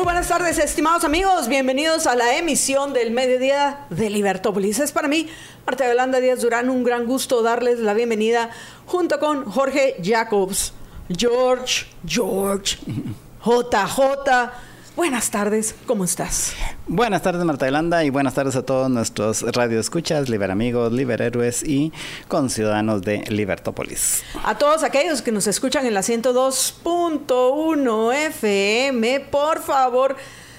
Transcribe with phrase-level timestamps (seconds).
[0.00, 1.46] Muy buenas tardes, estimados amigos.
[1.46, 4.78] Bienvenidos a la emisión del mediodía de Libertópolis.
[4.78, 5.28] Es para mí,
[5.66, 8.48] Marta Yolanda Díaz Durán, un gran gusto darles la bienvenida
[8.86, 10.72] junto con Jorge Jacobs,
[11.14, 12.78] George, George,
[13.44, 14.69] JJ.
[14.96, 16.52] Buenas tardes, ¿cómo estás?
[16.88, 21.92] Buenas tardes Marta Yolanda y buenas tardes a todos nuestros radioescuchas, liberamigos, liberhéroes y
[22.26, 24.24] conciudadanos de Libertópolis.
[24.44, 30.16] A todos aquellos que nos escuchan en la 102.1 FM, por favor,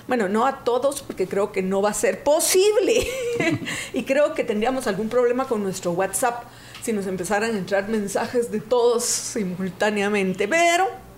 [0.08, 3.06] bueno, no a todos porque creo que no va a ser posible
[3.94, 6.46] y creo que tendríamos algún problema con nuestro WhatsApp
[6.82, 11.11] si nos empezaran a entrar mensajes de todos simultáneamente, pero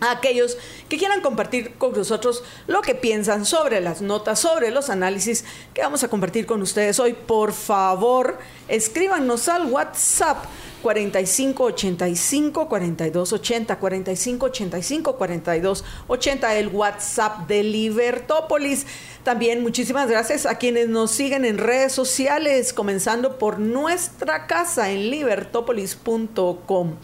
[0.00, 0.56] a aquellos
[0.88, 5.44] que quieran compartir con nosotros lo que piensan sobre las notas, sobre los análisis
[5.74, 8.38] que vamos a compartir con ustedes hoy, por favor,
[8.68, 10.44] escríbanos al WhatsApp
[10.82, 18.86] 4585 4280 4585 4280 el WhatsApp de Libertópolis.
[19.24, 25.10] También muchísimas gracias a quienes nos siguen en redes sociales, comenzando por nuestra casa en
[25.10, 26.94] libertópolis.com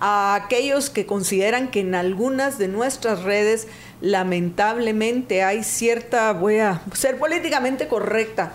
[0.00, 3.68] a aquellos que consideran que en algunas de nuestras redes
[4.00, 8.54] lamentablemente hay cierta, voy a ser políticamente correcta,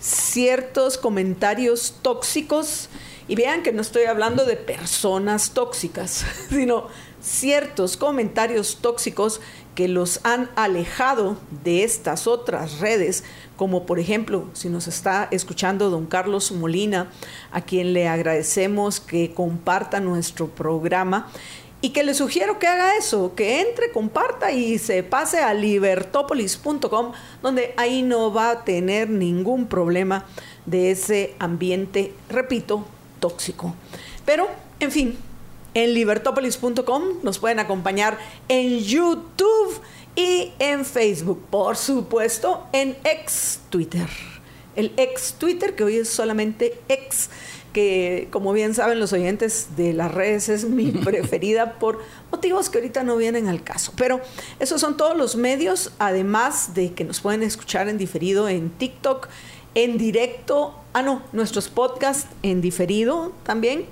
[0.00, 2.88] ciertos comentarios tóxicos.
[3.28, 6.86] Y vean que no estoy hablando de personas tóxicas, sino
[7.20, 9.40] ciertos comentarios tóxicos
[9.74, 13.24] que los han alejado de estas otras redes,
[13.56, 17.10] como por ejemplo, si nos está escuchando don Carlos Molina,
[17.50, 21.28] a quien le agradecemos que comparta nuestro programa
[21.80, 27.12] y que le sugiero que haga eso, que entre, comparta y se pase a libertopolis.com,
[27.42, 30.24] donde ahí no va a tener ningún problema
[30.64, 32.84] de ese ambiente, repito,
[33.20, 33.74] tóxico.
[34.24, 34.48] Pero,
[34.80, 35.18] en fin,
[35.74, 38.18] en libertopolis.com nos pueden acompañar
[38.48, 39.80] en YouTube
[40.16, 44.08] y en Facebook, por supuesto, en ex Twitter.
[44.74, 47.28] El ex Twitter, que hoy es solamente ex,
[47.74, 52.00] que como bien saben los oyentes de las redes es mi preferida por
[52.32, 53.92] motivos que ahorita no vienen al caso.
[53.96, 54.20] Pero
[54.58, 59.28] esos son todos los medios, además de que nos pueden escuchar en diferido en TikTok,
[59.74, 63.84] en directo, ah no, nuestros podcasts en diferido también,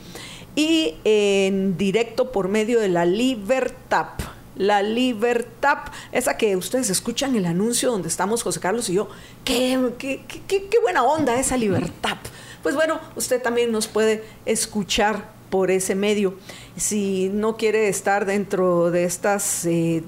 [0.56, 4.09] y en directo por medio de la Libertad.
[4.57, 5.79] La Libertad,
[6.13, 9.09] esa que ustedes escuchan el anuncio donde estamos José Carlos y yo,
[9.45, 12.19] qué, qué, qué, qué buena onda esa libertad.
[12.63, 16.35] Pues bueno, usted también nos puede escuchar por ese medio.
[16.77, 19.65] Si no quiere estar dentro de estas...
[19.67, 20.03] Eh,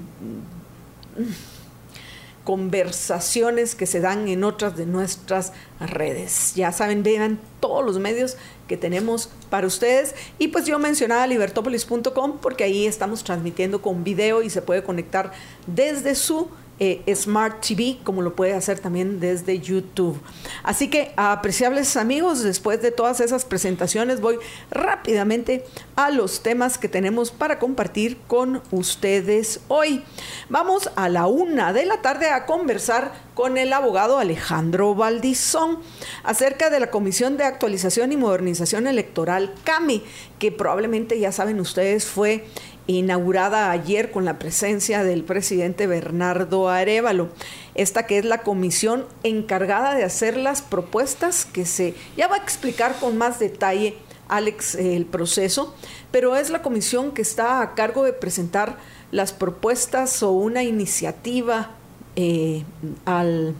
[2.46, 6.54] conversaciones que se dan en otras de nuestras redes.
[6.54, 8.36] Ya saben, vean todos los medios
[8.68, 10.14] que tenemos para ustedes.
[10.38, 15.32] Y pues yo mencionaba libertopolis.com porque ahí estamos transmitiendo con video y se puede conectar
[15.66, 20.20] desde su eh, Smart TV, como lo puede hacer también desde YouTube.
[20.62, 24.38] Así que, apreciables amigos, después de todas esas presentaciones, voy
[24.70, 25.64] rápidamente
[25.96, 30.02] a los temas que tenemos para compartir con ustedes hoy.
[30.48, 35.78] Vamos a la una de la tarde a conversar con el abogado Alejandro Valdizón
[36.24, 40.02] acerca de la Comisión de Actualización y Modernización Electoral, CAMI,
[40.38, 42.44] que probablemente ya saben ustedes fue
[42.86, 47.28] inaugurada ayer con la presencia del presidente Bernardo Arevalo.
[47.74, 52.38] Esta que es la comisión encargada de hacer las propuestas que se ya va a
[52.38, 53.96] explicar con más detalle
[54.28, 55.74] Alex el proceso,
[56.10, 58.78] pero es la comisión que está a cargo de presentar
[59.12, 61.70] las propuestas o una iniciativa
[62.16, 62.64] eh,
[63.04, 63.54] al,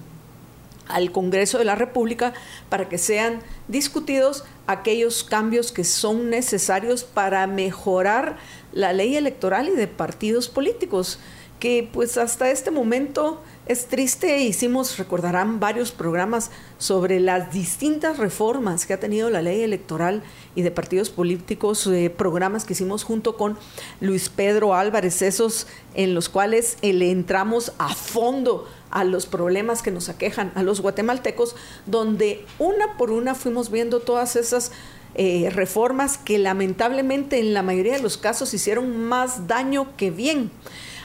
[0.88, 2.32] al Congreso de la República
[2.68, 8.38] para que sean discutidos aquellos cambios que son necesarios para mejorar
[8.76, 11.18] la ley electoral y de partidos políticos,
[11.58, 18.84] que pues hasta este momento es triste, hicimos, recordarán, varios programas sobre las distintas reformas
[18.84, 20.22] que ha tenido la ley electoral
[20.54, 23.56] y de partidos políticos, eh, programas que hicimos junto con
[24.02, 29.80] Luis Pedro Álvarez, esos en los cuales eh, le entramos a fondo a los problemas
[29.80, 31.56] que nos aquejan a los guatemaltecos,
[31.86, 34.70] donde una por una fuimos viendo todas esas
[35.18, 40.50] eh, reformas que lamentablemente en la mayoría de los casos hicieron más daño que bien.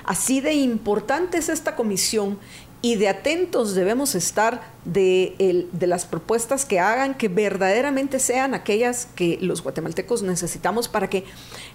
[0.04, 2.38] Así de importante es esta comisión
[2.82, 9.08] y de atentos debemos estar de, de, las propuestas que hagan que verdaderamente sean aquellas
[9.16, 11.24] que los guatemaltecos necesitamos para que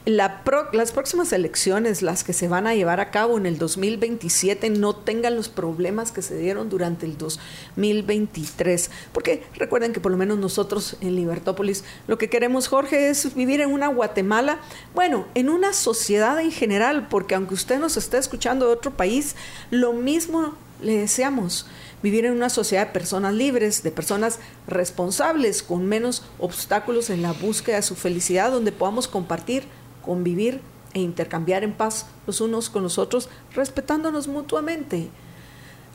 [0.05, 0.43] la
[0.73, 4.97] las próximas elecciones, las que se van a llevar a cabo en el 2027, no
[4.97, 8.91] tengan los problemas que se dieron durante el 2023.
[9.13, 13.61] Porque recuerden que por lo menos nosotros en Libertópolis lo que queremos, Jorge, es vivir
[13.61, 14.59] en una Guatemala,
[14.95, 19.37] bueno, en una sociedad en general, porque aunque usted nos esté escuchando de otro país,
[19.71, 21.67] lo mismo le deseamos
[22.03, 27.33] vivir en una sociedad de personas libres, de personas responsables, con menos obstáculos en la
[27.33, 29.65] búsqueda de su felicidad, donde podamos compartir,
[30.05, 30.61] convivir
[30.95, 35.09] e intercambiar en paz los unos con los otros, respetándonos mutuamente,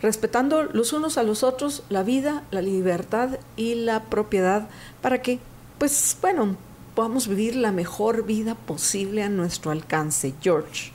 [0.02, 4.70] respetando los unos a los otros la vida, la libertad y la propiedad,
[5.02, 5.40] para que,
[5.78, 6.58] pues bueno,
[6.96, 10.34] podamos vivir la mejor vida posible a nuestro alcance.
[10.42, 10.92] George.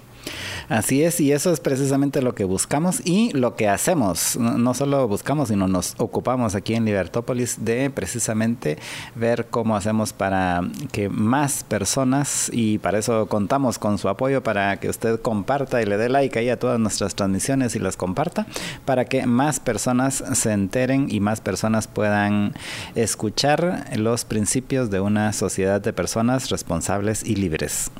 [0.69, 4.37] Así es, y eso es precisamente lo que buscamos y lo que hacemos.
[4.37, 8.79] No, solo buscamos, sino nos ocupamos aquí en Libertópolis de precisamente
[9.15, 10.63] ver cómo hacemos para
[10.93, 15.87] que más personas, y para eso contamos con su apoyo, para que usted comparta y
[15.87, 18.47] le dé like ahí a todas nuestras transmisiones y las comparta,
[18.85, 22.55] para que más personas se enteren y más personas puedan
[22.95, 27.91] escuchar los principios de una sociedad de personas responsables y libres.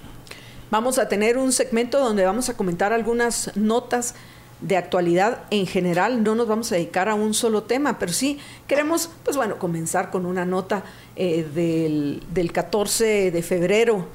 [0.71, 4.15] Vamos a tener un segmento donde vamos a comentar algunas notas
[4.61, 6.25] de actualidad en general.
[6.25, 10.11] No nos vamos a dedicar a un solo tema, pero sí queremos, pues bueno, comenzar
[10.11, 10.83] con una nota
[11.15, 14.07] eh, del, del 14 de febrero.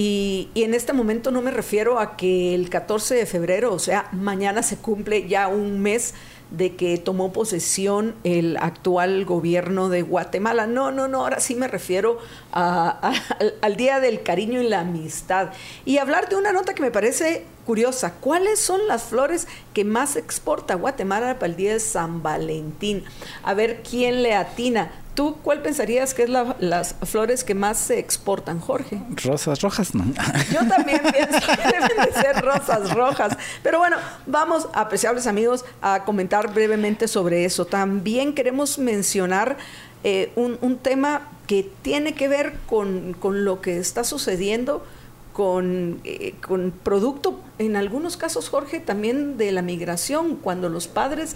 [0.00, 4.08] Y, en este momento no me refiero a que el 14 de febrero, o sea,
[4.12, 6.14] mañana se cumple ya un mes
[6.52, 10.68] de que tomó posesión el actual gobierno de Guatemala.
[10.68, 12.18] No, no, no, ahora sí me refiero
[12.52, 15.48] al Día del Cariño y la Amistad.
[15.84, 18.14] Y hablar de una nota que me parece curiosa.
[18.20, 23.02] ¿Cuáles son las flores que más exporta Guatemala para el Día de San Valentín?
[23.42, 24.92] A ver quién le atina.
[25.18, 29.02] ¿Tú cuál pensarías que es las flores que más se exportan, Jorge?
[29.24, 30.04] Rosas rojas, ¿no?
[30.52, 33.36] Yo también pienso que deben de ser rosas rojas.
[33.64, 33.96] Pero bueno,
[34.28, 37.64] vamos, apreciables amigos, a comentar brevemente sobre eso.
[37.64, 39.56] También queremos mencionar
[40.04, 44.86] eh, un, tema que tiene que ver con, lo que está sucediendo
[45.32, 51.34] con, eh, con producto, en algunos casos, Jorge, también de la migración, cuando los padres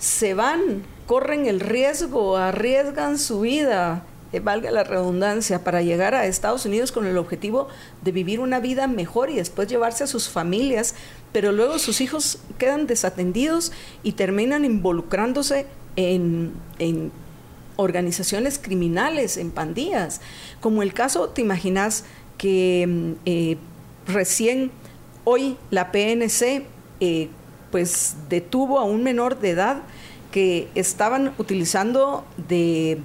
[0.00, 4.02] se van, corren el riesgo, arriesgan su vida,
[4.32, 7.68] eh, valga la redundancia, para llegar a Estados Unidos con el objetivo
[8.02, 10.94] de vivir una vida mejor y después llevarse a sus familias,
[11.32, 15.66] pero luego sus hijos quedan desatendidos y terminan involucrándose
[15.96, 16.52] en,
[17.76, 20.20] organizaciones criminales, en pandillas,
[20.60, 22.04] como el caso, te imaginas
[22.36, 23.56] que mm, eh,
[24.06, 24.70] recién
[25.24, 26.64] hoy la PNC
[27.00, 27.28] eh,
[27.70, 29.82] pues detuvo a un menor de edad
[30.30, 33.00] que estaban utilizando de,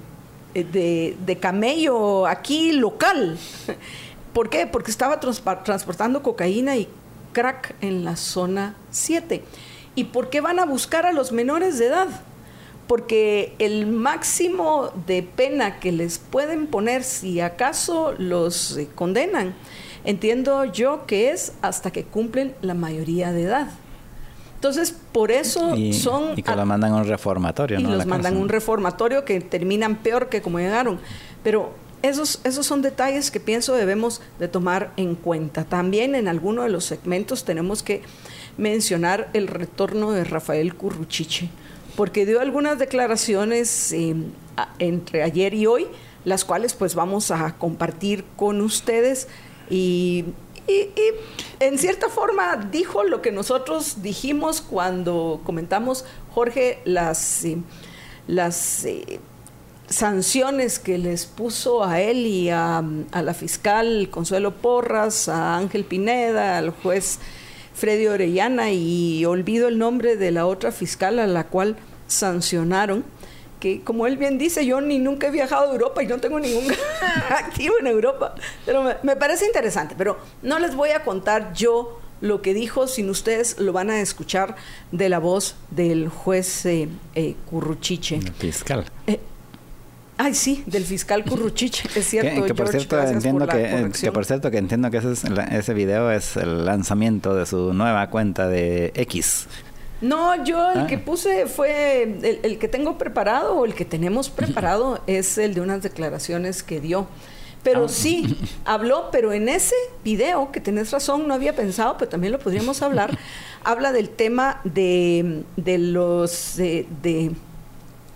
[0.54, 3.38] de, camello aquí local.
[4.32, 4.66] ¿Por qué?
[4.66, 6.88] Porque estaba transportando cocaína y
[7.32, 9.42] crack en la zona 7.
[9.94, 12.08] ¿Y por qué van a buscar a los menores de edad?
[12.86, 19.54] Porque el máximo de pena que les pueden poner, si acaso los eh, condenan,
[20.04, 23.68] entiendo yo que es hasta que cumplen la mayoría de edad.
[24.66, 26.36] Entonces, por eso son...
[26.36, 27.92] Y que lo mandan a un reformatorio, y ¿no?
[27.92, 30.98] los mandan a un reformatorio que terminan peor que como llegaron.
[31.44, 31.72] Pero
[32.02, 35.62] esos, esos son detalles que pienso debemos de tomar en cuenta.
[35.62, 38.02] También en alguno de los segmentos tenemos que
[38.58, 41.48] mencionar el retorno de Rafael Curruchiche,
[41.94, 44.16] porque dio algunas declaraciones eh,
[44.80, 45.86] entre ayer y hoy,
[46.24, 49.28] las cuales pues vamos a compartir con ustedes
[49.70, 50.24] y
[50.68, 50.90] y,
[51.60, 56.04] en cierta forma dijo lo que nosotros dijimos cuando comentamos,
[56.34, 57.58] Jorge, las, eh,
[58.26, 59.20] las eh,
[59.88, 62.82] sanciones que les puso a él y a,
[63.12, 67.20] a, la fiscal Consuelo Porras, a Ángel Pineda, al juez
[67.74, 73.04] Freddy Orellana y olvido el nombre de la otra fiscal a la cual sancionaron
[73.66, 76.38] que como él bien dice, yo ni nunca he viajado a Europa y no tengo
[76.38, 76.72] ningún
[77.30, 78.34] activo en Europa.
[78.64, 83.10] Pero me, parece interesante, pero no les voy a contar yo lo que dijo, sino
[83.10, 84.56] ustedes lo van a escuchar
[84.92, 88.16] de la voz del juez eh, eh Curruchiche.
[88.16, 88.84] El fiscal.
[89.06, 89.20] Eh,
[90.16, 92.44] ay, sí, del fiscal Curruchiche, es cierto.
[92.44, 95.12] Que, por cierto entiendo que, que, por cierto que entiendo que ese,
[95.50, 99.48] ese video es el lanzamiento de su nueva cuenta de X.
[100.00, 101.04] No, yo el que ah.
[101.04, 102.02] puse fue
[102.42, 106.80] el, que tengo preparado o el que tenemos preparado es el de unas declaraciones que
[106.80, 107.06] dio.
[107.62, 109.74] Pero sí, habló, pero en ese
[110.04, 113.18] video, que tenés razón, no había pensado, pero también lo podríamos hablar,
[113.64, 117.32] habla del tema de, los, de,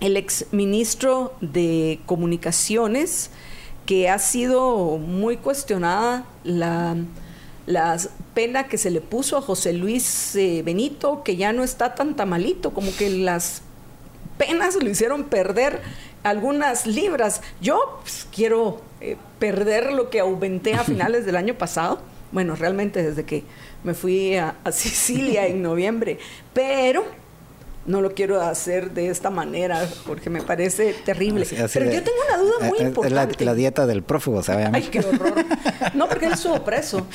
[0.01, 3.31] el ex ministro de Comunicaciones,
[3.87, 6.95] que ha sido muy cuestionada la,
[7.67, 7.97] la
[8.35, 12.17] pena que se le puso a José Luis eh, Benito, que ya no está tan
[12.17, 13.63] tamalito, como que las
[14.39, 15.81] penas lo hicieron perder
[16.23, 17.43] algunas libras.
[17.61, 22.01] Yo pues, quiero eh, perder lo que aumenté a finales del año pasado.
[22.33, 23.45] Bueno, realmente desde que
[23.83, 26.19] me fui a, Sicilia en noviembre.
[26.53, 27.05] Pero
[27.87, 31.47] no lo quiero hacer de esta manera porque me parece terrible.
[31.49, 33.45] Pero yo tengo una duda muy importante.
[33.45, 34.69] La, dieta del prófugo, ¿sabes?
[34.73, 35.45] Ay, qué horror.
[35.95, 37.07] No, porque él estuvo preso.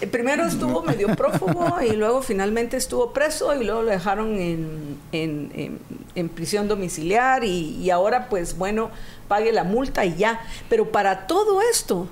[0.00, 4.98] Eh, primero estuvo medio prófugo y luego finalmente estuvo preso y luego lo dejaron en,
[5.12, 8.90] en, prisión domiciliar y, y ahora pues bueno,
[9.28, 10.40] pague la multa y ya.
[10.68, 12.08] Pero para todo esto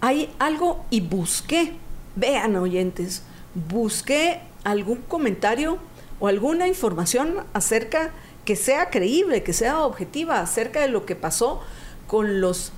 [0.00, 1.72] hay algo y busqué,
[2.16, 3.22] vean oyentes,
[3.54, 5.78] busqué algún comentario
[6.22, 8.12] o alguna información acerca
[8.44, 11.60] que sea creíble, que sea objetiva acerca de lo que pasó
[12.06, 12.70] con los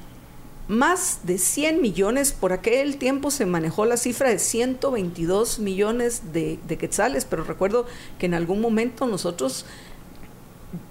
[0.67, 6.59] más de 100 millones, por aquel tiempo se manejó la cifra de 122 millones de,
[6.67, 7.85] de, quetzales, pero recuerdo
[8.19, 9.67] que en algún momento nosotros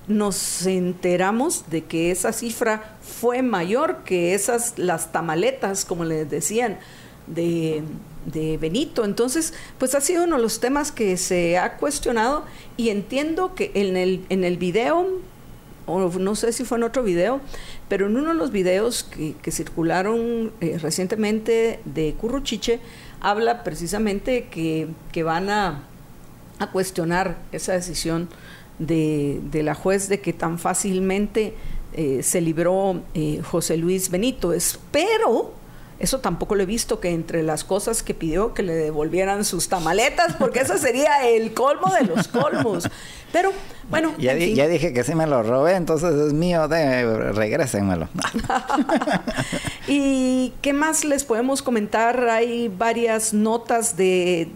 [0.07, 6.77] nos enteramos de que esa cifra fue mayor que esas, las tamaletas, como les decían,
[7.27, 7.83] de,
[8.59, 9.03] Benito.
[9.03, 12.45] Entonces, pues ha sido uno de los temas que se ha cuestionado
[12.77, 15.07] y entiendo que en el, en el video,
[15.85, 17.41] o no sé si fue en otro video,
[17.89, 22.79] pero en uno de los videos que, circularon eh, recientemente de Curruchiche,
[23.19, 25.83] habla precisamente que, que van a,
[26.59, 28.29] a cuestionar esa decisión
[28.79, 31.53] de, la juez de que tan fácilmente
[31.93, 34.53] eh, se libró eh, José Luis Benito.
[34.53, 35.53] Espero,
[36.03, 39.69] eso tampoco lo he visto, que entre las cosas que pidió que le devolvieran sus
[39.69, 42.89] tamaletas, porque eso sería el colmo de los colmos.
[43.31, 43.51] Pero
[43.89, 44.13] bueno.
[44.17, 48.09] Ya, dije que si me lo robé, entonces es mío, de, regrésenmelo.
[49.87, 52.29] ¿Y qué más les podemos comentar?
[52.29, 54.49] Hay varias notas de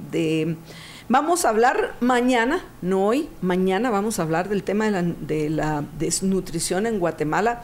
[1.10, 6.86] Vamos a hablar mañana, no hoy, mañana vamos a hablar del tema de la, desnutrición
[6.86, 7.62] en Guatemala,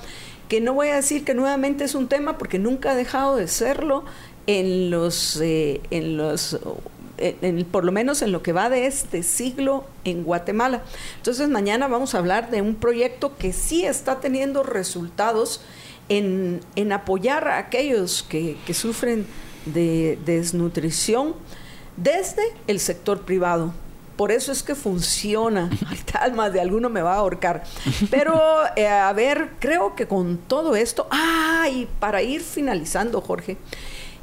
[0.50, 3.48] que no voy a decir que nuevamente es un tema porque nunca ha dejado de
[3.48, 4.04] serlo
[4.48, 6.60] en los, eh, en los
[7.72, 10.84] por lo menos en lo que va de este siglo en Guatemala.
[11.18, 15.62] Entonces mañana vamos a hablar de un proyecto que sí está teniendo resultados
[16.10, 19.26] en, apoyar a aquellos que, que sufren
[19.66, 21.36] de desnutrición
[21.98, 23.74] desde el sector privado.
[24.16, 25.70] Por eso es que funciona.
[26.36, 27.64] más de alguno me va a ahorcar.
[28.10, 28.40] Pero,
[28.76, 33.58] eh, a ver, creo que con todo esto, ah, y para ir finalizando, Jorge,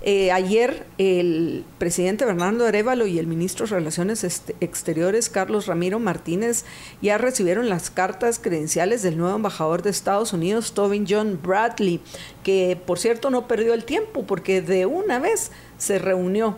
[0.03, 4.25] eh, ayer el presidente Bernardo Arevalo y el ministro de Relaciones
[4.61, 6.65] Exteriores Carlos Ramiro Martínez
[7.03, 12.01] ya recibieron las cartas credenciales del nuevo embajador de Estados Unidos, Tobin John Bradley,
[12.43, 16.57] que por cierto no perdió el tiempo porque de una vez se reunió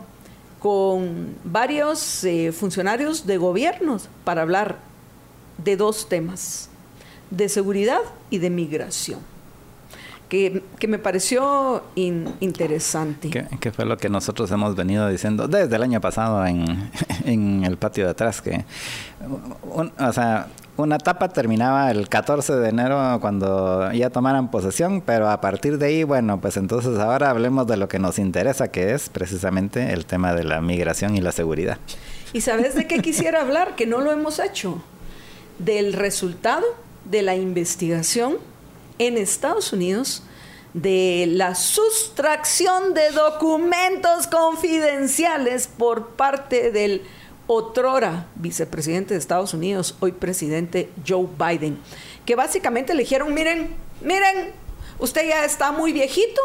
[0.63, 4.79] con varios eh, funcionarios de gobiernos para hablar
[5.59, 6.69] de dos temas,
[7.33, 7.99] de seguridad
[8.31, 9.19] y de migración.
[10.29, 13.29] Que, me pareció interesante.
[13.29, 16.91] Que, fue lo que nosotros hemos venido diciendo desde el año pasado en,
[17.25, 18.65] en el patio de atrás, que,
[19.69, 20.47] o sea,
[20.83, 25.87] una etapa terminaba el 14 de enero cuando ya tomaran posesión, pero a partir de
[25.87, 30.05] ahí, bueno, pues entonces ahora hablemos de lo que nos interesa, que es precisamente el
[30.07, 31.79] tema de la migración y la seguridad.
[32.33, 33.77] ¿Y sabes de qué quisiera hablar?
[33.77, 34.83] Que no lo hemos hecho.
[35.59, 36.65] Del resultado
[37.05, 38.39] de la investigación
[38.99, 40.23] en Estados Unidos
[40.75, 47.03] de la sustracción de documentos confidenciales por parte del
[47.47, 51.79] otrora vicepresidente de Estados Unidos, hoy presidente Joe Biden,
[52.25, 54.53] que básicamente le dijeron, miren, miren,
[54.99, 56.41] usted ya está muy viejito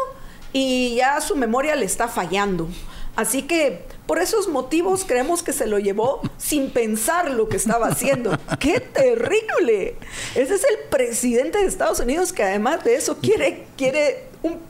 [0.52, 2.68] y ya su memoria le está fallando.
[3.16, 7.88] Así que por esos motivos creemos que se lo llevó sin pensar lo que estaba
[7.88, 8.38] haciendo.
[8.60, 9.96] ¡Qué terrible!
[10.36, 14.60] Ese es el presidente de Estados Unidos que además de eso quiere, quiere un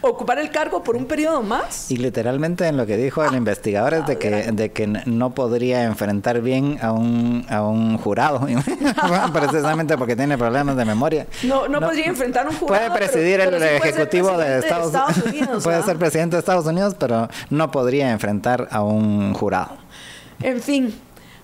[0.00, 1.90] ocupar el cargo por un periodo más.
[1.90, 5.34] Y literalmente en lo que dijo el ah, investigador es de que, de que no
[5.34, 8.46] podría enfrentar bien a un, a un jurado,
[9.32, 11.26] precisamente porque tiene problemas de memoria.
[11.42, 12.88] No, no, podría enfrentar a un jurado.
[12.88, 14.94] Puede presidir el ejecutivo de Estados,
[15.26, 15.64] Unidos.
[15.64, 19.76] puede ser presidente de Estados Unidos, pero no podría enfrentar a un jurado.
[20.42, 20.94] En fin,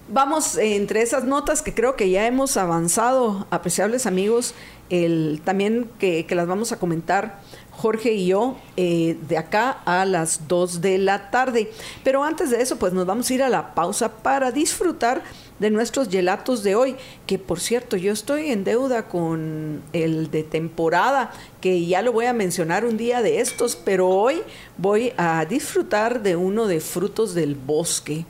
[0.09, 4.55] vamos entre esas notas que creo que ya hemos avanzado, apreciables amigos,
[4.91, 7.41] el, también que, que las vamos a comentar
[7.77, 11.71] Jorge y yo eh, de acá a las 2 de la tarde.
[12.05, 15.23] Pero antes de eso, pues nos vamos a ir a la pausa para disfrutar
[15.59, 20.43] de nuestros gelatos de hoy, que por cierto yo estoy en deuda con el de
[20.43, 24.43] temporada, que ya lo voy a mencionar un día de estos, pero hoy
[24.77, 28.27] voy a disfrutar de uno de frutos del bosque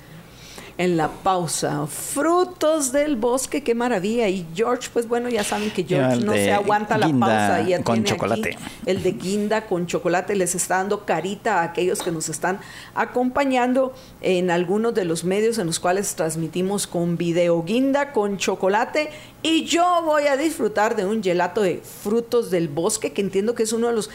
[0.82, 1.86] en la pausa.
[1.86, 4.28] Frutos del bosque, qué maravilla.
[4.28, 7.62] Y George, pues bueno, ya saben que George no se aguanta la pausa.
[7.62, 8.58] Ya con chocolate.
[8.84, 12.58] el de guinda con chocolate les está dando carita a aquellos que nos están
[12.96, 17.62] acompañando en algunos de los medios en los cuales transmitimos con video.
[17.62, 19.10] Guinda con chocolate.
[19.44, 23.62] Y yo voy a disfrutar de un gelato de frutos del bosque, que entiendo que
[23.62, 24.10] es uno de los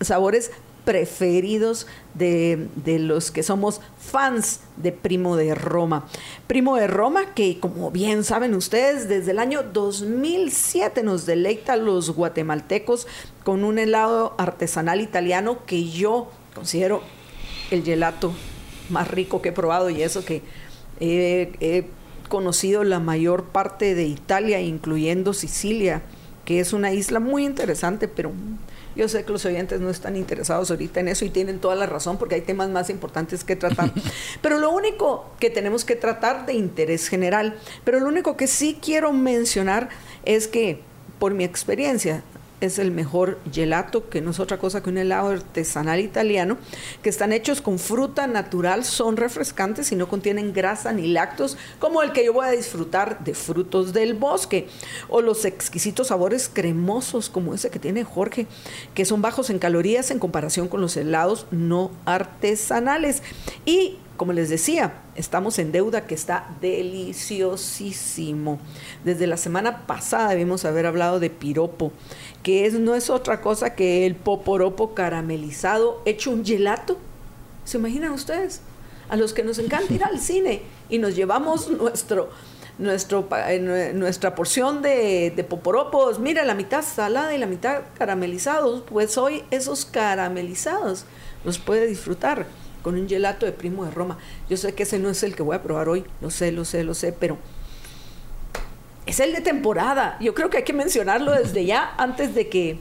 [0.00, 0.50] sabores
[0.90, 2.66] preferidos de,
[2.98, 6.08] los que somos fans de Primo de Roma.
[6.48, 11.76] Primo de Roma, que como bien saben ustedes, desde el año 2007 nos deleita a
[11.76, 13.06] los guatemaltecos
[13.44, 17.02] con un helado artesanal italiano que yo considero
[17.70, 18.32] el gelato
[18.88, 20.42] más rico que he probado y eso que
[20.98, 21.84] he
[22.28, 26.02] conocido la mayor parte de Italia, incluyendo Sicilia,
[26.50, 28.32] que es una isla muy interesante, pero
[28.96, 31.86] yo sé que los oyentes no están interesados ahorita en eso y tienen toda la
[31.86, 33.92] razón porque hay temas más importantes que tratar.
[34.42, 38.80] Pero lo único que tenemos que tratar de interés general, pero lo único que sí
[38.82, 39.90] quiero mencionar
[40.24, 40.80] es que
[41.20, 42.24] por mi experiencia,
[42.60, 46.58] es el mejor gelato, que no es otra cosa que un helado artesanal italiano,
[47.02, 52.02] que están hechos con fruta natural, son refrescantes y no contienen grasa ni lácteos, como
[52.02, 54.68] el que yo voy a disfrutar de frutos del bosque,
[55.08, 58.46] o los exquisitos sabores cremosos como ese que tiene Jorge,
[58.94, 63.22] que son bajos en calorías en comparación con los helados no artesanales.
[63.64, 68.58] Y como les decía, estamos en deuda que está deliciosísimo.
[69.02, 71.90] Desde la semana pasada debimos haber hablado de piropo
[72.42, 76.98] que es, no es otra cosa que el poporopo caramelizado hecho un gelato.
[77.64, 78.60] ¿Se imaginan ustedes?
[79.08, 80.60] A los que nos encanta ir al cine
[80.90, 82.28] y nos llevamos nuestro,
[82.76, 88.82] nuestro, eh, nuestra porción de, de poporopos, mira, la mitad salada y la mitad caramelizados,
[88.82, 91.06] pues hoy esos caramelizados
[91.42, 92.44] los puede disfrutar
[92.82, 94.18] con un gelato de primo de Roma.
[94.48, 96.64] Yo sé que ese no es el que voy a probar hoy, lo sé, lo
[96.64, 97.38] sé, lo sé, pero
[99.06, 100.16] es el de temporada.
[100.20, 102.78] Yo creo que hay que mencionarlo desde ya antes de que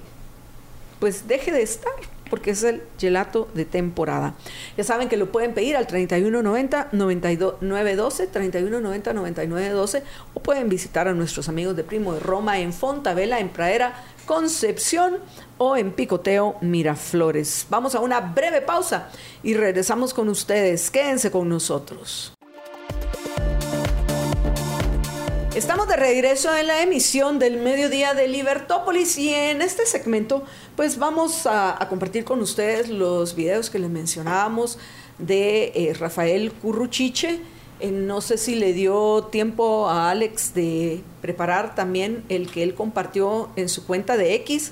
[1.00, 1.94] pues deje de estar,
[2.30, 4.36] porque es el gelato de temporada.
[4.78, 11.14] Ya saben que lo pueden pedir al 3190 9912, 3190 9912 o pueden visitar a
[11.14, 13.94] nuestros amigos de Primo de Roma en Fontavela, en Pradera,
[14.26, 15.18] Concepción
[15.60, 17.68] o en Picoteo Miraflores.
[17.70, 19.10] Vamos a una breve pausa
[19.44, 20.90] y regresamos con ustedes.
[20.90, 22.34] Quédense con nosotros.
[25.60, 30.44] Estamos de regreso en la emisión del mediodía de Libertópolis y en este segmento
[30.78, 34.80] pues vamos a, compartir con ustedes los videos que les mencionábamos
[35.18, 37.42] de eh, Rafael Curruchiche.
[37.82, 42.74] Eh, no sé si le dio tiempo a Alex de preparar también el que él
[42.74, 44.72] compartió en su cuenta de X,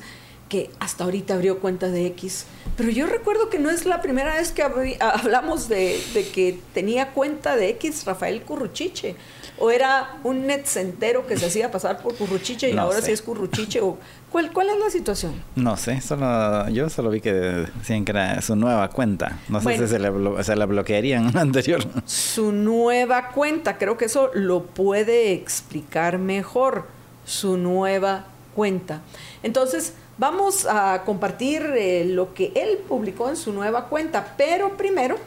[0.50, 2.46] que hasta ahorita abrió cuenta de X.
[2.76, 7.14] Pero yo recuerdo que no es la primera vez que hablamos de, de que tenía
[7.14, 9.16] cuenta de X Rafael Curruchiche
[9.60, 13.82] o era un netcentero que se hacía pasar por curruchiche y ahora sí es curruchiche
[13.82, 13.98] o
[14.32, 15.34] ¿cuál, ¿cuál es la situación?
[15.56, 19.40] No sé, solo yo solo vi que decían que era su nueva cuenta.
[19.50, 21.84] No sé si se la, se la bloquearían anterior.
[22.06, 26.88] Su nueva cuenta, creo que eso lo puede explicar mejor.
[27.26, 29.02] Su nueva cuenta.
[29.44, 35.18] Entonces, vamos a compartir eh, lo que él publicó en su nueva cuenta, pero primero,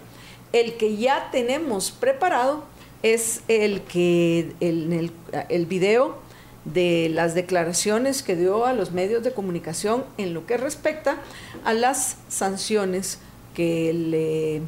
[0.52, 2.64] el que ya tenemos preparado
[3.02, 5.12] es el que el,
[5.48, 6.18] el, video
[6.64, 11.16] de las declaraciones que dio a los medios de comunicación en lo que respecta
[11.64, 13.18] a las sanciones
[13.54, 14.62] que le,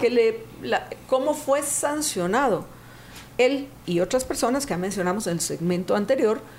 [0.00, 0.40] que le
[1.06, 2.64] cómo fue sancionado
[3.36, 6.57] él y otras personas que mencionamos en el segmento anterior eh,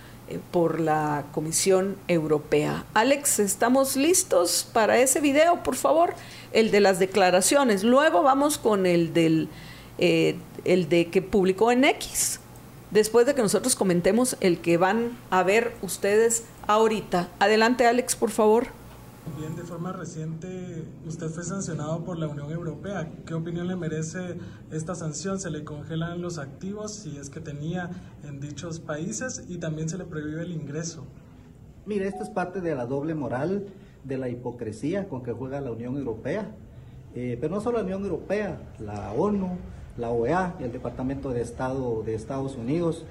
[0.52, 2.86] por la Comisión Europea.
[2.94, 6.14] Alex, ¿estamos listos para ese video, por favor?
[6.52, 7.84] El de las declaraciones.
[7.84, 9.50] Luego vamos con el del
[9.98, 12.40] eh, el de que publicó en X,
[12.92, 17.30] después de que nosotros comentemos el que van a ver ustedes ahorita.
[17.40, 18.79] Adelante Alex, por favor.
[19.38, 23.12] Bien, de forma reciente usted fue sancionado por la Unión Europea.
[23.26, 24.38] ¿Qué opinión le merece
[24.72, 25.40] esta sanción?
[25.40, 27.90] ¿Se le congelan los activos si es que tenía
[28.24, 31.06] en dichos países y también se le prohíbe el ingreso?
[31.86, 33.68] Mire, esto es parte de la doble moral,
[34.04, 36.56] de la hipocresía con que juega la Unión Europea.
[37.16, 39.58] Eh, pero no solo la Unión Europea, la ONU,
[39.98, 43.06] la OEA y el Departamento de Estado de Estados Unidos.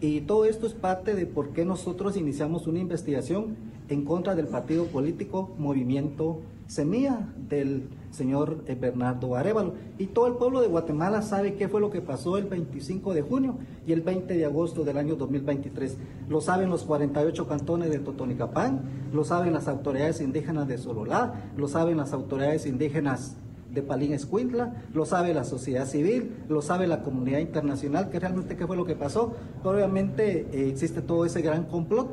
[0.00, 3.56] Y todo esto es parte de por qué nosotros iniciamos una investigación
[3.88, 9.74] en contra del partido político Movimiento Semilla del señor eh, Bernardo Arevalo.
[9.96, 13.22] Y todo el pueblo de Guatemala sabe qué fue lo que pasó el 25 de
[13.22, 15.96] junio y el 20 de agosto del año 2023.
[16.28, 21.68] Lo saben los 48 cantones de Totonicapán, lo saben las autoridades indígenas de Sololá, lo
[21.68, 23.36] saben las autoridades indígenas
[23.70, 28.56] de Palín Escuintla, lo sabe la sociedad civil, lo sabe la comunidad internacional, que realmente
[28.56, 29.34] qué fue lo que pasó.
[29.62, 32.08] Obviamente eh, existe todo ese gran complot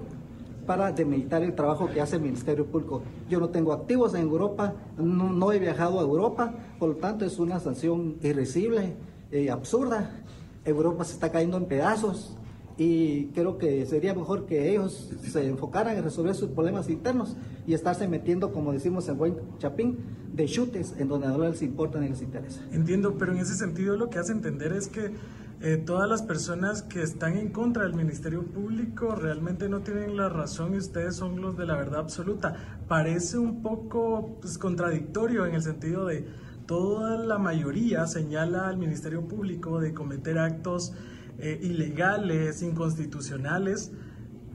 [0.65, 3.01] para demeritar el trabajo que hace el Ministerio Público.
[3.29, 7.39] Yo no tengo activos en Europa, no, he viajado a Europa, por lo tanto es
[7.39, 8.95] una sanción irrisible,
[9.31, 10.23] eh, absurda.
[10.63, 12.35] Europa se está cayendo en pedazos
[12.77, 17.73] y creo que sería mejor que ellos se enfocaran en resolver sus problemas internos y
[17.73, 19.97] estarse metiendo, como decimos en buen chapín,
[20.33, 22.61] de chutes en donde no les importa ni les interesa.
[22.71, 25.13] Entiendo, pero en ese sentido lo que hace entender es que
[25.61, 30.27] eh, todas las personas que están en contra del Ministerio Público realmente no tienen la
[30.27, 32.81] razón y ustedes son los de la verdad absoluta.
[32.89, 36.27] Parece un poco pues, contradictorio en el sentido de
[36.65, 40.93] toda la mayoría señala al Ministerio Público de cometer actos
[41.39, 43.91] eh, ilegales, inconstitucionales,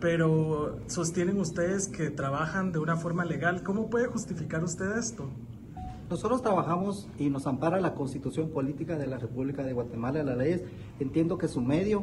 [0.00, 3.62] pero sostienen ustedes que trabajan de una forma legal.
[3.62, 5.28] ¿Cómo puede justificar usted esto?
[6.10, 10.62] Nosotros trabajamos y nos ampara la constitución política de la República de Guatemala, las leyes.
[10.98, 12.02] Entiendo que su medio,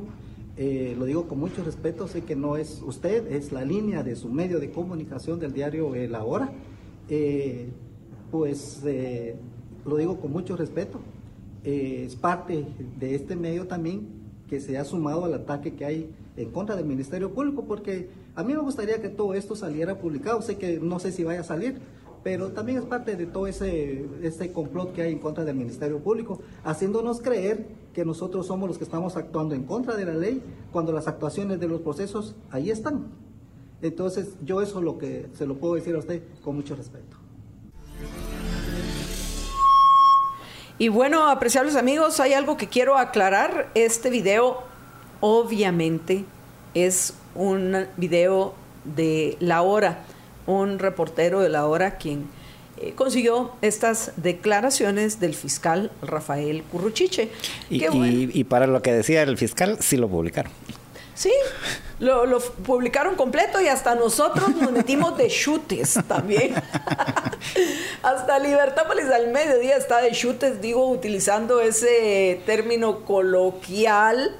[0.55, 4.15] eh, lo digo con mucho respeto, sé que no es usted, es la línea de
[4.15, 6.51] su medio de comunicación del diario La Hora.
[7.09, 7.69] Eh,
[8.31, 9.35] pues eh,
[9.85, 11.01] lo digo con mucho respeto.
[11.63, 12.65] es parte
[12.97, 14.07] de este medio también
[14.49, 18.43] que se ha sumado al ataque que hay en contra del Ministerio Público, porque a
[18.43, 20.41] mí me gustaría que todo esto saliera publicado.
[20.41, 21.79] Sé que no sé si vaya a salir,
[22.23, 25.99] pero también es parte de todo ese, ese complot que hay en contra del Ministerio
[25.99, 30.41] Público, haciéndonos creer que nosotros somos los que estamos actuando en contra de la ley,
[30.71, 33.07] cuando las actuaciones de los procesos ahí están.
[33.81, 37.16] Entonces, yo eso es lo que se lo puedo decir a usted con mucho respeto.
[40.79, 43.69] Y bueno, apreciables amigos, hay algo que quiero aclarar.
[43.73, 44.63] Este video
[45.19, 46.25] obviamente
[46.73, 50.03] es un video de la hora
[50.47, 52.25] un reportero de la hora quien
[52.77, 57.29] eh, consiguió estas declaraciones del fiscal Rafael Curruchiche.
[57.69, 60.51] Y, para lo que decía el fiscal, sí lo publicaron.
[61.17, 61.31] Sí,
[61.99, 66.53] lo, publicaron completo y hasta nosotros nos metimos de chutes también.
[68.03, 74.35] hasta Libertópolis al mediodía está de chutes, digo, utilizando ese término coloquial,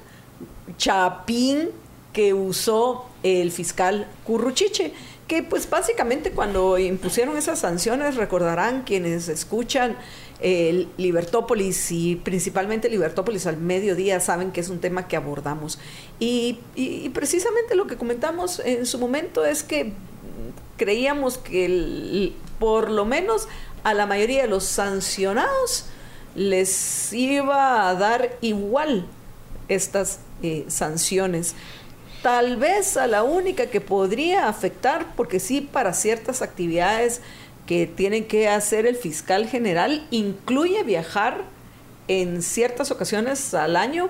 [0.78, 1.72] chapín,
[2.14, 4.94] que usó el fiscal Curruchiche
[5.28, 9.98] que pues básicamente cuando impusieron esas sanciones, recordarán quienes escuchan
[10.40, 15.80] Libertópolis y principalmente Libertópolis al mediodía saben que es un tema que abordamos.
[16.20, 16.60] Y,
[17.14, 19.94] precisamente lo que comentamos en su momento es que
[20.78, 23.48] creíamos que por lo menos
[23.84, 25.86] a la mayoría de los sancionados
[26.36, 29.08] les iba a dar igual
[29.68, 31.56] estas eh, sanciones
[32.22, 37.22] tal vez a la única que podría afectar, porque sí, para ciertas actividades
[37.68, 41.44] que tiene que hacer el fiscal general, incluye viajar
[42.08, 44.10] en ciertas ocasiones al año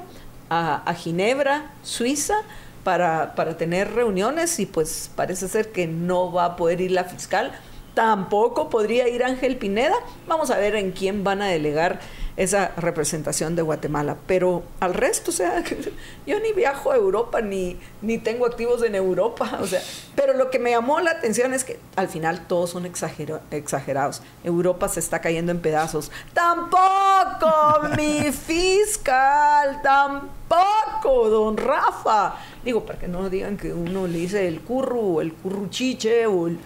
[0.50, 2.36] a, Ginebra, Suiza,
[2.84, 7.04] para, para tener reuniones y pues parece ser que no va a poder ir la
[7.04, 7.52] fiscal.
[7.98, 9.96] Tampoco podría ir Ángel Pineda.
[10.28, 12.00] Vamos a ver en quién van a delegar
[12.36, 14.18] esa representación de Guatemala.
[14.28, 15.64] Pero al resto, o sea,
[16.28, 19.58] yo ni viajo a Europa ni, ni tengo activos en Europa.
[19.62, 19.82] O sea,
[20.14, 24.22] pero lo que me llamó la atención es que al final todos son exagerados.
[24.44, 26.12] Europa se está cayendo en pedazos.
[26.36, 32.36] Tampoco, mi fiscal, tampoco, don Rafa.
[32.64, 36.60] Digo, para que no digan que uno le dice el curru, el curruchiche, o el...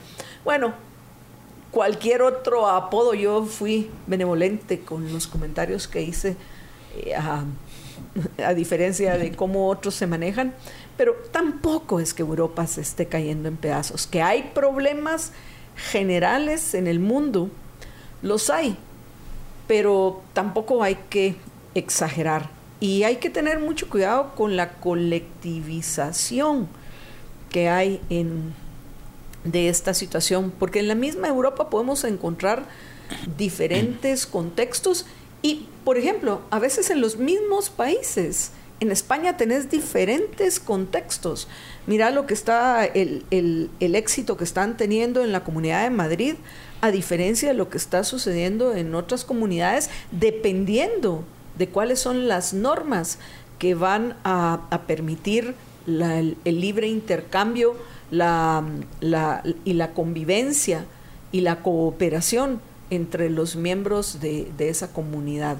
[0.44, 0.91] Bueno,
[1.72, 6.36] cualquier otro apodo, yo fui benevolente con los comentarios que hice,
[6.98, 7.16] eh,
[8.46, 10.54] a, diferencia de cómo otros se manejan,
[10.98, 15.32] pero tampoco es que Europa se esté cayendo en pedazos, que hay problemas
[15.76, 17.50] generales en el mundo,
[18.22, 18.78] los hay,
[19.68, 21.36] pero tampoco hay que
[21.74, 22.50] exagerar.
[22.82, 26.68] Y hay que tener mucho cuidado con la colectivización
[27.52, 28.54] que hay en
[29.44, 32.66] de esta situación, porque en la misma Europa podemos encontrar
[33.38, 35.06] diferentes contextos
[35.42, 41.48] y, por ejemplo, a veces en los mismos países, en España tenés diferentes contextos.
[41.88, 46.36] Mira lo que está, el, el, éxito que están teniendo en la Comunidad de Madrid,
[46.82, 51.24] a diferencia de lo que está sucediendo en otras comunidades, dependiendo
[51.58, 53.20] de cuáles son las normas
[53.60, 55.54] que van a, permitir
[55.86, 57.76] el libre intercambio
[58.12, 58.64] la,
[59.66, 60.86] y la convivencia
[61.32, 65.58] y la cooperación entre los miembros de, esa comunidad.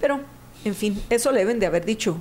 [0.00, 0.20] Pero,
[0.64, 2.18] en fin, eso le deben de haber dicho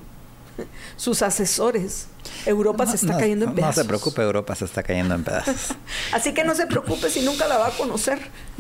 [0.98, 2.08] sus asesores.
[2.46, 3.78] Europa se está cayendo en pedazos.
[3.78, 5.76] No se preocupe, Europa se está cayendo en pedazos.
[6.14, 8.20] Así que no se preocupe si nunca la va a conocer.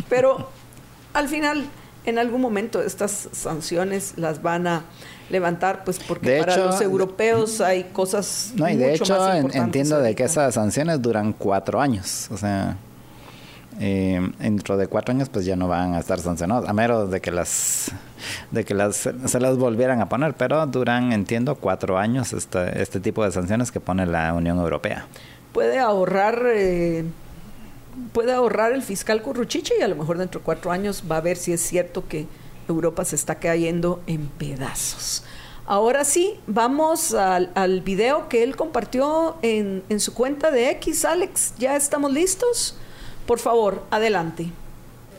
[0.09, 0.49] Pero
[1.13, 1.65] al final,
[2.05, 4.83] en algún momento, estas sanciones las van a
[5.29, 8.53] levantar, pues porque para los europeos hay cosas.
[8.55, 12.27] No, y de hecho entiendo de que esas sanciones duran cuatro años.
[12.31, 12.77] O sea
[13.79, 17.21] eh, dentro de cuatro años pues ya no van a estar sancionados, a menos de
[17.21, 17.91] que las
[18.51, 22.99] de que las, se las volvieran a poner, pero duran, entiendo, cuatro años este, este
[22.99, 25.07] tipo de sanciones que pone la Unión Europea.
[25.51, 27.03] Puede ahorrar, eh,
[28.13, 31.21] puede ahorrar el fiscal Curruchiche y a lo mejor dentro de cuatro años va a
[31.21, 32.27] ver si es cierto que
[32.67, 35.23] Europa se está cayendo en pedazos.
[35.65, 41.53] Ahora sí, vamos al, video que él compartió en, en su cuenta de X, Alex.
[41.57, 42.75] ¿Ya estamos listos?
[43.25, 44.51] Por favor, adelante.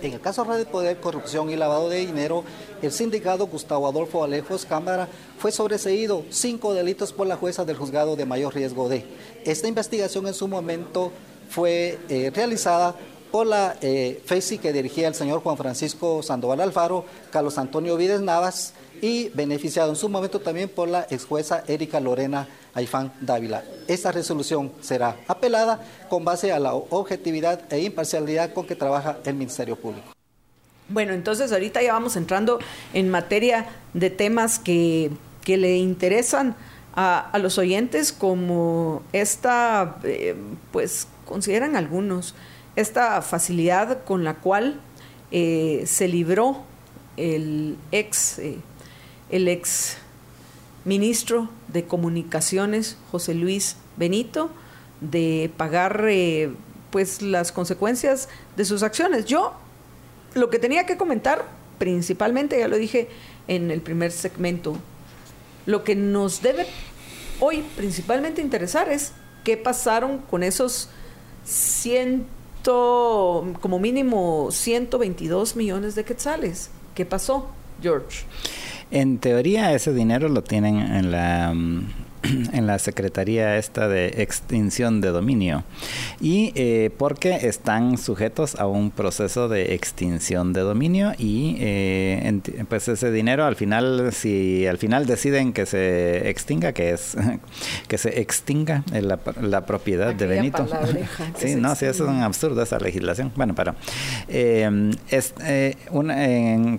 [0.03, 2.45] En el caso de Poder, Corrupción y Lavado de Dinero,
[2.83, 5.09] el sindicato Gustavo Adolfo Alejos Cámara
[5.39, 9.07] fue sobreseído cinco delitos por la jueza del juzgado de mayor riesgo de.
[9.47, 11.11] Esta investigación en su momento
[11.49, 12.95] fue eh, realizada
[13.35, 18.21] por la eh, FESI que dirigía el señor Juan Francisco Sandoval Alfaro, Carlos Antonio Vides
[18.21, 23.65] Navas y beneficiado en su momento también por la ex jueza Erika Lorena Aifán Dávila.
[23.89, 29.35] Esta resolución será apelada con base a la objetividad e imparcialidad con que trabaja el
[29.35, 30.15] Ministerio Público.
[30.89, 32.61] Bueno, entonces ahorita ya vamos entrando
[32.93, 35.11] en materia de temas que,
[35.45, 36.55] le interesan
[36.95, 40.37] a, los oyentes, como esta, eh,
[40.71, 42.35] pues consideran algunos,
[42.77, 44.81] esta facilidad con la cual
[45.31, 46.63] eh, se libró
[47.17, 48.59] el ex, eh,
[49.31, 49.97] el ex
[50.85, 54.51] ministro de Comunicaciones, José Luis Benito,
[55.01, 56.53] de pagar eh,
[56.91, 59.25] pues las consecuencias de sus acciones.
[59.25, 59.55] Yo
[60.35, 61.47] lo que tenía que comentar
[61.79, 63.09] principalmente, ya lo dije
[63.49, 64.77] en el primer segmento,
[65.67, 66.67] lo que nos debe
[67.41, 70.89] hoy principalmente interesar es qué pasaron con esos
[71.45, 76.71] ciento, como mínimo 122 millones de quetzales.
[76.95, 77.49] ¿Qué pasó,
[77.83, 78.25] George?
[78.91, 82.04] En teoría ese dinero lo tienen en la mm,
[82.53, 85.65] en la Secretaría esta de extinción de dominio.
[86.21, 92.89] Y eh, porque están sujetos a un proceso de extinción de dominio y eh, pues
[92.89, 97.17] ese dinero al final si al final deciden que se extinga que es
[97.89, 100.67] que se extinga la, la propiedad de Benito.
[101.37, 103.33] sí no sí eso es un absurdo esa legislación.
[103.37, 103.75] Bueno pero
[104.29, 105.35] eh, es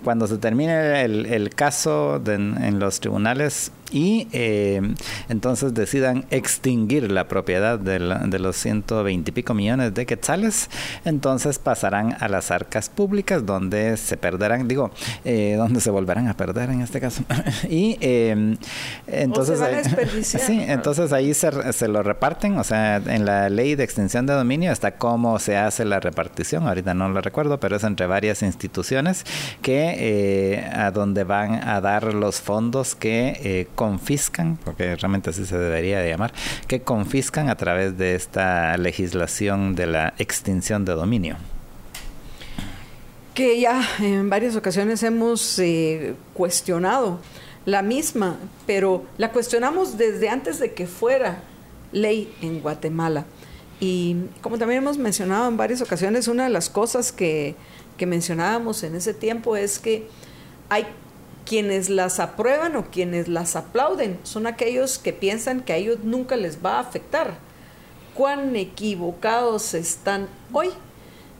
[0.02, 4.80] cuando se termine el, el caso en los tribunales y eh,
[5.28, 10.68] entonces decidan extinguir la propiedad de, los 120 y pico millones de quetzales,
[11.04, 14.90] entonces pasarán a las arcas públicas donde se perderán, digo,
[15.24, 17.22] eh, donde se volverán a perder en este caso.
[17.68, 18.56] y eh,
[19.06, 19.60] entonces,
[20.22, 24.34] sí, entonces ahí se, se, lo reparten, o sea, en la ley de extinción de
[24.34, 28.42] dominio está cómo se hace la repartición, ahorita no lo recuerdo, pero es entre varias
[28.42, 29.24] instituciones
[29.62, 36.00] que a donde van a dar los fondos que confiscan, porque realmente así se debería
[36.00, 36.32] de llamar,
[36.66, 41.36] que confiscan a través de esta legislación de la extinción de dominio
[43.36, 47.20] que ya en varias ocasiones hemos eh, cuestionado
[47.66, 51.42] la misma, pero la cuestionamos desde antes de que fuera
[51.92, 53.26] ley en Guatemala.
[53.78, 57.56] Y como también hemos mencionado en varias ocasiones, una de las cosas que,
[57.98, 60.08] que mencionábamos en ese tiempo es que
[60.70, 60.86] hay
[61.46, 66.36] quienes las aprueban o quienes las aplauden son aquellos que piensan que a ellos nunca
[66.36, 67.38] les va a afectar.
[68.14, 70.70] Cuán equivocados están hoy,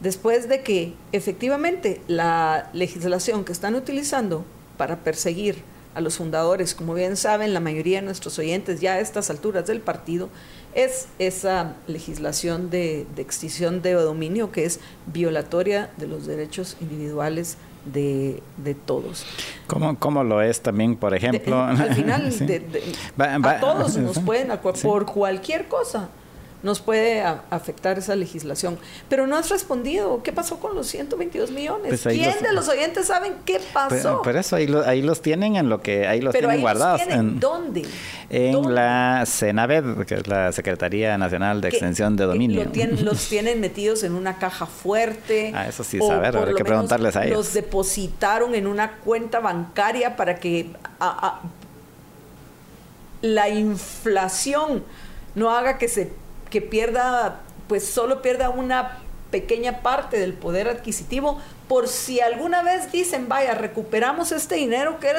[0.00, 4.44] después de que efectivamente la legislación que están utilizando
[4.76, 5.56] para perseguir
[5.94, 9.66] a los fundadores, como bien saben la mayoría de nuestros oyentes ya a estas alturas
[9.66, 10.28] del partido,
[10.74, 17.56] es esa legislación de, de extinción de dominio que es violatoria de los derechos individuales
[17.92, 19.24] de, de todos.
[19.66, 21.62] ¿Cómo, ¿Cómo, lo es también, por ejemplo?
[21.62, 22.32] al final,
[23.18, 24.50] a todos nos pueden,
[24.82, 26.08] por cualquier cosa
[26.62, 28.78] nos puede afectar esa legislación.
[29.08, 30.22] Pero no has respondido.
[30.22, 31.88] ¿Qué pasó con los 122 millones?
[31.88, 34.22] Pues ¿Quién de los oyentes saben qué pasó?
[34.22, 37.02] Por, eso ahí, ahí, los tienen en lo que ahí los tienen guardados.
[37.02, 37.84] en, ¿Dónde?
[38.30, 42.64] En la CENAVED, que es la Secretaría Nacional de Extensión de Dominio.
[43.02, 45.52] los tienen metidos en una caja fuerte.
[45.54, 47.36] Ah, eso sí, saber, hay que preguntarles a ellos.
[47.36, 50.70] Los depositaron en una cuenta bancaria para que
[53.22, 54.84] la inflación
[55.34, 56.12] no haga que se
[56.56, 61.38] que pierda pues solo pierda una pequeña parte del poder adquisitivo
[61.68, 65.12] por si alguna vez dicen, vaya, recuperamos este dinero que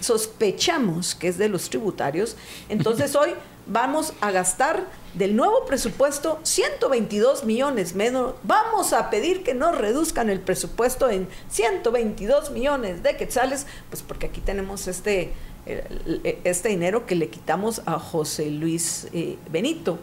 [0.00, 2.34] sospechamos que es de los tributarios,
[2.70, 3.34] entonces hoy
[3.66, 8.36] vamos a gastar del nuevo presupuesto 122 millones menos.
[8.42, 14.28] Vamos a pedir que nos reduzcan el presupuesto en 122 millones de quetzales, pues porque
[14.28, 15.34] aquí tenemos este,
[15.66, 19.98] este dinero que le quitamos a José Luis eh, Benito,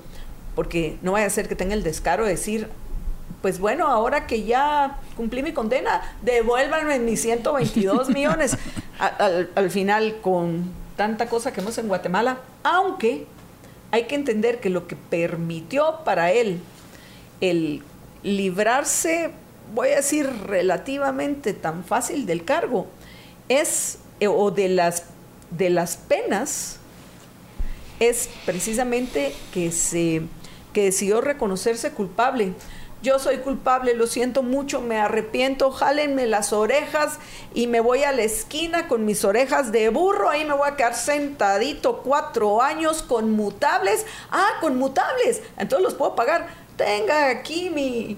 [0.58, 2.67] porque no vaya a ser que tenga el descaro de decir,
[3.43, 8.58] pues bueno, ahora que ya cumplí mi condena, devuélvanme mis 122 millones.
[8.98, 13.28] al, final, con tanta cosa que hemos en Guatemala, aunque
[13.91, 16.60] hay que entender que lo que permitió para él
[17.39, 17.84] el
[18.24, 19.30] librarse,
[19.76, 22.88] voy a decir, relativamente tan fácil del cargo,
[23.48, 25.04] es, eh, o de las,
[25.52, 26.80] de las penas,
[28.00, 30.24] es precisamente que se
[30.78, 32.54] que decidió reconocerse culpable
[33.04, 37.20] yo soy culpable, lo siento mucho, me arrepiento, jálenme las orejas
[37.54, 40.76] y me voy a la esquina con mis orejas de burro, ahí me voy a
[40.76, 44.06] quedar sentadito cuatro años con mutables.
[44.32, 46.48] Ah, con mutables, entonces los puedo pagar.
[46.76, 48.18] Tenga aquí mi,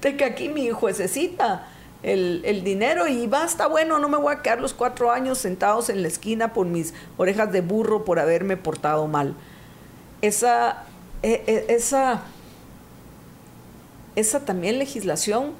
[0.00, 1.66] tenga aquí mi juececita.
[2.02, 6.00] El, dinero y basta, bueno, no me voy a quedar los cuatro años sentados en
[6.00, 9.34] la esquina por mis orejas de burro por haberme portado mal.
[10.22, 10.86] Esa,
[11.22, 12.24] esa
[14.16, 15.52] esa también legislación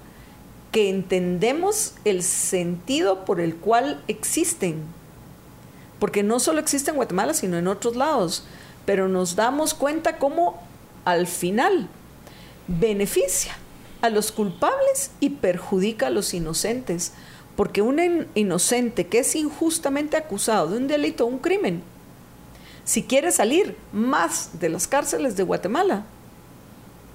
[0.73, 4.83] que entendemos el sentido por el cual existen.
[5.99, 8.45] Porque no solo existe en Guatemala, sino en otros lados.
[8.87, 10.63] Pero nos damos cuenta cómo
[11.05, 11.89] al final
[12.69, 13.57] beneficia
[14.01, 17.13] a los culpables y perjudica a los inocentes.
[17.57, 21.83] Porque un inocente que es injustamente acusado de un delito o un crimen,
[22.91, 26.07] si quiere salir más de las cárceles de Guatemala,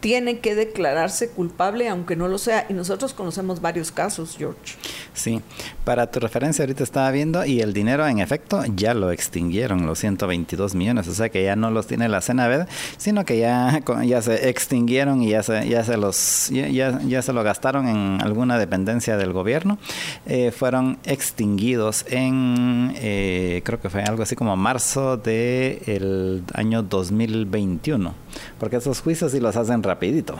[0.06, 2.68] tiene que declararse culpable aunque no lo sea.
[2.70, 4.76] Y nosotros conocemos varios casos, George.
[5.16, 5.42] Sí,
[5.84, 9.98] para tu referencia ahorita estaba viendo y el dinero en efecto ya lo extinguieron, los
[9.98, 14.22] 122 millones, o sea que ya no los tiene la CNB, sino que ya, ya
[14.22, 18.60] se extinguieron y ya se, ya se los ya, ya se lo gastaron en alguna
[18.60, 19.80] dependencia del gobierno.
[20.28, 28.14] Eh, fueron extinguidos en eh, creo que fue algo así como marzo del año 2021,
[28.60, 30.36] porque esos juicios sí los hacen rapidito.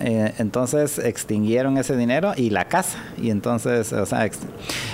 [0.00, 2.98] Eh, entonces extinguieron ese dinero y la casa.
[3.16, 4.28] Y entonces, o sea,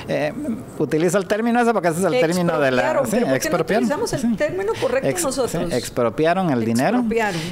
[0.09, 0.33] eh,
[0.79, 3.03] utilizo el término ese porque ese es el término de la...
[3.07, 3.88] Sí, expropiaron.
[3.88, 5.73] No el término correcto nosotros.
[5.73, 7.05] expropiaron el dinero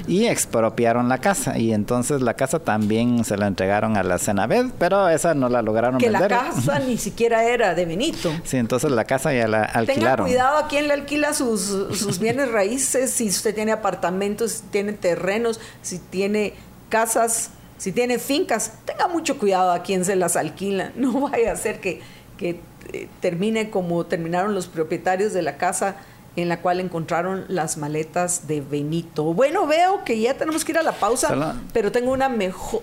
[0.07, 1.57] y expropiaron la casa.
[1.59, 5.63] Y entonces la casa también se la entregaron a la Senaved, pero esa no la
[5.63, 6.29] lograron que vender.
[6.29, 8.31] Que la casa ni siquiera era de Benito.
[8.45, 10.27] Sí, entonces la casa ya la alquilaron.
[10.27, 14.63] Tenga cuidado a quién le alquila sus, sus bienes raíces, si usted tiene apartamentos, si
[14.65, 16.55] tiene terrenos, si tiene
[16.93, 20.93] casas, si tiene fincas, tenga mucho cuidado a quién se las alquila.
[20.97, 22.03] No vaya a ser que,
[22.37, 22.61] que
[22.93, 25.97] eh, termine como terminaron los propietarios de la casa
[26.37, 29.33] en la cual encontraron las maletas de Benito.
[29.33, 32.83] Bueno, veo que ya tenemos que ir a la pausa, pero tengo una mejor,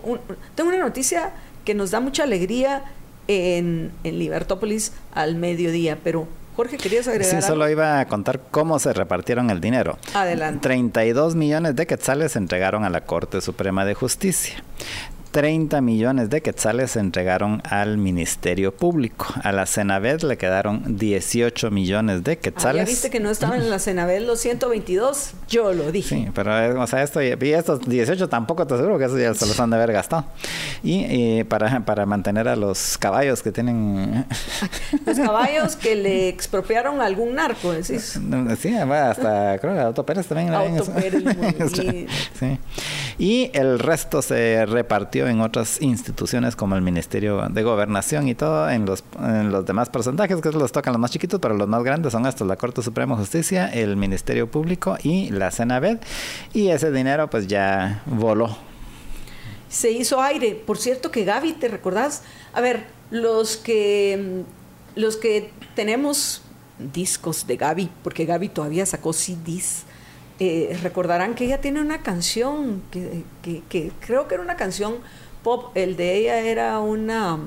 [0.55, 1.31] tengo una noticia
[1.65, 2.83] que nos da mucha alegría
[3.27, 6.27] en, en Libertópolis al mediodía, pero
[6.59, 7.41] Jorge, ¿querías agregar?
[7.41, 9.97] Sí, solo iba a contar cómo se repartieron el dinero.
[10.13, 10.59] Adelante.
[10.59, 14.61] 32 millones de quetzales se entregaron a la Corte Suprema de Justicia.
[15.31, 19.27] 30 millones de quetzales se entregaron al Ministerio Público.
[19.43, 22.81] A la Senaved le quedaron 18 millones de quetzales.
[22.81, 26.15] Ah, ya viste que no estaban en la Senaved los 122, yo lo dije.
[26.15, 29.33] Sí, pero eh, o sea, esto, y estos 18 tampoco te aseguro que esos ya
[29.33, 30.25] se los han de haber gastado.
[30.83, 34.25] Y eh, para, para mantener a los caballos que tienen...
[35.05, 38.19] los caballos que le expropiaron a algún narco, decís.
[38.59, 40.53] Sí, hasta creo que Auto Pérez también.
[40.53, 41.23] Auto Pérez,
[42.39, 42.59] sí.
[43.17, 48.69] Y el resto se repartió en otras instituciones como el Ministerio de Gobernación y todo,
[48.69, 51.83] en los, en los demás porcentajes, que los tocan los más chiquitos, pero los más
[51.83, 55.99] grandes son estos, la Corte Suprema de Justicia, el Ministerio Público y la Senaved.
[56.53, 58.57] Y ese dinero pues ya voló.
[59.69, 60.55] Se hizo aire.
[60.55, 62.23] Por cierto que Gaby, ¿te recordás?
[62.53, 64.43] A ver, los que,
[64.95, 66.41] los que tenemos
[66.79, 69.83] discos de Gaby, porque Gaby todavía sacó CDs
[70.39, 74.95] eh, recordarán que ella tiene una canción que, que, creo que era una canción
[75.43, 75.71] pop.
[75.75, 77.37] El de ella era una.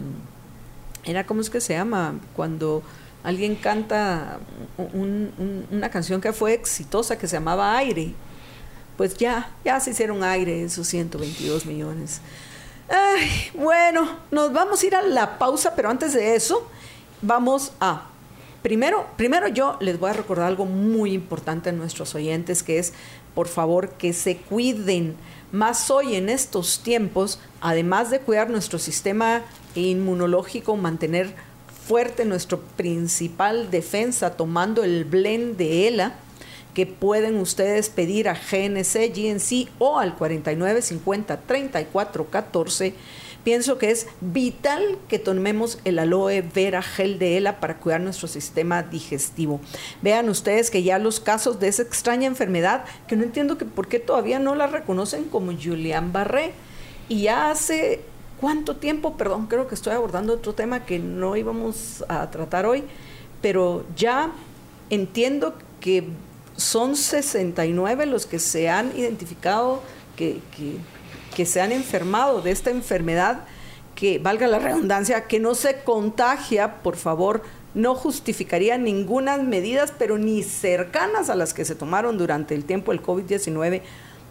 [1.05, 2.21] Era, ¿cómo es que se llama?
[2.37, 2.83] Cuando
[3.25, 4.41] alguien canta
[4.77, 8.15] una canción que fue exitosa que se llamaba Aire.
[8.99, 12.21] Pues ya, ya se hicieron aire esos 122 millones.
[13.55, 16.69] bueno, nos vamos a ir a la pausa, pero antes de eso,
[17.23, 18.12] vamos a
[18.63, 22.93] Primero, primero yo les voy a recordar algo muy importante a nuestros oyentes, que es,
[23.35, 25.17] por favor, que se cuiden.
[25.51, 29.43] Más hoy en estos tiempos, además de cuidar nuestro sistema
[29.75, 31.35] inmunológico, mantener
[31.87, 36.15] fuerte nuestro principal defensa tomando el blend de ELA,
[36.73, 42.95] que pueden ustedes pedir a GNC, GNC o al 4950 3414
[43.45, 48.29] Pienso que es vital que tomemos el aloe vera gel de ELA para cuidar nuestro
[48.29, 49.61] sistema digestivo.
[50.01, 53.89] Vean ustedes que ya los casos de esa extraña enfermedad, que no entiendo que por
[53.89, 56.53] qué todavía no la reconocen como Julián Barré,
[57.09, 58.01] y ya hace
[58.41, 62.85] cuánto tiempo, perdón, creo que estoy abordando otro tema que no íbamos a tratar hoy,
[63.41, 64.31] pero ya
[64.89, 66.09] entiendo que
[66.57, 69.83] son 69 los que se han identificado
[70.17, 70.77] que, que
[71.35, 73.45] que se han enfermado de esta enfermedad,
[73.95, 77.43] que valga la redundancia, que no se contagia, por favor,
[77.75, 82.93] no justificaría ninguna medidas, pero ni cercanas a las que se tomaron durante el tiempo
[82.93, 83.83] del COVID-19,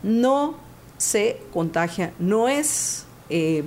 [0.04, 0.56] no
[0.98, 3.64] se contagia, no es eh,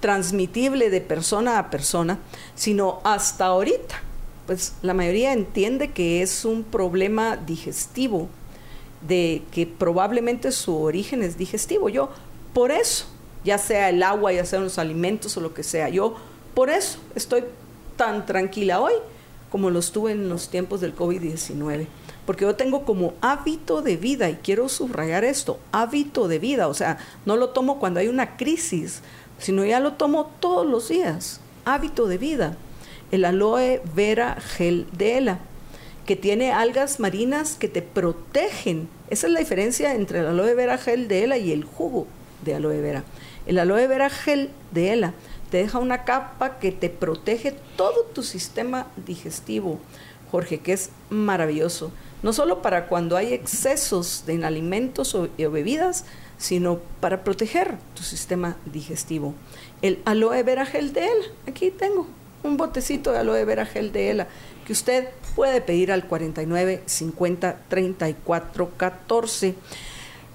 [0.00, 2.18] transmitible de persona a persona,
[2.54, 4.02] sino hasta ahorita,
[4.46, 8.28] pues la mayoría entiende que es un problema digestivo
[9.06, 11.88] de que probablemente su origen es digestivo.
[11.88, 12.10] Yo,
[12.52, 13.06] por eso,
[13.44, 16.16] ya sea el agua, ya sean los alimentos o lo que sea, yo
[16.54, 17.44] por eso estoy
[17.96, 18.94] tan tranquila hoy
[19.50, 21.86] como lo estuve en los tiempos del COVID-19.
[22.26, 26.74] Porque yo tengo como hábito de vida, y quiero subrayar esto, hábito de vida, o
[26.74, 29.02] sea, no lo tomo cuando hay una crisis,
[29.38, 32.56] sino ya lo tomo todos los días, hábito de vida.
[33.12, 35.38] El aloe vera gel de ELA
[36.06, 38.88] que tiene algas marinas que te protegen.
[39.08, 42.06] Esa es la diferencia entre el aloe vera gel de ELA y el jugo
[42.44, 43.04] de aloe vera.
[43.46, 45.14] El aloe vera gel de ELA
[45.50, 49.78] te deja una capa que te protege todo tu sistema digestivo,
[50.32, 51.92] Jorge, que es maravilloso.
[52.24, 56.04] No solo para cuando hay excesos en alimentos o, o bebidas,
[56.36, 59.34] sino para proteger tu sistema digestivo.
[59.82, 62.08] El aloe vera gel de ELA, aquí tengo
[62.42, 64.28] un botecito de aloe vera gel de ELA
[64.66, 69.54] que usted puede pedir al 49 50 34 14.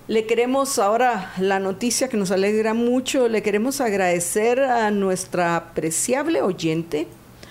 [0.08, 6.44] Le queremos ahora la noticia que nos alegra mucho, le queremos agradecer a nuestra apreciable
[6.44, 7.08] oyente,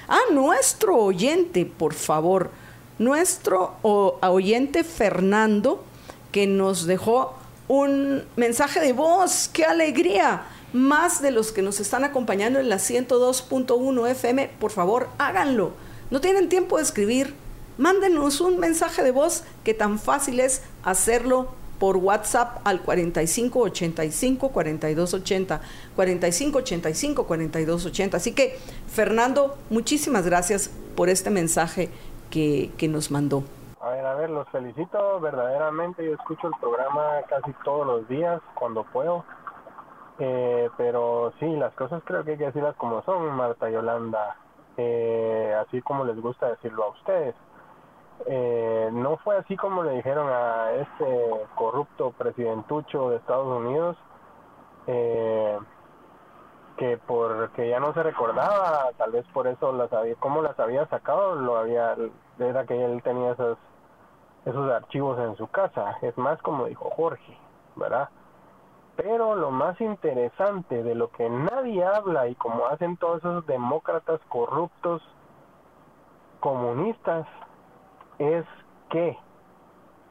[0.07, 2.51] a nuestro oyente, por favor,
[2.99, 5.85] nuestro oyente Fernando,
[6.31, 7.35] que nos dejó
[7.67, 10.45] un mensaje de voz, qué alegría.
[10.73, 15.73] Más de los que nos están acompañando en la 102.1 FM, por favor, háganlo
[16.11, 17.35] no tienen tiempo de escribir,
[17.81, 21.49] mándenos un mensaje de voz que tan fácil es hacerlo
[21.81, 25.61] por WhatsApp al 4585 4280
[25.97, 28.17] 4585 4280.
[28.17, 31.91] Así que Fernando, muchísimas gracias por este mensaje
[32.31, 33.43] que, nos mandó.
[33.81, 36.05] A ver, a ver, los felicito verdaderamente.
[36.05, 39.25] Yo escucho el programa casi todos los días cuando puedo.
[40.19, 44.37] Eh, pero sí, las cosas creo que hay que decirlas como son, Marta Yolanda.
[44.77, 47.35] Eh, así como les gusta decirlo a ustedes.
[48.27, 53.97] Eh, no fue así como le dijeron a este corrupto presidentucho de Estados Unidos,
[54.87, 55.59] eh,
[56.77, 60.87] que porque ya no se recordaba, tal vez por eso las había, cómo las había
[60.89, 61.97] sacado, lo había,
[62.39, 63.59] era que él tenía esos,
[64.45, 67.39] esos archivos en su casa, es más como dijo Jorge,
[67.77, 68.09] ¿verdad?
[68.97, 74.21] Pero lo más interesante de lo que nadie habla y como hacen todos esos demócratas
[74.29, 75.03] corruptos
[76.41, 77.27] comunistas
[78.21, 78.45] es
[78.91, 79.17] que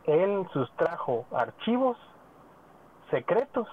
[0.06, 1.96] él sustrajo archivos
[3.12, 3.68] secretos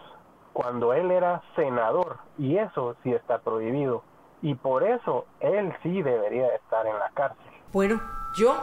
[0.53, 4.03] cuando él era senador y eso sí está prohibido
[4.43, 7.45] y por eso él sí debería estar en la cárcel.
[7.72, 8.01] Bueno,
[8.39, 8.55] yo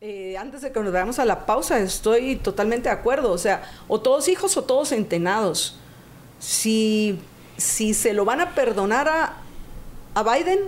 [0.00, 3.62] eh, antes de que nos veamos a la pausa estoy totalmente de acuerdo, o sea,
[3.86, 5.78] o todos hijos o todos centenados
[6.38, 7.22] si,
[7.56, 9.34] si se lo van a perdonar a,
[10.14, 10.60] a Biden,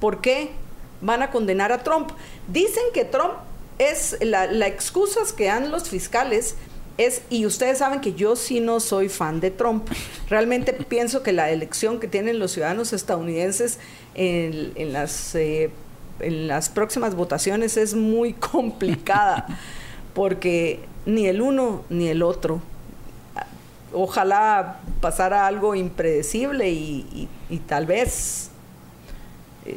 [0.00, 0.52] ¿por qué
[1.00, 2.10] van a condenar a Trump?
[2.48, 3.34] Dicen que Trump
[3.78, 6.56] es la, la excusa que dan los fiscales
[6.96, 9.88] es, y ustedes saben que yo sí no soy fan de Trump.
[10.28, 13.78] Realmente pienso que la elección que tienen los ciudadanos estadounidenses
[14.14, 15.70] en, en las, eh,
[16.20, 19.46] en las próximas votaciones es muy complicada,
[20.14, 22.62] porque ni el uno ni el otro
[23.94, 27.28] ojalá pasara algo impredecible y,
[27.66, 28.50] tal vez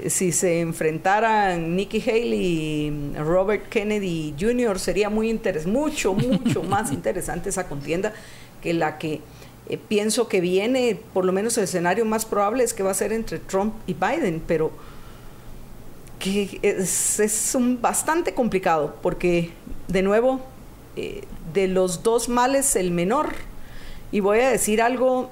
[0.08, 4.80] si se enfrentaran Nikki Haley y Robert Kennedy Jr.
[4.80, 8.14] sería muy interes mucho, mucho más interesante esa contienda
[8.62, 9.22] que la que
[9.70, 12.94] eh, pienso que viene, por lo menos el escenario más probable es que va a
[12.94, 14.72] ser entre Trump y Biden, pero
[16.20, 19.52] que es, un, bastante complicado, porque
[19.88, 20.42] de nuevo,
[20.96, 21.24] eh,
[21.54, 23.34] de los dos males el menor,
[24.12, 25.30] y voy a decir algo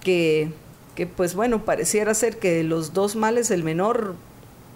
[0.00, 0.50] que,
[0.96, 4.16] que pues bueno, pareciera ser que de los dos males el menor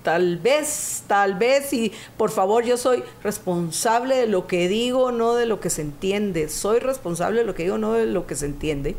[0.03, 5.35] Tal vez, tal vez, y por favor yo soy responsable de lo que digo, no
[5.35, 6.49] de lo que se entiende.
[6.49, 8.97] Soy responsable de lo que digo, no de lo que se entiende.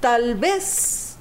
[0.00, 1.16] Tal vez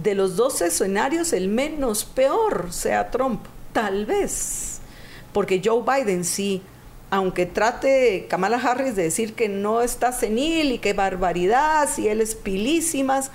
[0.00, 3.44] de los dos escenarios el menos peor sea Trump.
[3.72, 4.78] Tal vez.
[5.32, 6.62] Porque Joe Biden sí,
[7.10, 12.20] aunque trate Kamala Harris de decir que no está senil y que barbaridad, si él
[12.20, 13.32] es pilísimas,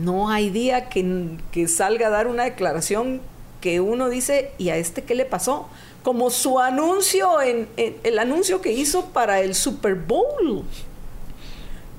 [0.00, 3.20] no hay día que, que salga a dar una declaración
[3.62, 5.68] que uno dice, ¿y a este qué le pasó?
[6.02, 10.64] Como su anuncio, en, el anuncio que hizo para el Super Bowl.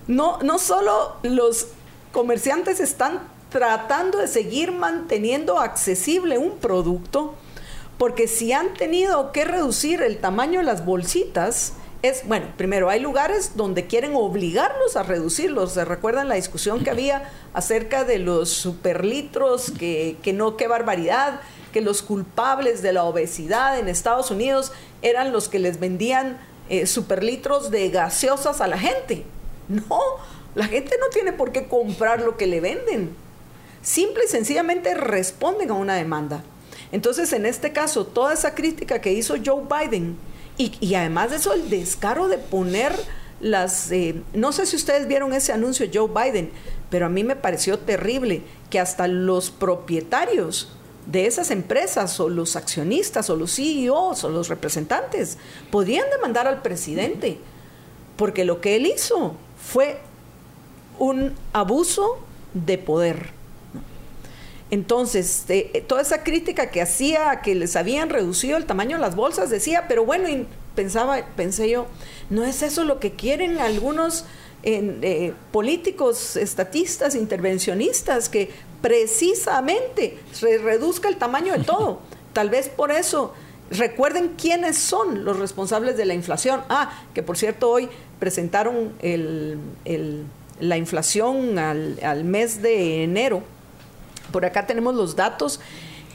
[0.07, 1.67] No, no solo los
[2.11, 7.35] comerciantes están tratando de seguir manteniendo accesible un producto,
[7.97, 11.73] porque si han tenido que reducir el tamaño de las bolsitas,
[12.03, 15.71] es, bueno, primero, hay lugares donde quieren obligarlos a reducirlos.
[15.71, 19.71] ¿Se recuerdan la discusión que había acerca de los superlitros?
[19.71, 21.39] Que, que no, qué barbaridad,
[21.71, 26.37] que los culpables de la obesidad en Estados Unidos eran los que les vendían
[26.69, 29.23] eh, superlitros de gaseosas a la gente.
[29.69, 30.01] No,
[30.55, 33.15] la gente no tiene por qué comprar lo que le venden.
[33.81, 36.43] Simple y sencillamente responden a una demanda.
[36.91, 40.17] Entonces, en este caso, toda esa crítica que hizo Joe Biden,
[40.57, 42.93] y, además de eso, el descaro de poner
[43.41, 43.91] las...
[43.91, 46.51] Eh, no sé si ustedes vieron ese anuncio Joe Biden,
[46.89, 50.69] pero a mí me pareció terrible que hasta los propietarios
[51.07, 55.37] de esas empresas o los accionistas o los CEOs o los representantes
[55.71, 57.39] podían demandar al presidente,
[58.15, 59.99] porque lo que él hizo fue
[60.99, 62.19] un abuso
[62.53, 63.31] de poder.
[64.71, 69.15] Entonces, eh, toda esa crítica que hacía que les habían reducido el tamaño de las
[69.15, 70.27] bolsas, decía, pero bueno,
[70.75, 71.85] pensaba, pensé yo,
[72.29, 74.25] no es eso lo que quieren algunos
[74.63, 78.49] eh, políticos, estatistas, intervencionistas, que
[78.81, 81.99] precisamente se reduzca el tamaño de todo.
[82.33, 83.33] Tal vez por eso
[83.69, 86.61] recuerden quiénes son los responsables de la inflación.
[86.69, 87.89] Ah, que por cierto hoy
[88.19, 88.93] presentaron
[90.59, 93.43] la inflación al, al mes de enero
[94.33, 95.61] por acá tenemos los datos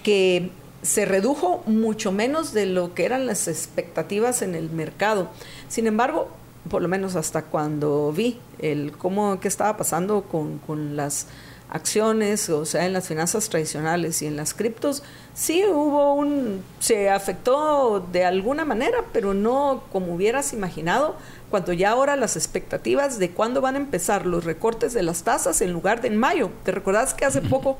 [0.02, 0.50] que
[0.82, 5.28] se redujo mucho menos de lo que eran las expectativas en el mercado.
[5.68, 6.28] Sin embargo,
[6.68, 11.26] por lo menos hasta cuando vi el cómo qué estaba pasando con, con las
[11.70, 15.02] acciones, o sea, en las finanzas tradicionales y en las criptos,
[15.34, 21.16] sí hubo un, se afectó de alguna manera, pero no como hubieras imaginado,
[21.50, 25.60] cuando ya ahora las expectativas de cuándo van a empezar los recortes de las tasas
[25.60, 26.50] en lugar de en mayo.
[26.64, 27.78] ¿Te recordás que hace poco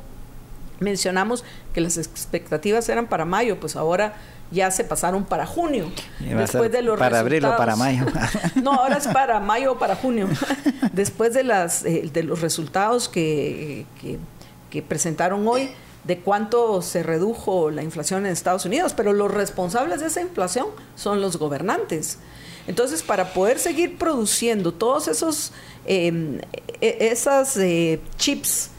[0.81, 4.15] mencionamos que las expectativas eran para mayo, pues ahora
[4.51, 5.91] ya se pasaron para junio.
[6.21, 8.07] Después de los para abril o para mayo.
[8.63, 10.29] no, ahora es para mayo o para junio.
[10.93, 15.71] Después de las eh, de los resultados que, que, presentaron hoy
[16.05, 20.67] de cuánto se redujo la inflación en Estados Unidos, pero los responsables de esa inflación
[20.95, 22.19] son los gobernantes.
[22.67, 25.53] Entonces, para poder seguir produciendo todos esos
[25.85, 26.41] eh,
[26.81, 28.71] esas eh, chips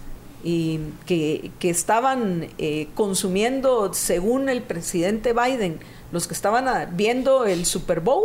[0.43, 5.79] y que, estaban eh, consumiendo, según el presidente Biden,
[6.11, 8.23] los que estaban viendo el Super Bowl,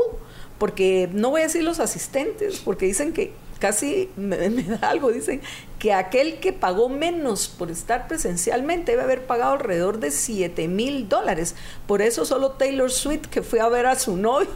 [0.59, 3.33] porque no voy a decir los asistentes, porque dicen que
[3.65, 5.41] casi me, da algo, dicen
[5.79, 11.09] que aquel que pagó menos por estar presencialmente debe haber pagado alrededor de 7 mil
[11.09, 11.55] dólares.
[11.87, 14.49] Por eso solo Taylor Swift, que fue a ver a su novio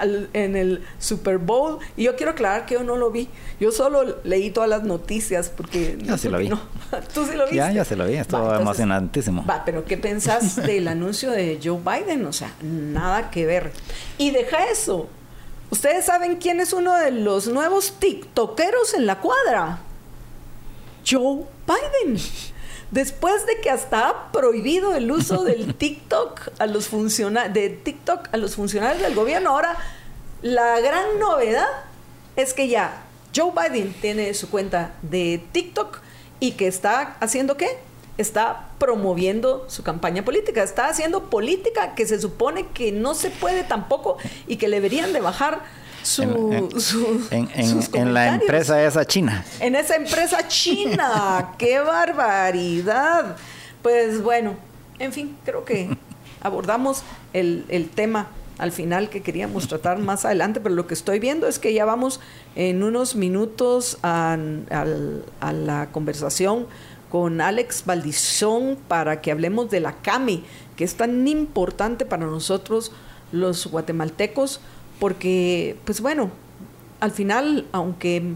[0.32, 3.28] en el Super Bowl, y yo quiero aclarar que yo no lo vi,
[3.58, 5.98] yo solo leí todas las noticias porque...
[6.00, 6.48] Yo sí lo vi.
[7.14, 7.56] Tú sí lo viste.
[7.56, 9.44] Ya, ya se lo vi, estuvo emocionantísimo.
[9.44, 12.24] Va, pero ¿qué pensás del anuncio de Joe Biden?
[12.24, 13.72] O sea, nada que ver.
[14.18, 15.08] Y deja eso.
[15.70, 19.80] ¿Ustedes saben quién es uno de los nuevos TikTokeros en la cuadra?
[21.08, 22.18] Joe Biden.
[22.90, 28.36] Después de que hasta ha prohibido el uso del TikTok a los de TikTok a
[28.36, 29.76] los funcionarios del gobierno, ahora
[30.42, 31.66] la gran novedad
[32.36, 33.02] es que ya
[33.34, 35.98] Joe Biden tiene su cuenta de TikTok
[36.38, 37.78] y que está haciendo qué?
[38.18, 43.62] Está promoviendo su campaña política, está haciendo política que se supone que no se puede
[43.62, 45.62] tampoco y que deberían de bajar
[47.30, 49.44] en, la empresa esa china.
[49.60, 51.54] En esa empresa china.
[51.58, 53.36] ¡Qué barbaridad!
[53.82, 54.54] Pues bueno,
[54.98, 55.96] en fin, creo que
[56.40, 57.02] abordamos
[57.32, 61.58] el, tema al final que queríamos tratar más adelante, pero lo que estoy viendo es
[61.58, 62.20] que ya vamos
[62.54, 64.38] en unos minutos a,
[65.40, 66.66] a la conversación
[67.16, 70.44] con Alex Valdizón para que hablemos de la CAMI,
[70.76, 72.92] que es tan importante para nosotros
[73.32, 74.60] los guatemaltecos,
[75.00, 76.28] porque, pues bueno,
[77.00, 78.34] al final, aunque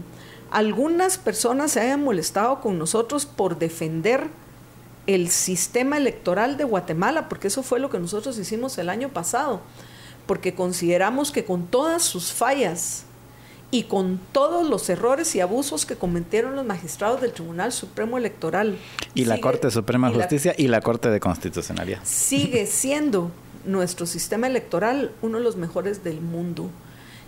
[0.49, 4.29] algunas personas se hayan molestado con nosotros por defender
[5.05, 9.61] el sistema electoral de Guatemala, porque eso fue lo que nosotros hicimos el año pasado,
[10.25, 13.03] porque consideramos que con todas sus fallas
[13.71, 18.77] y con todos los errores y abusos que cometieron los magistrados del Tribunal Supremo Electoral.
[19.15, 21.99] Y la Corte Suprema de Justicia y la Corte de Constitucionalidad.
[22.03, 23.31] Sigue siendo
[23.65, 26.69] nuestro sistema electoral uno de los mejores del mundo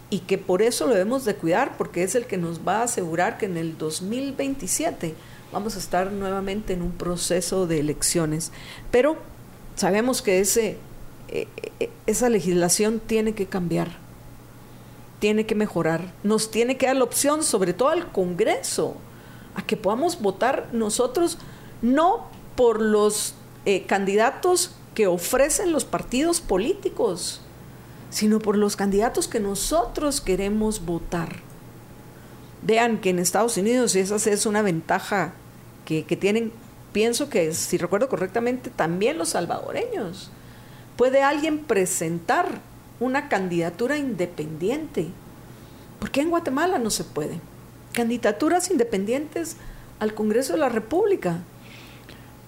[0.09, 2.83] y que por eso lo debemos de cuidar porque es el que nos va a
[2.83, 5.15] asegurar que en el 2027
[5.51, 8.51] vamos a estar nuevamente en un proceso de elecciones.
[8.91, 9.17] Pero
[9.75, 10.77] sabemos que ese,
[11.29, 11.47] eh,
[11.79, 14.02] eh, esa legislación tiene que cambiar,
[15.23, 18.97] tiene que mejorar, nos tiene que dar la opción, sobre todo al Congreso,
[19.55, 21.37] a que podamos votar nosotros
[21.81, 27.39] no por los eh, candidatos que ofrecen los partidos políticos,
[28.09, 31.37] sino por los candidatos que nosotros queremos votar.
[32.61, 35.35] Vean que en Estados Unidos esa es una ventaja
[35.85, 36.51] que, tienen,
[36.91, 40.31] pienso que si recuerdo correctamente, también los salvadoreños.
[40.97, 42.72] Puede alguien presentar
[43.03, 45.07] una candidatura independiente.
[45.99, 47.39] ¿Por qué en Guatemala no se puede?
[47.93, 49.57] Candidaturas independientes
[49.99, 51.39] al Congreso de la República.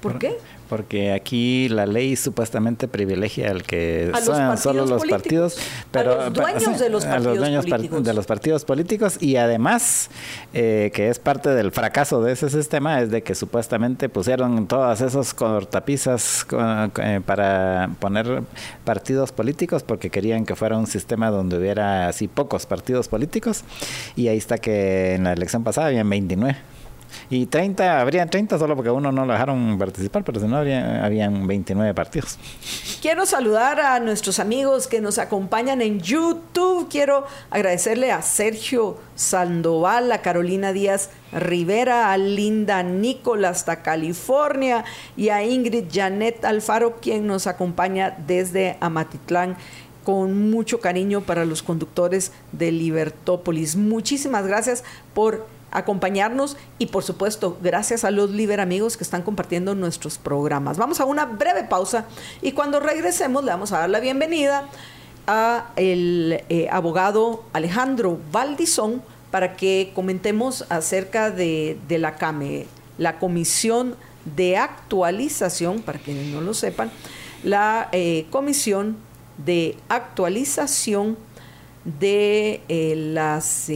[0.02, 0.38] ¿Por qué?
[0.70, 5.58] Porque aquí la ley supuestamente privilegia al que son solo los partidos,
[5.92, 8.04] pero a los dueños de los partidos políticos.
[8.04, 9.18] de los partidos políticos.
[9.22, 10.10] Y además
[10.54, 15.02] eh, que es parte del fracaso de ese sistema es de que supuestamente pusieron todas
[15.02, 16.46] esos cortapisas
[17.02, 18.44] eh, para poner
[18.84, 23.64] partidos políticos porque querían que fuera un sistema donde hubiera así pocos partidos políticos.
[24.16, 26.75] Y ahí está que en la elección pasada habían 29
[27.30, 31.04] y 30, habrían 30 solo porque uno no lo dejaron participar, pero si no, habría,
[31.04, 32.38] habían 29 partidos.
[33.02, 36.88] Quiero saludar a nuestros amigos que nos acompañan en YouTube.
[36.90, 44.84] Quiero agradecerle a Sergio Sandoval, a Carolina Díaz Rivera, a Linda Nicolás hasta California
[45.16, 49.56] y a Ingrid Janet Alfaro, quien nos acompaña desde Amatitlán
[50.04, 53.76] con mucho cariño para los conductores de Libertópolis.
[53.76, 54.84] Muchísimas gracias
[55.16, 60.78] por acompañarnos y por supuesto gracias a los Liber amigos que están compartiendo nuestros programas.
[60.78, 62.06] Vamos a una breve pausa
[62.42, 64.70] y cuando regresemos le vamos a dar la bienvenida
[65.28, 69.02] a el eh, abogado Alejandro Valdizón
[69.32, 72.68] para que comentemos acerca de, la CAME,
[72.98, 73.96] la Comisión
[74.36, 76.90] de Actualización, para quienes no lo sepan,
[77.44, 78.96] la eh, Comisión
[79.44, 81.18] de Actualización
[81.84, 83.70] de eh, las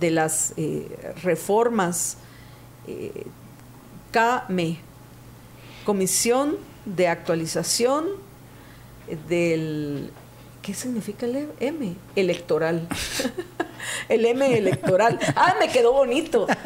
[0.00, 2.16] de las eh, reformas
[2.86, 3.26] eh,
[4.10, 4.78] CAME,
[5.84, 8.06] Comisión de Actualización
[9.28, 10.10] del...
[10.62, 11.94] ¿Qué significa el M?
[12.16, 12.88] Electoral.
[14.08, 15.18] el M electoral.
[15.36, 16.46] Ah, me quedó bonito.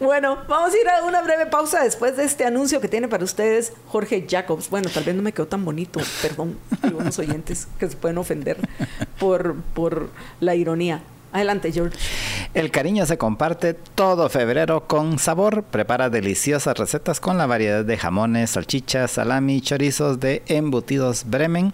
[0.00, 3.24] Bueno, vamos a ir a una breve pausa después de este anuncio que tiene para
[3.24, 4.68] ustedes Jorge Jacobs.
[4.68, 8.58] Bueno, tal vez no me quedó tan bonito, perdón, algunos oyentes que se pueden ofender
[9.18, 10.10] por, por
[10.40, 11.02] la ironía.
[11.34, 11.98] Adelante, George.
[12.54, 15.64] El cariño se comparte todo febrero con sabor.
[15.64, 21.72] Prepara deliciosas recetas con la variedad de jamones, salchichas, salami, chorizos de embutidos Bremen.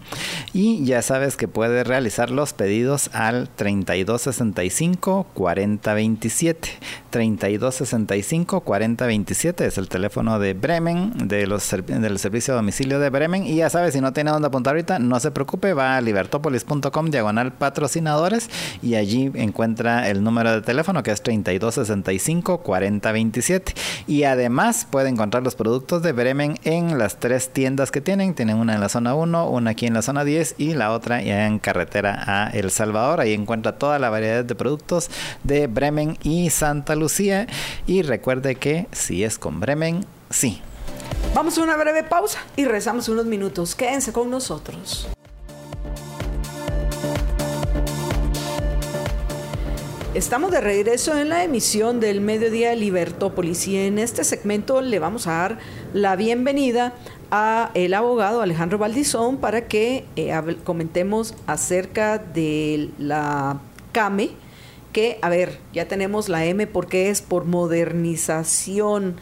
[0.54, 6.70] Y ya sabes que puedes realizar los pedidos al 3265 4027.
[7.10, 13.46] 3265 4027 es el teléfono de Bremen, del servicio de domicilio de Bremen.
[13.46, 17.10] Y ya sabes, si no tiene dónde apuntar ahorita, no se preocupe, va a libertopolis.com
[17.10, 18.48] diagonal patrocinadores
[18.82, 23.74] y allí encuentra el número de teléfono que es 3265 4027
[24.06, 28.56] y además puede encontrar los productos de Bremen en las tres tiendas que tienen, tienen
[28.56, 31.46] una en la zona 1, una aquí en la zona 10 y la otra ya
[31.46, 35.10] en carretera a El Salvador, ahí encuentra toda la variedad de productos
[35.42, 36.99] de Bremen y Santa Lucía
[37.86, 40.60] y recuerde que si es con Bremen, sí.
[41.34, 43.74] Vamos a una breve pausa y rezamos unos minutos.
[43.74, 45.08] Quédense con nosotros.
[50.12, 55.28] Estamos de regreso en la emisión del Mediodía Libertópolis y en este segmento le vamos
[55.28, 55.58] a dar
[55.94, 56.94] la bienvenida
[57.30, 60.32] a el abogado Alejandro Valdizón para que eh,
[60.64, 63.60] comentemos acerca de la
[63.92, 64.30] CAME,
[64.92, 69.16] que, a ver, ya tenemos la M porque es por modernización.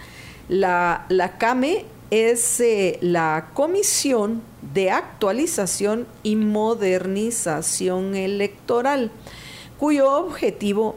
[0.49, 4.43] La, la CAME es eh, la Comisión
[4.75, 9.11] de Actualización y Modernización Electoral
[9.79, 10.97] cuyo objetivo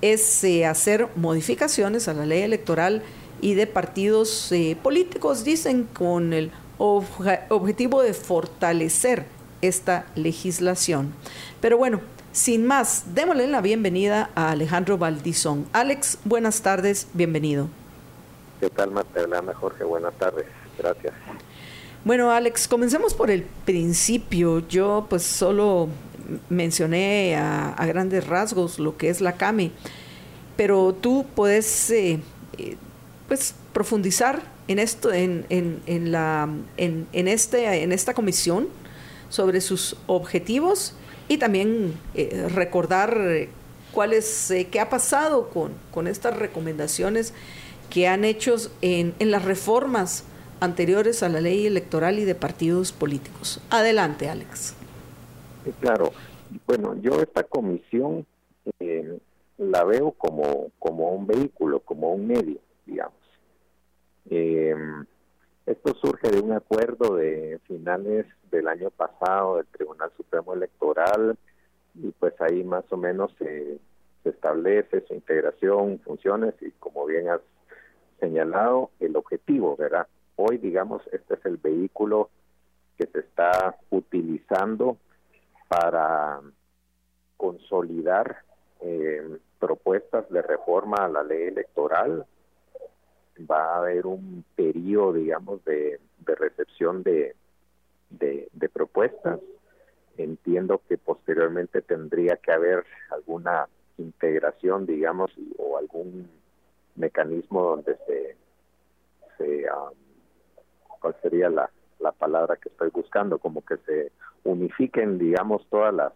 [0.00, 3.02] es eh, hacer modificaciones a la ley electoral
[3.40, 9.26] y de partidos eh, políticos, dicen, con el objetivo de fortalecer
[9.60, 11.12] esta legislación.
[11.60, 12.00] Pero bueno,
[12.32, 15.66] sin más, démosle la bienvenida a Alejandro Valdizón.
[15.72, 17.68] Alex, buenas tardes, bienvenido.
[18.60, 19.84] ¿Qué tal, Magdalena Jorge?
[19.84, 20.46] Buenas tardes,
[20.78, 21.12] gracias.
[22.04, 24.66] Bueno, Alex, comencemos por el principio.
[24.66, 25.88] Yo pues solo
[26.48, 29.72] mencioné a, grandes rasgos lo que es la CAMI,
[30.56, 32.20] pero tú puedes eh,
[32.56, 32.76] eh,
[33.28, 38.68] pues profundizar en esto, en, en, la, en, este, en esta comisión
[39.28, 40.94] sobre sus objetivos
[41.28, 43.48] y también eh, recordar
[43.92, 47.34] cuáles, qué ha pasado con, con estas recomendaciones
[47.90, 50.24] que han hecho en, en las reformas
[50.60, 53.60] anteriores a la ley electoral y de partidos políticos.
[53.70, 54.74] Adelante, Alex.
[55.80, 56.12] claro.
[56.66, 58.26] Bueno, yo esta comisión
[58.78, 59.18] eh,
[59.58, 63.14] la veo como, como un vehículo, como un medio, digamos.
[64.30, 64.74] Eh,
[65.66, 71.38] esto surge de un acuerdo de finales del año pasado del Tribunal Supremo Electoral
[71.94, 73.78] y pues ahí más o menos se,
[74.24, 77.40] establece su integración, funciones y como bien has
[78.20, 80.06] señalado, el objetivo, ¿verdad?
[80.36, 82.30] Hoy, digamos, este es el vehículo
[82.96, 84.96] que se está utilizando
[85.66, 86.40] para
[87.36, 88.42] consolidar
[88.80, 92.26] eh, propuestas de reforma a la ley electoral.
[93.38, 97.34] Va a haber un periodo, digamos, de, recepción de,
[98.10, 99.40] de, propuestas.
[100.16, 103.68] Entiendo que posteriormente tendría que haber alguna
[103.98, 106.28] integración, digamos, o algún
[106.96, 108.36] mecanismo donde se,
[109.38, 109.94] se um,
[111.00, 114.12] cuál sería la, la palabra que estoy buscando, como que se
[114.44, 116.12] unifiquen, digamos, todas las,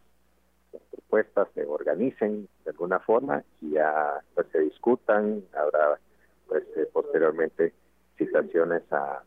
[0.91, 5.99] propuestas, se organicen de alguna forma y ya pues se discutan, habrá
[6.47, 7.73] pues posteriormente
[8.17, 9.23] citaciones a,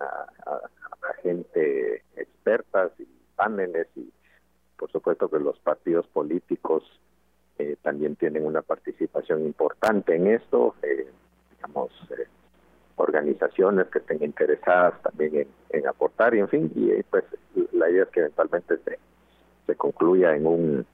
[0.00, 0.60] a,
[1.22, 3.06] gente expertas y
[3.36, 4.10] paneles y
[4.76, 6.82] por supuesto que los partidos políticos
[7.58, 11.06] eh, también tienen una participación importante en esto, eh,
[11.54, 12.26] digamos, eh,
[12.96, 17.24] organizaciones que estén interesadas también en, aportar y en fin, y eh, pues
[17.72, 18.98] la idea es que eventualmente se,
[19.66, 20.86] se concluya en un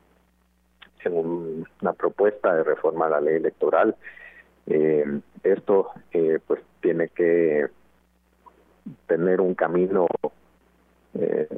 [1.04, 3.96] en una propuesta de reforma a la ley electoral.
[4.68, 7.66] Eh, esto eh, pues tiene que
[9.06, 10.06] tener un camino
[11.14, 11.48] eh,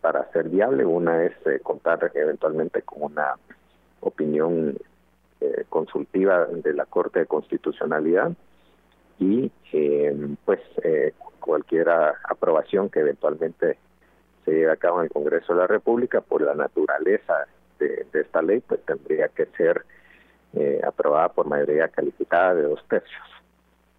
[0.00, 0.84] para ser viable.
[0.84, 3.34] Una es contar eventualmente con una
[4.00, 4.76] opinión
[5.68, 8.32] consultiva de la Corte de Constitucionalidad
[9.18, 13.78] y eh, pues eh, cualquier aprobación que eventualmente
[14.44, 17.46] se lleve a cabo en el Congreso de la República por la naturaleza
[17.78, 19.84] de, esta ley pues tendría que ser
[20.54, 23.24] eh, aprobada por mayoría calificada de dos tercios.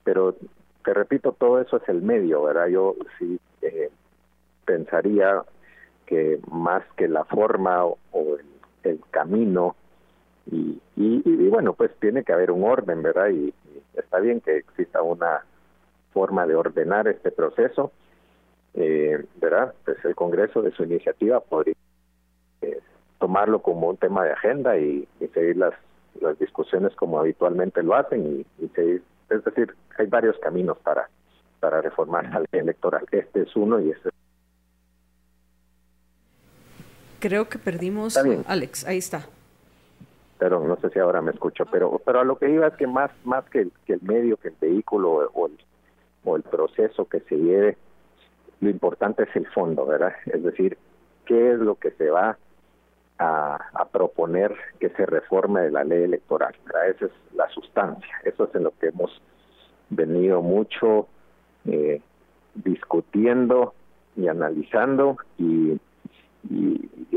[0.03, 0.35] Pero
[0.83, 3.39] te repito todo eso es el medio verdad yo sí
[4.65, 5.43] pensaría
[6.05, 7.97] que más que la forma o,
[8.83, 9.75] el, camino
[10.49, 13.53] y, y, bueno pues tiene que haber un orden verdad y,
[13.93, 15.43] está bien que exista una
[16.13, 17.91] forma de ordenar este proceso,
[18.73, 19.73] eh, ¿verdad?
[19.85, 21.75] Pues el Congreso de su iniciativa podría
[22.61, 22.79] eh,
[23.19, 25.73] tomarlo como un tema de agenda y, seguir las,
[26.21, 31.09] las discusiones como habitualmente lo hacen y, seguir, es decir, hay varios caminos para
[31.59, 33.05] para reformar la ley electoral.
[33.11, 34.09] Este es uno y este
[37.19, 39.27] Creo que perdimos Alex, ahí está
[40.39, 42.87] pero no sé si ahora me escucho, pero pero a lo que iba es que
[42.87, 45.57] más más que el, que el medio, que el vehículo o el,
[46.23, 47.77] o el proceso que se lleve,
[48.59, 50.13] lo importante es el fondo, ¿verdad?
[50.25, 50.77] Es decir,
[51.25, 52.37] qué es lo que se va
[53.19, 53.59] a,
[53.91, 56.53] proponer que se reforme la ley electoral.
[56.87, 59.21] Esa es la sustancia, eso es en lo que hemos
[59.89, 61.07] venido mucho
[61.65, 62.01] eh,
[62.53, 63.73] discutiendo
[64.15, 65.79] y analizando y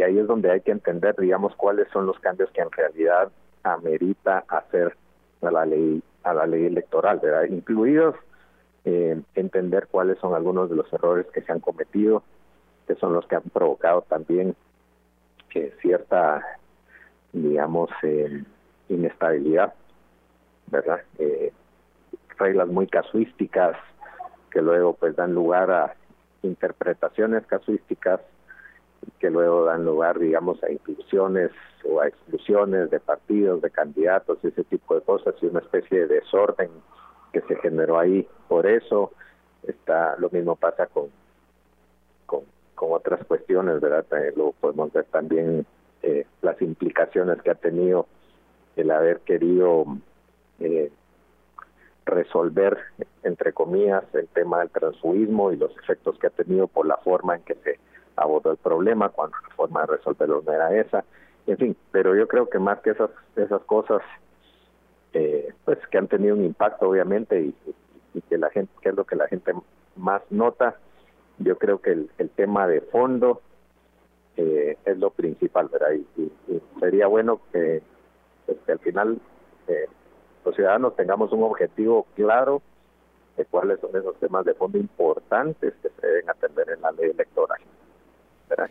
[0.03, 3.31] ahí es donde hay que entender, digamos, cuáles son los cambios que en realidad
[3.63, 4.97] amerita hacer
[5.43, 8.15] a la ley a la ley electoral, incluidos
[8.85, 12.23] eh, entender cuáles son algunos de los errores que se han cometido,
[12.87, 14.55] que son los que han provocado también
[15.51, 16.43] que cierta,
[17.33, 18.43] digamos, eh,
[18.89, 19.75] inestabilidad,
[20.69, 21.03] ¿verdad?
[21.19, 21.53] Eh,
[22.39, 23.77] reglas muy casuísticas
[24.51, 25.95] que luego pues dan lugar a
[26.43, 28.21] interpretaciones casuísticas
[29.19, 31.51] que luego dan lugar, digamos, a inclusiones
[31.85, 36.21] o a exclusiones de partidos, de candidatos, ese tipo de cosas, y una especie de
[36.21, 36.71] desorden
[37.33, 38.27] que se generó ahí.
[38.49, 39.13] Por eso
[39.63, 41.09] está lo mismo pasa con,
[42.27, 42.43] con,
[42.89, 44.05] otras cuestiones, ¿verdad?
[44.37, 45.67] luego podemos ver también
[46.03, 48.07] eh, las implicaciones que ha tenido
[48.77, 49.85] el haber querido
[50.61, 50.91] eh,
[52.07, 52.79] resolver,
[53.23, 57.37] entre comillas, el tema del transfugismo y los efectos que ha tenido por la forma
[57.37, 57.79] en que se
[58.17, 61.05] abordó el problema, cuando la forma de resolverlo no era esa,
[61.47, 64.03] en fin, pero yo creo que más que esas, esas cosas,
[65.13, 67.55] eh, pues que han tenido un impacto obviamente y,
[68.29, 69.53] que la gente, que es lo que la gente
[69.97, 70.77] más nota,
[71.41, 73.43] yo creo que el, tema de fondo
[74.37, 75.93] eh, es lo principal, ¿verdad?
[76.17, 76.33] Y,
[76.79, 77.83] sería bueno que,
[78.47, 79.21] pues, que al final
[79.69, 79.87] eh,
[80.45, 82.63] los ciudadanos tengamos un objetivo claro
[83.37, 87.11] de cuáles son esos temas de fondo importantes que se deben atender en la ley
[87.11, 87.61] electoral.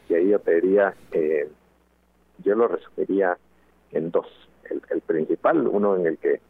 [0.09, 1.49] Y ahí yo te diría, eh,
[2.39, 3.37] yo lo resumiría
[3.91, 4.27] en dos.
[4.69, 6.41] El, principal, uno en el que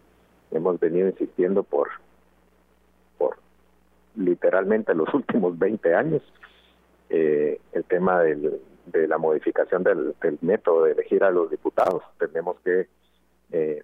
[0.51, 1.89] hemos venido insistiendo por
[4.19, 6.21] literalmente los últimos 20 años,
[7.09, 12.03] eh, el tema del, de la modificación del, método de elegir a los diputados.
[12.19, 12.87] Tenemos que
[13.51, 13.83] eh,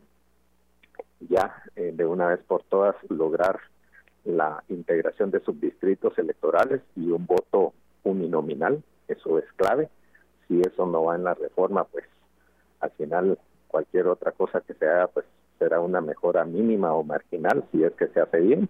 [1.22, 3.60] ya eh, de una vez por todas lograr
[4.26, 7.74] la integración de subdistritos electorales y un voto
[8.04, 9.90] uninominal, eso es clave.
[10.48, 12.06] Si eso no va en la reforma, pues
[12.80, 15.26] al final cualquier otra cosa que se haga, pues
[15.60, 18.70] será una mejora mínima o marginal si es que se hace bien,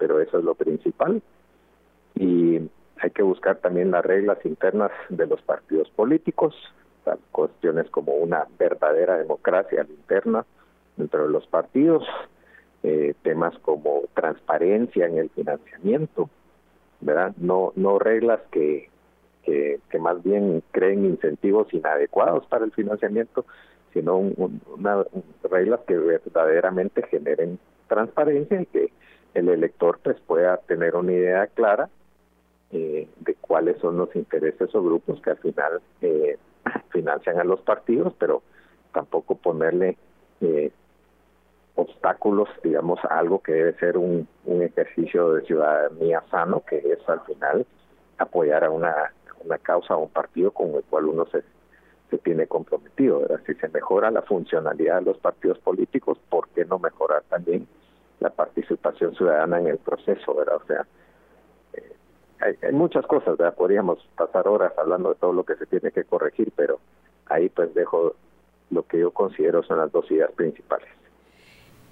[0.00, 1.22] pero eso es lo principal.
[2.16, 2.58] Y
[2.96, 6.54] hay que buscar también las reglas internas de los partidos políticos,
[7.30, 10.44] cuestiones como una verdadera democracia interna,
[10.96, 12.04] dentro de los partidos,
[12.82, 16.30] eh, temas como transparencia en el financiamiento,
[17.00, 17.34] ¿verdad?
[17.36, 18.88] No, no reglas que,
[19.44, 23.44] que, más bien creen incentivos inadecuados para el financiamiento,
[23.92, 25.04] sino una,
[25.50, 28.92] reglas que verdaderamente generen transparencia y que
[29.34, 31.88] el elector pues pueda tener una idea clara
[32.72, 36.38] eh, de cuáles son los intereses o grupos que al final eh,
[36.90, 38.42] financian a los partidos, pero
[38.92, 39.96] tampoco ponerle
[40.40, 40.70] eh,
[41.74, 47.08] obstáculos, digamos, a algo que debe ser un, un ejercicio de ciudadanía sano, que es
[47.08, 47.66] al final
[48.18, 49.12] apoyar a una,
[49.44, 51.42] una causa o un partido con el cual uno se,
[52.10, 53.20] se tiene comprometido.
[53.20, 53.40] ¿verdad?
[53.46, 57.66] Si se mejora la funcionalidad de los partidos políticos, ¿por qué no mejorar también
[58.20, 60.34] la participación ciudadana en el proceso?
[60.34, 60.56] ¿verdad?
[60.56, 60.86] O sea,
[61.74, 63.54] eh, hay, muchas cosas, ¿verdad?
[63.54, 66.78] podríamos pasar horas hablando de todo lo que se tiene que corregir, pero
[67.26, 68.14] ahí pues dejo
[68.70, 70.88] lo que yo considero son las dos ideas principales.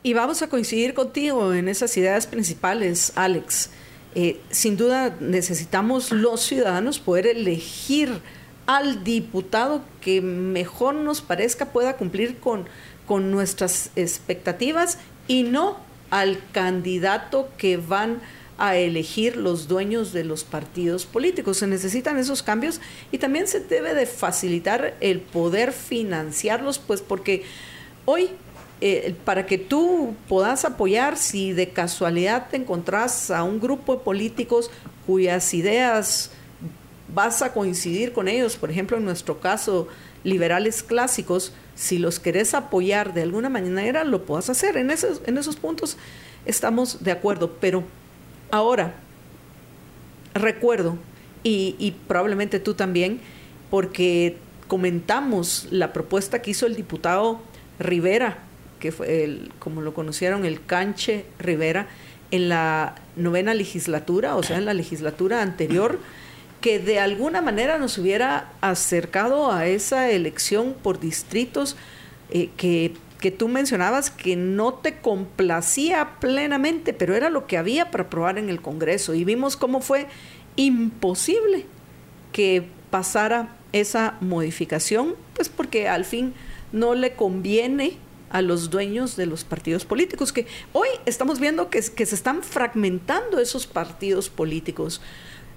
[0.02, 3.72] Y vamos a coincidir contigo en esas ideas principales, Alex.
[4.14, 8.22] Eh, sin duda necesitamos los ciudadanos poder elegir
[8.66, 12.66] al diputado que mejor nos parezca pueda cumplir con,
[13.06, 15.78] con nuestras expectativas y no
[16.10, 18.20] al candidato que van
[18.58, 21.58] a elegir los dueños de los partidos políticos.
[21.58, 22.80] Se necesitan esos cambios
[23.12, 27.44] y también se debe de facilitar el poder financiarlos, pues porque
[28.04, 28.30] hoy
[28.80, 34.04] eh, para que tú puedas apoyar si de casualidad te encontrás a un grupo de
[34.04, 34.70] políticos
[35.04, 36.30] cuyas ideas
[37.12, 39.88] vas a coincidir con ellos, por ejemplo en nuestro caso
[40.22, 44.76] liberales clásicos, si los querés apoyar de alguna manera lo puedas hacer.
[44.76, 45.96] En esos, en esos puntos
[46.44, 47.84] estamos de acuerdo, pero
[48.50, 48.94] ahora
[50.34, 50.98] recuerdo,
[51.44, 53.20] y, y probablemente tú también,
[53.70, 57.40] porque comentamos la propuesta que hizo el diputado
[57.78, 58.48] Rivera
[58.78, 61.88] que fue el, como lo conocieron, el Canche Rivera,
[62.30, 65.98] en la novena legislatura, o sea, en la legislatura anterior,
[66.60, 71.76] que de alguna manera nos hubiera acercado a esa elección por distritos
[72.30, 77.90] eh, que, que tú mencionabas que no te complacía plenamente, pero era lo que había
[77.90, 79.14] para aprobar en el Congreso.
[79.14, 80.06] Y vimos cómo fue
[80.56, 81.66] imposible
[82.32, 86.34] que pasara esa modificación, pues porque al fin
[86.72, 87.96] no le conviene
[88.30, 92.42] a los dueños de los partidos políticos, que hoy estamos viendo que, que se están
[92.42, 95.00] fragmentando esos partidos políticos.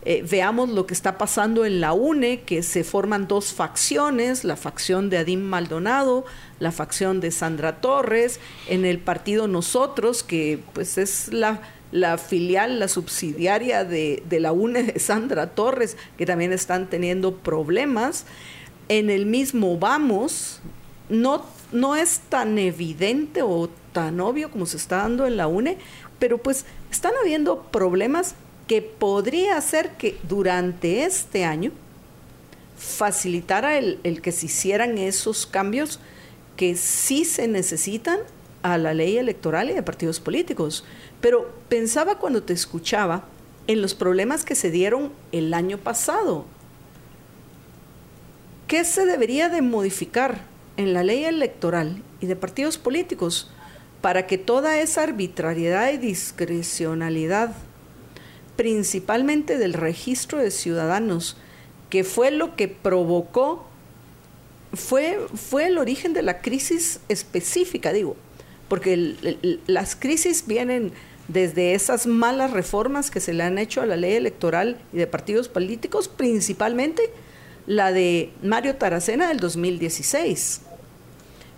[0.03, 4.55] Eh, veamos lo que está pasando en la UNE, que se forman dos facciones, la
[4.55, 6.25] facción de Adim Maldonado,
[6.59, 12.79] la facción de Sandra Torres, en el partido Nosotros, que pues es la, la filial,
[12.79, 18.25] la subsidiaria de, de la UNE de Sandra Torres, que también están teniendo problemas.
[18.89, 20.61] En el mismo Vamos,
[21.09, 25.77] no no es tan evidente o tan obvio como se está dando en la UNE,
[26.19, 28.35] pero pues están habiendo problemas
[28.71, 31.73] que podría hacer que durante este año
[32.77, 35.99] facilitara el, el, que se hicieran esos cambios
[36.55, 38.19] que sí se necesitan
[38.63, 40.85] a la ley electoral y de partidos políticos.
[41.19, 43.25] Pero pensaba cuando te escuchaba
[43.67, 46.45] en los problemas que se dieron el año pasado.
[48.67, 50.45] ¿Qué se debería de modificar
[50.77, 53.51] en la ley electoral y de partidos políticos
[53.99, 57.53] para que toda esa arbitrariedad y discrecionalidad,
[58.55, 61.37] principalmente del registro de ciudadanos,
[61.89, 63.65] que fue lo que provocó,
[64.73, 68.15] fue, fue el origen de la crisis específica, digo,
[68.69, 69.15] porque
[69.67, 70.93] las crisis vienen
[71.27, 75.07] desde esas malas reformas que se le han hecho a la ley electoral y de
[75.07, 77.09] partidos políticos, principalmente
[77.67, 80.61] la de Mario Taracena del 2016.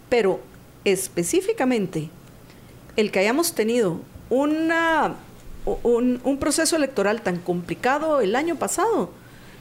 [0.09, 0.39] Pero
[0.85, 2.09] específicamente
[2.95, 5.15] el que hayamos tenido una,
[5.65, 9.11] un, un proceso electoral tan complicado el año pasado,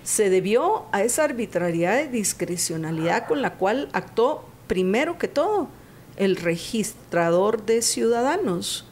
[0.05, 5.69] se debió a esa arbitrariedad y discrecionalidad con la cual actuó primero que todo
[6.17, 8.87] el registrador de ciudadanos.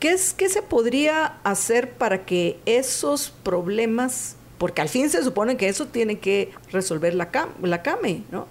[0.00, 5.56] ¿Qué, es, ¿Qué se podría hacer para que esos problemas, porque al fin se supone
[5.56, 7.30] que eso tiene que resolver la,
[7.62, 8.46] la CAME, ¿no?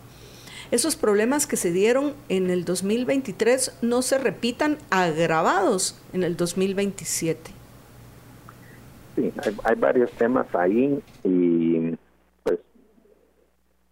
[0.72, 7.52] Esos problemas que se dieron en el 2023 no se repitan agravados en el 2027?
[9.16, 9.32] Sí,
[9.64, 11.96] hay, varios temas ahí y
[12.44, 12.60] pues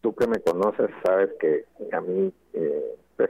[0.02, 3.30] tú que me conoces sabes que a mí eh, pues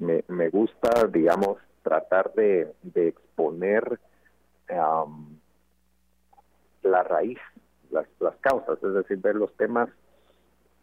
[0.00, 4.00] me, gusta, digamos, tratar de, exponer
[6.82, 7.38] la raíz,
[7.90, 9.90] las causas, es decir, ver los temas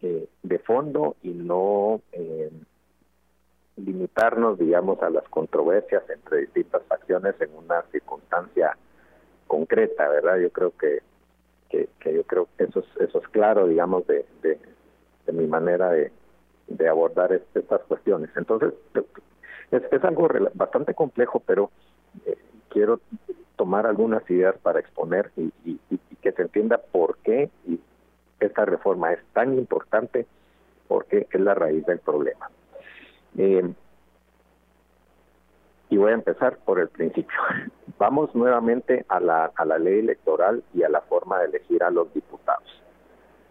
[0.03, 2.51] eh, de fondo y no eh,
[3.77, 8.77] limitarnos, digamos, a las controversias entre distintas facciones en una circunstancia
[9.47, 10.39] concreta, ¿verdad?
[10.39, 10.99] Yo creo que,
[11.69, 14.59] que, yo creo que eso es, eso es claro, digamos, de, de,
[15.31, 16.11] mi manera de,
[16.67, 18.29] de abordar estas cuestiones.
[18.35, 18.73] Entonces,
[19.71, 21.71] es, es algo bastante complejo, pero
[22.25, 22.37] eh,
[22.69, 22.99] quiero
[23.55, 25.79] tomar algunas ideas para exponer y, y,
[26.21, 27.79] que se entienda por qué y
[28.39, 30.25] esta reforma es tan importante
[30.87, 32.49] porque es la raíz del problema.
[33.37, 33.73] Eh,
[35.89, 37.37] y voy a empezar por el principio.
[37.99, 41.91] Vamos nuevamente a la, a la ley electoral y a la forma de elegir a
[41.91, 42.67] los diputados.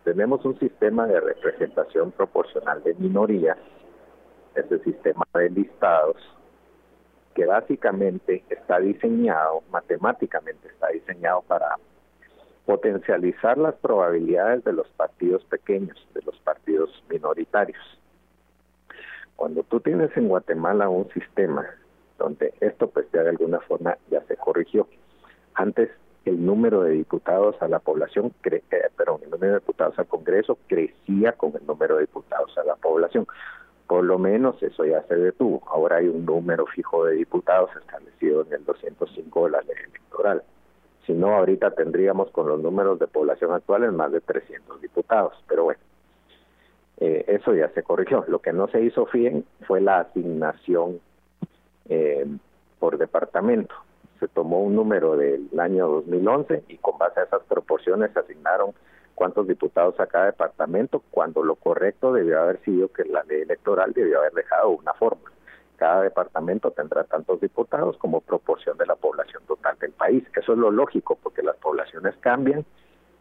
[0.04, 3.58] Tenemos un sistema de representación proporcional de minorías,
[4.56, 6.16] ese sistema de listados,
[7.34, 11.76] que básicamente está diseñado, matemáticamente está diseñado para
[12.66, 17.82] potencializar las probabilidades de los partidos pequeños, de los partidos minoritarios.
[19.36, 21.66] Cuando tú tienes en Guatemala un sistema
[22.18, 24.86] donde esto pues de alguna forma ya se corrigió.
[25.54, 25.90] Antes
[26.24, 30.06] el número de diputados a la población, cre eh, perdón, el número de diputados al
[30.06, 33.26] Congreso crecía con el número de diputados a la población.
[33.88, 35.62] Por lo menos eso ya se detuvo.
[35.66, 40.42] Ahora hay un número fijo de diputados establecido en el 205 de la ley electoral.
[41.06, 45.32] Si no, ahorita tendríamos con los números de población actuales más de 300 diputados.
[45.48, 45.80] Pero bueno,
[46.98, 48.24] eh, eso ya se corrigió.
[48.28, 51.00] Lo que no se hizo bien fue la asignación
[51.88, 52.26] eh,
[52.78, 53.74] por departamento.
[54.20, 58.72] Se tomó un número del año 2011 y con base a esas proporciones se asignaron
[59.16, 63.92] cuántos diputados a cada departamento, cuando lo correcto debió haber sido que la ley electoral
[63.92, 65.32] debió haber dejado una fórmula.
[65.82, 70.22] Cada departamento tendrá tantos diputados como proporción de la población total del país.
[70.32, 72.64] Eso es lo lógico porque las poblaciones cambian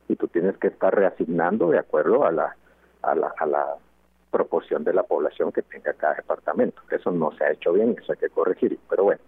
[0.07, 2.55] y tú tienes que estar reasignando de acuerdo a la,
[3.01, 3.65] a la, a la
[4.29, 6.83] proporción de la población que tenga cada departamento.
[6.91, 8.77] Eso no se ha hecho bien, eso hay que corregir.
[8.87, 9.21] Pero bueno,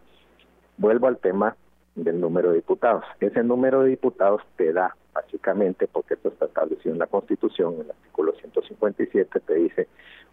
[0.77, 1.55] vuelvo al tema
[1.95, 3.03] del número de diputados.
[3.19, 7.81] Ese número de diputados te da, básicamente, porque esto está establecido en la Constitución, en
[7.81, 9.87] el artículo 157, te dice,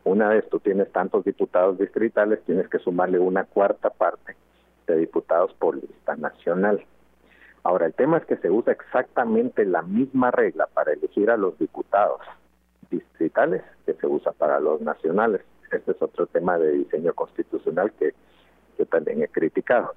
[0.04, 4.36] una vez tú tienes tantos diputados distritales, tienes que sumarle una cuarta parte
[4.86, 6.84] de diputados por lista nacional.
[7.62, 11.58] Ahora, el tema es que se usa exactamente la misma regla para elegir a los
[11.58, 12.20] diputados
[12.90, 15.42] distritales que se usa para los nacionales.
[15.70, 18.14] Este es otro tema de diseño constitucional que
[18.78, 19.94] yo también he criticado.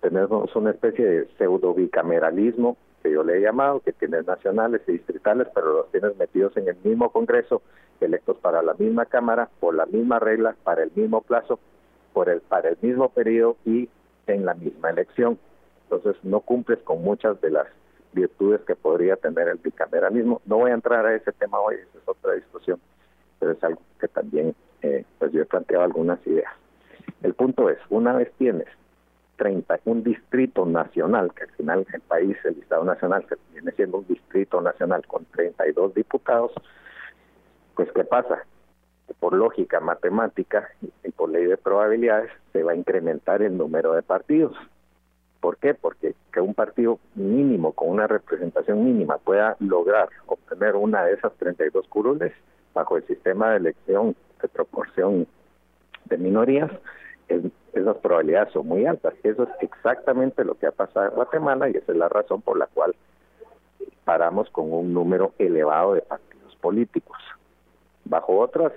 [0.00, 4.92] Tenemos una especie de pseudo bicameralismo que yo le he llamado, que tienes nacionales y
[4.92, 7.62] distritales, pero los tienes metidos en el mismo Congreso,
[8.00, 11.58] electos para la misma Cámara, por la misma regla, para el mismo plazo,
[12.12, 13.88] por el, para el mismo periodo y
[14.26, 15.38] en la misma elección.
[15.84, 17.66] Entonces no cumples con muchas de las
[18.12, 20.40] virtudes que podría tener el bicameralismo.
[20.44, 22.80] No voy a entrar a ese tema hoy, esa es otra discusión,
[23.38, 26.52] pero es algo que también eh, pues yo he planteado algunas ideas.
[27.22, 28.68] El punto es, una vez tienes
[29.40, 33.96] 30, un distrito nacional, que al final el país, el Estado Nacional, que viene siendo
[33.96, 36.52] un distrito nacional con 32 diputados,
[37.74, 38.44] pues ¿qué pasa?
[39.18, 40.68] por lógica matemática
[41.02, 44.54] y por ley de probabilidades se va a incrementar el número de partidos.
[45.40, 45.74] ¿Por qué?
[45.74, 51.32] Porque que un partido mínimo, con una representación mínima, pueda lograr obtener una de esas
[51.38, 52.32] 32 curules
[52.74, 55.26] bajo el sistema de elección de proporción
[56.04, 56.70] de minorías,
[57.28, 57.42] es,
[57.72, 59.14] esas probabilidades son muy altas.
[59.22, 62.58] Eso es exactamente lo que ha pasado en Guatemala y esa es la razón por
[62.58, 62.94] la cual
[64.04, 67.18] paramos con un número elevado de partidos políticos.
[68.04, 68.72] Bajo otras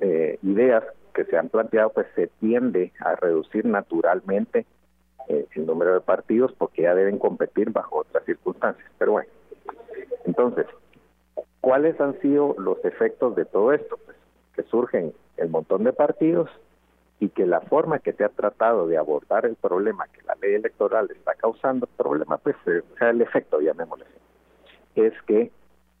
[0.00, 0.84] eh, ideas
[1.14, 4.66] que se han planteado, pues se tiende a reducir naturalmente
[5.28, 8.90] eh, el número de partidos porque ya deben competir bajo otras circunstancias.
[8.98, 9.30] Pero bueno,
[10.24, 10.66] entonces,
[11.60, 13.98] ¿cuáles han sido los efectos de todo esto?
[14.04, 14.16] Pues
[14.54, 16.50] que surgen el montón de partidos
[17.18, 20.54] y que la forma que se ha tratado de abordar el problema que la ley
[20.54, 24.04] electoral está causando, problema, pues, eh, o sea, el efecto, llamémosle
[24.96, 25.50] es que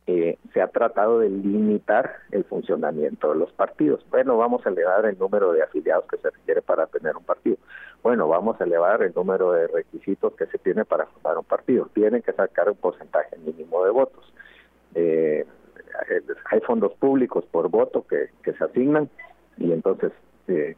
[0.08, 4.04] eh, se ha tratado de limitar el funcionamiento de los partidos.
[4.10, 7.56] Bueno, vamos a elevar el número de afiliados que se requiere para tener un partido.
[8.02, 11.90] Bueno, vamos a elevar el número de requisitos que se tiene para formar un partido.
[11.92, 14.32] Tienen que sacar un porcentaje mínimo de votos.
[14.94, 15.44] Eh,
[16.50, 19.10] hay fondos públicos por voto que, que se asignan
[19.56, 20.12] y entonces
[20.46, 20.76] eh,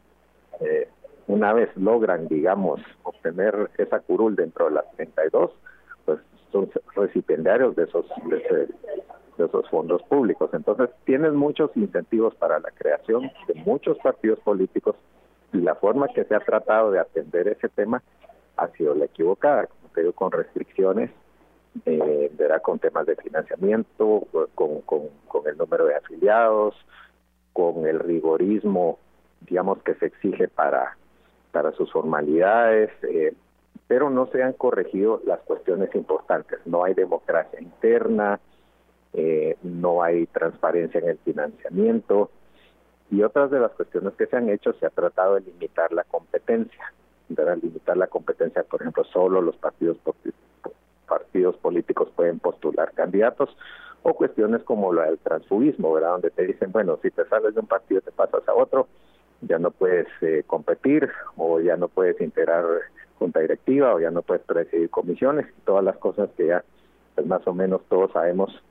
[0.60, 0.88] eh,
[1.28, 5.50] una vez logran, digamos, obtener esa curul dentro de las 32,
[6.04, 6.18] pues
[6.50, 8.68] son recipiendarios de esos, de,
[9.44, 10.50] esos fondos públicos.
[10.54, 14.96] Entonces, tienes muchos incentivos para la creación de muchos partidos políticos
[15.52, 18.02] y la forma que se ha tratado de atender ese tema
[18.56, 21.10] ha sido la equivocada, como te con restricciones,
[21.84, 26.74] eh, verá con temas de financiamiento, con, con, con el número de afiliados,
[27.52, 28.98] con el rigorismo,
[29.40, 30.96] digamos, que se exige para,
[31.52, 33.34] para sus formalidades, eh,
[33.86, 36.60] pero no se han corregido las cuestiones importantes.
[36.66, 38.38] No hay democracia interna,
[39.14, 42.30] eh, no hay transparencia en el financiamiento
[43.10, 46.04] y otras de las cuestiones que se han hecho se ha tratado de limitar la
[46.04, 46.92] competencia,
[47.28, 49.96] de limitar la competencia, por ejemplo, solo los partidos
[51.06, 53.56] partidos políticos pueden postular candidatos
[54.02, 56.12] o cuestiones como la del transfugismo, ¿verdad?
[56.12, 58.88] Donde te dicen, bueno, si te sales de un partido te pasas a otro,
[59.40, 62.64] ya no puedes eh, competir o ya no puedes integrar
[63.18, 66.64] junta directiva o ya no puedes presidir comisiones todas las cosas que ya
[67.14, 68.62] pues más o menos todos sabemos.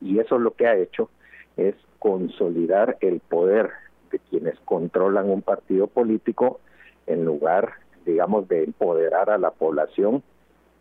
[0.00, 1.10] Y eso lo que ha hecho
[1.56, 3.70] es consolidar el poder
[4.10, 6.60] de quienes controlan un partido político
[7.06, 7.74] en lugar
[8.04, 10.22] digamos de empoderar a la población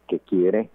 [0.08, 0.70] que quiere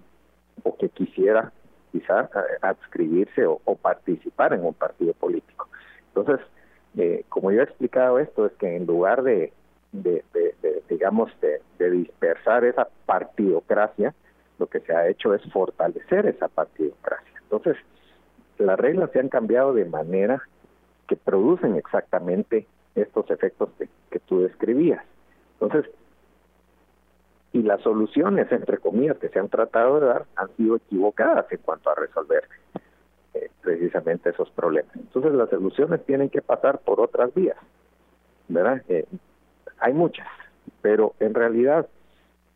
[0.63, 1.53] o que quisiera
[1.91, 2.29] quizá
[2.61, 5.69] adscribirse o, o participar en un partido político.
[6.09, 6.45] Entonces
[6.97, 9.53] eh, como yo he explicado esto, es que en lugar de,
[9.93, 10.25] de,
[10.89, 14.15] digamos, de, dispersar esa partidocracia,
[14.59, 17.33] lo que se ha hecho es fortalecer esa partidocracia.
[17.43, 17.77] Entonces,
[18.59, 20.43] las reglas se han cambiado de manera
[21.09, 25.05] que producen exactamente estos efectos que, que tú describías.
[25.61, 25.91] Entonces,
[27.53, 31.59] y las soluciones, entre comillas, que se han tratado de dar han sido equivocadas en
[31.59, 32.49] cuanto a resolver
[33.35, 34.95] eh, precisamente esos problemas.
[34.95, 37.57] Entonces las soluciones tienen que pasar por otras vías,
[38.49, 38.83] ¿verdad?
[38.89, 39.07] Eh,
[39.79, 40.29] hay muchas,
[40.83, 41.89] pero en realidad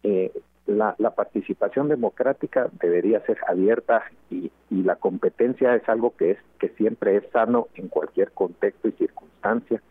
[0.05, 0.31] eh,
[0.67, 6.39] la, la, participación democrática debería ser abierta y, y, la competencia es algo que es
[6.59, 9.83] que siempre es sano en cualquier contexto y circunstancia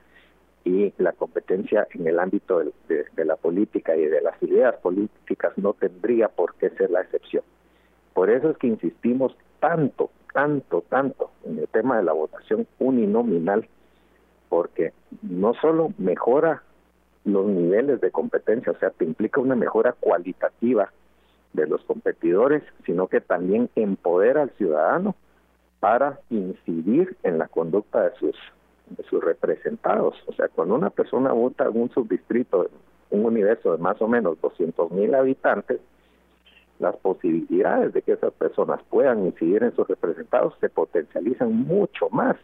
[0.63, 5.51] y la competencia en el ámbito de, de la política y de las ideas políticas
[5.57, 7.43] no tendría por qué ser la excepción.
[8.13, 13.67] Por eso es que insistimos tanto tanto, tanto en el tema de la votación uninominal,
[14.49, 16.61] porque no solo mejora
[17.25, 20.93] los niveles de competencia, o sea, te implica una mejora cualitativa
[21.53, 25.15] de los competidores, sino que también empodera al ciudadano
[25.79, 28.35] para incidir en la conducta de sus
[28.91, 30.15] de sus representados.
[30.27, 32.69] O sea, cuando una persona vota en un subdistrito,
[33.09, 35.81] un universo de más o menos 200 mil habitantes,
[36.80, 42.35] las posibilidades de que esas personas puedan incidir en sus representados se potencializan mucho más.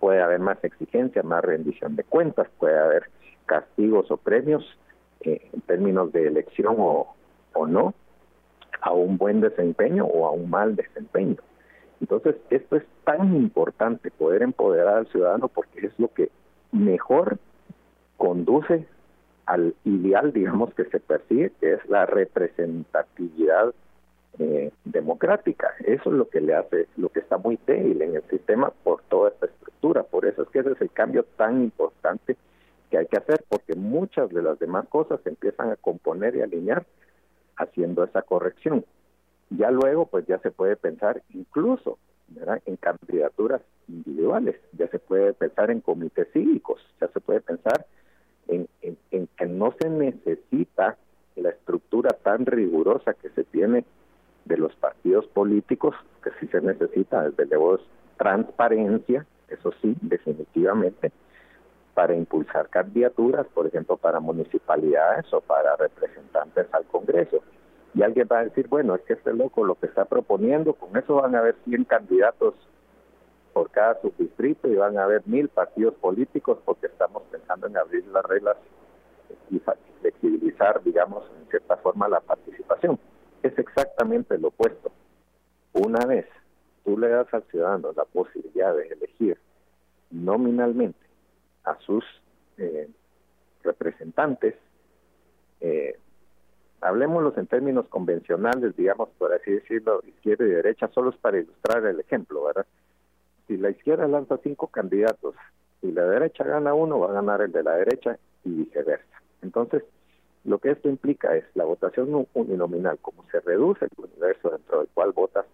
[0.00, 3.04] Puede haber más exigencia, más rendición de cuentas, puede haber
[3.46, 4.64] castigos o premios
[5.22, 7.14] eh, en términos de elección o,
[7.54, 7.94] o no,
[8.80, 11.36] a un buen desempeño o a un mal desempeño.
[12.00, 16.30] Entonces, esto es tan importante, poder empoderar al ciudadano, porque es lo que
[16.70, 17.38] mejor
[18.18, 18.86] conduce
[19.46, 23.74] al ideal, digamos, que se persigue, que es la representatividad
[24.38, 25.70] eh, democrática.
[25.80, 29.02] Eso es lo que le hace, lo que está muy débil en el sistema por
[29.02, 30.02] toda esta estructura.
[30.02, 32.36] Por eso es que ese es el cambio tan importante
[32.90, 36.42] que hay que hacer, porque muchas de las demás cosas se empiezan a componer y
[36.42, 36.84] alinear
[37.56, 38.84] haciendo esa corrección.
[39.50, 41.98] Ya luego, pues ya se puede pensar incluso
[42.66, 47.86] en candidaturas individuales, ya se puede pensar en comités cívicos, ya se puede pensar
[48.48, 48.68] en,
[49.10, 50.96] que no se necesita
[51.36, 53.84] la estructura tan rigurosa que se tiene
[54.44, 57.78] de los partidos políticos, que sí se necesita, desde luego,
[58.16, 61.12] transparencia, eso sí, definitivamente,
[61.94, 67.42] para impulsar candidaturas, por ejemplo, para municipalidades o para representantes al Congreso.
[67.94, 70.96] Y alguien va a decir, bueno, es que este loco lo que está proponiendo, con
[70.96, 72.54] eso van a haber 100 candidatos
[73.54, 78.04] por cada subdistrito y van a haber mil partidos políticos porque estamos pensando en abrir
[78.08, 78.56] las reglas
[79.50, 79.62] y
[80.00, 82.98] flexibilizar, digamos, en cierta forma la participación.
[83.42, 84.90] Es exactamente lo opuesto.
[85.72, 86.26] Una vez
[86.84, 89.38] tú le das al ciudadano la posibilidad de elegir
[90.10, 90.98] nominalmente
[91.64, 92.04] a sus
[92.58, 92.88] eh,
[93.62, 94.54] representantes,
[95.60, 95.96] eh,
[96.80, 101.86] hablemoslos en términos convencionales, digamos, por así decirlo, izquierda y derecha, solo es para ilustrar
[101.86, 102.66] el ejemplo, ¿verdad?
[103.46, 105.34] Si la izquierda lanza cinco candidatos
[105.82, 109.22] y la derecha gana uno, va a ganar el de la derecha y viceversa.
[109.42, 109.82] Entonces,
[110.44, 114.88] lo que esto implica es la votación uninominal, como se reduce el universo dentro del
[114.88, 115.46] cual votas,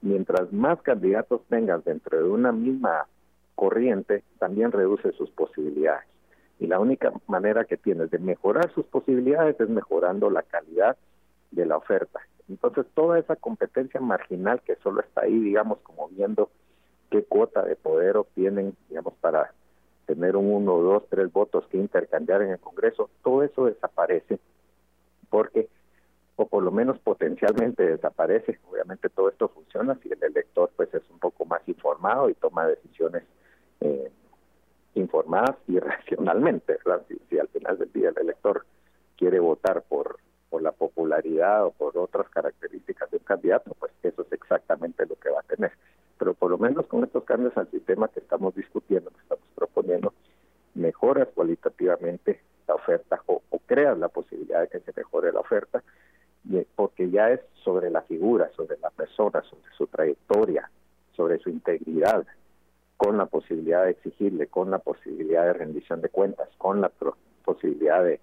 [0.00, 3.06] mientras más candidatos tengas dentro de una misma
[3.54, 6.04] corriente, también reduce sus posibilidades.
[6.58, 10.96] Y la única manera que tienes de mejorar sus posibilidades es mejorando la calidad
[11.50, 12.20] de la oferta.
[12.48, 16.50] Entonces, toda esa competencia marginal que solo está ahí, digamos, como viendo
[17.12, 19.52] qué cuota de poder obtienen, digamos, para
[20.06, 24.38] tener un uno, dos, tres votos que intercambiar en el Congreso, todo eso desaparece
[25.28, 25.68] porque,
[26.36, 28.58] o por lo menos potencialmente desaparece.
[28.70, 32.66] Obviamente todo esto funciona si el elector pues es un poco más informado y toma
[32.66, 33.24] decisiones
[33.80, 34.10] eh,
[34.94, 36.78] informadas y racionalmente,
[37.08, 38.64] Si, si, al final del día el elector
[39.18, 40.16] quiere votar por,
[40.52, 45.16] por la popularidad o por otras características de un candidato, pues eso es exactamente lo
[45.16, 45.72] que va a tener.
[46.18, 50.12] Pero por lo menos con estos cambios al sistema que estamos discutiendo, que estamos proponiendo,
[50.74, 55.82] mejoras cualitativamente la oferta o, creas la posibilidad de que se mejore la oferta,
[56.76, 60.70] porque ya es sobre la figura, sobre la persona, sobre su trayectoria,
[61.16, 62.26] sobre su integridad,
[62.98, 66.92] con la posibilidad de exigirle, con la posibilidad de rendición de cuentas, con la
[67.42, 68.20] posibilidad de,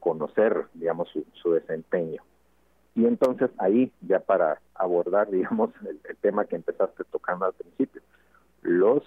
[0.00, 2.22] conocer, digamos, su desempeño.
[2.98, 8.02] Y entonces ahí, ya para abordar, digamos, el, tema que empezaste tocando al principio,
[8.62, 9.04] los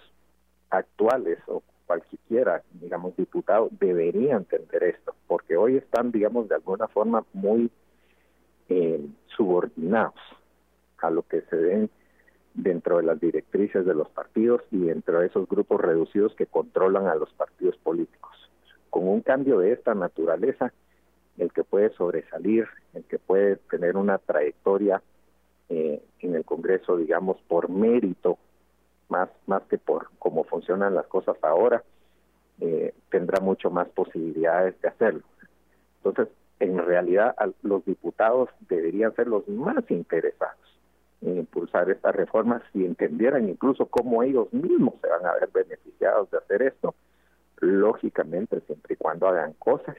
[0.70, 7.26] actuales o cualquiera, digamos, diputados deberían entender esto, porque hoy están, digamos, de alguna forma
[7.34, 7.70] muy
[8.70, 9.06] eh,
[9.36, 10.16] subordinados
[11.00, 11.90] a lo que se ven
[12.54, 17.08] dentro de las directrices de los partidos y dentro de esos grupos reducidos que controlan
[17.08, 18.41] a los partidos políticos.
[18.92, 20.72] Con un cambio de esta naturaleza,
[21.40, 25.02] el que puede sobresalir, el que puede tener una trayectoria
[25.70, 28.38] eh, en el Congreso, digamos, por mérito,
[29.10, 31.84] más, más que por cómo funcionan las cosas ahora,
[32.60, 35.24] eh, tendrá mucho más posibilidades de hacerlo.
[36.04, 36.28] Entonces,
[36.60, 40.58] en realidad, los diputados deberían ser los más interesados
[41.22, 46.30] en impulsar estas reformas si entendieran incluso cómo ellos mismos se van a ver beneficiados
[46.32, 46.94] de hacer esto,
[47.62, 49.96] lógicamente, siempre y cuando hagan cosas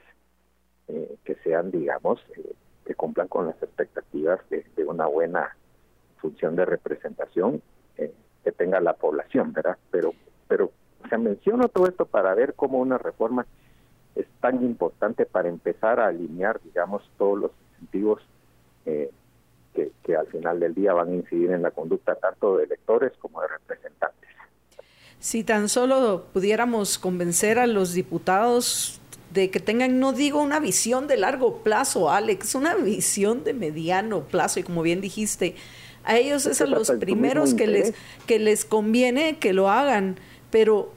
[0.89, 2.53] eh, que sean, digamos, eh,
[2.85, 5.57] que cumplan con las expectativas de, una buena
[6.19, 7.63] función de representación
[7.97, 8.13] eh,
[8.45, 9.79] que tenga la población, ¿verdad?
[9.91, 10.13] Pero,
[10.49, 10.73] pero,
[11.03, 13.47] o sea, menciono todo esto para ver cómo una reforma
[14.17, 18.23] es tan importante para empezar a alinear, digamos, todos los incentivos
[18.85, 19.13] que,
[20.03, 23.41] que al final del día van a incidir en la conducta tanto de electores como
[23.41, 24.29] de representantes.
[25.23, 29.01] Si tan solo pudiéramos convencer a los diputados
[29.33, 34.25] de que tengan, no digo una visión de largo plazo, Alex, una visión de mediano
[34.25, 35.55] plazo y como bien dijiste,
[36.03, 37.95] a ellos es a los primeros que les,
[38.27, 40.19] que les conviene que lo hagan,
[40.51, 40.91] pero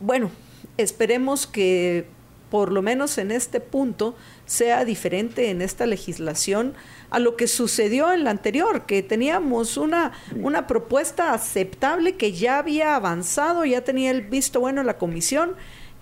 [0.00, 0.30] bueno,
[0.76, 2.04] esperemos que
[2.52, 4.14] por lo menos en este punto
[4.44, 6.74] sea diferente en esta legislación
[7.08, 12.58] a lo que sucedió en la anterior, que teníamos una, una propuesta aceptable que ya
[12.58, 15.54] había avanzado, ya tenía el visto bueno en la comisión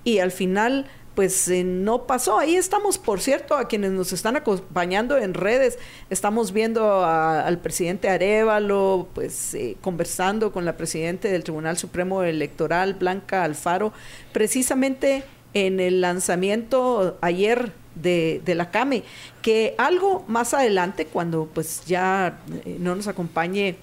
[0.03, 2.41] y al final pues eh, no pasó.
[2.41, 5.79] Ahí estamos, por cierto, a quienes nos están acompañando en redes,
[6.09, 12.95] estamos viendo al presidente Arevalo, pues eh, conversando con la presidenta del Tribunal Supremo Electoral,
[12.95, 13.93] Blanca Alfaro,
[14.33, 15.23] precisamente
[15.55, 19.03] en el lanzamiento ayer de, la CAME,
[19.43, 23.77] que algo más adelante, cuando pues ya eh, no nos acompañe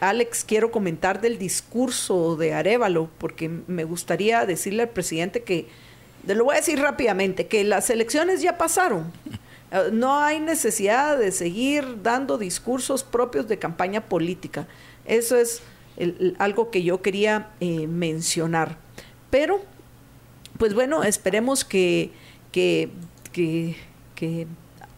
[0.00, 5.68] Alex, quiero comentar del discurso de Arevalo, porque me gustaría decirle al presidente que
[6.34, 9.12] lo voy a decir rápidamente, que las elecciones ya pasaron.
[9.72, 14.66] Eh, no hay necesidad de seguir dando discursos propios de campaña política.
[15.04, 15.62] Eso es
[16.38, 18.76] algo que yo quería eh, mencionar.
[19.30, 19.60] Pero,
[20.58, 22.10] pues bueno, esperemos que,
[22.52, 22.90] que,
[23.32, 24.46] que,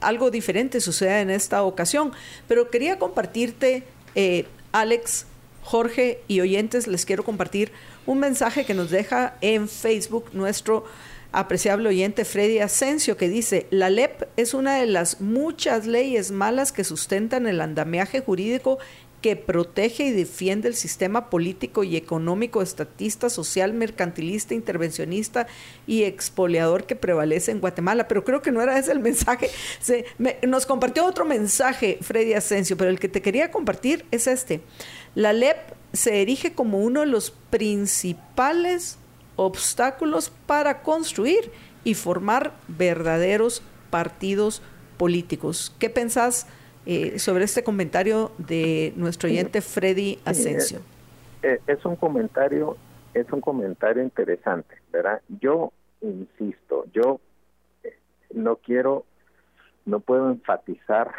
[0.01, 2.13] algo diferente suceda en esta ocasión.
[2.47, 3.83] Pero quería compartirte,
[4.15, 5.27] eh, Alex,
[5.63, 7.73] Jorge y oyentes, les quiero compartir
[8.07, 10.85] un mensaje que nos deja en Facebook nuestro
[11.33, 16.73] apreciable oyente Freddy Asensio que dice, la LEP es una de las muchas leyes malas
[16.73, 18.79] que sustentan el andamiaje jurídico
[19.21, 25.47] que protege y defiende el sistema político y económico estatista, social, mercantilista, intervencionista
[25.87, 28.07] y expoliador que prevalece en Guatemala.
[28.07, 29.51] Pero creo que no era ese el mensaje.
[30.47, 34.61] Nos compartió otro mensaje, Freddy Asensio, pero el que te quería compartir es este.
[35.15, 35.57] La LEP
[35.93, 38.99] se erige como uno de los principales
[39.37, 41.51] obstáculos para construir
[41.83, 44.63] y formar verdaderos partidos
[44.97, 45.75] políticos.
[45.79, 46.47] ¿Qué pensás
[46.91, 50.81] eh, sobre este comentario de nuestro oyente Freddy Asensio?
[51.43, 52.79] Eh, es un comentario,
[53.13, 55.21] es un comentario interesante, ¿verdad?
[55.39, 55.71] Yo
[56.01, 57.21] insisto, yo
[57.85, 57.95] eh,
[58.33, 59.05] no quiero,
[59.85, 61.13] no puedo enfatizar,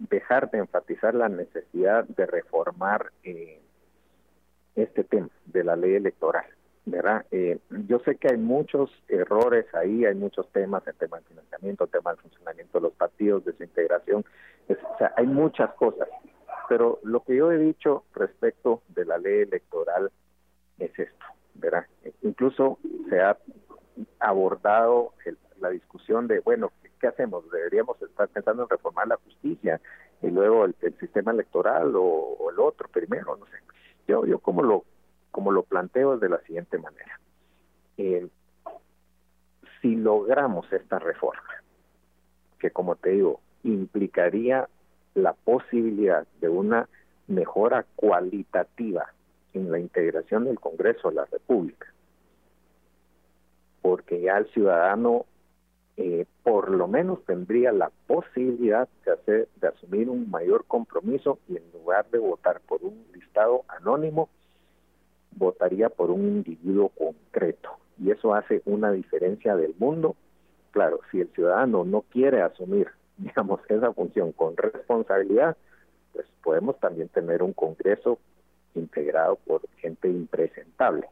[0.00, 3.12] dejar de enfatizar la necesidad de reformar
[4.74, 6.46] este tema de la ley electoral.
[6.86, 7.26] ¿Verdad?
[7.30, 7.58] Eh,
[7.88, 11.90] yo sé que hay muchos errores ahí, hay muchos temas, el tema del financiamiento, el
[11.90, 14.24] tema del funcionamiento de los partidos, de su integración,
[14.68, 16.08] o sea, hay muchas cosas.
[16.68, 20.10] Pero lo que yo he dicho respecto de la ley electoral
[20.78, 21.24] es esto,
[21.54, 21.86] ¿verdad?
[22.22, 22.78] Incluso
[23.08, 23.36] se ha
[24.20, 25.12] abordado
[25.60, 27.50] la discusión de, bueno, ¿qué hacemos?
[27.50, 29.80] ¿Deberíamos estar pensando en reformar la justicia
[30.22, 33.36] y luego el, sistema electoral o, o, el otro primero?
[33.36, 33.58] No sé.
[34.06, 34.84] Yo, yo como lo
[35.30, 37.18] como lo planteo es de la siguiente manera.
[39.80, 41.42] Si logramos esta reforma,
[42.58, 44.68] que como te digo, implicaría
[45.14, 46.88] la posibilidad de una
[47.26, 49.12] mejora cualitativa
[49.52, 51.86] en la integración del Congreso de la República,
[53.82, 55.26] porque ya el ciudadano
[55.96, 61.56] eh, por lo menos tendría la posibilidad de, hacer, de asumir un mayor compromiso y
[61.56, 64.30] en lugar de votar por un listado anónimo,
[65.40, 70.14] votaría por un individuo concreto y eso hace una diferencia del mundo.
[70.70, 75.56] Claro, si el ciudadano no quiere asumir, digamos, esa función con responsabilidad,
[76.12, 78.18] pues podemos también tener un Congreso
[78.74, 81.08] integrado por gente impresentable.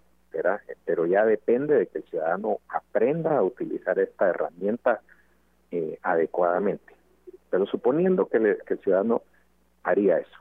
[0.85, 5.01] Pero ya depende de que el ciudadano aprenda a utilizar esta herramienta
[5.71, 6.95] eh, adecuadamente.
[7.51, 9.23] Pero suponiendo que, que el ciudadano
[9.83, 10.39] haría eso,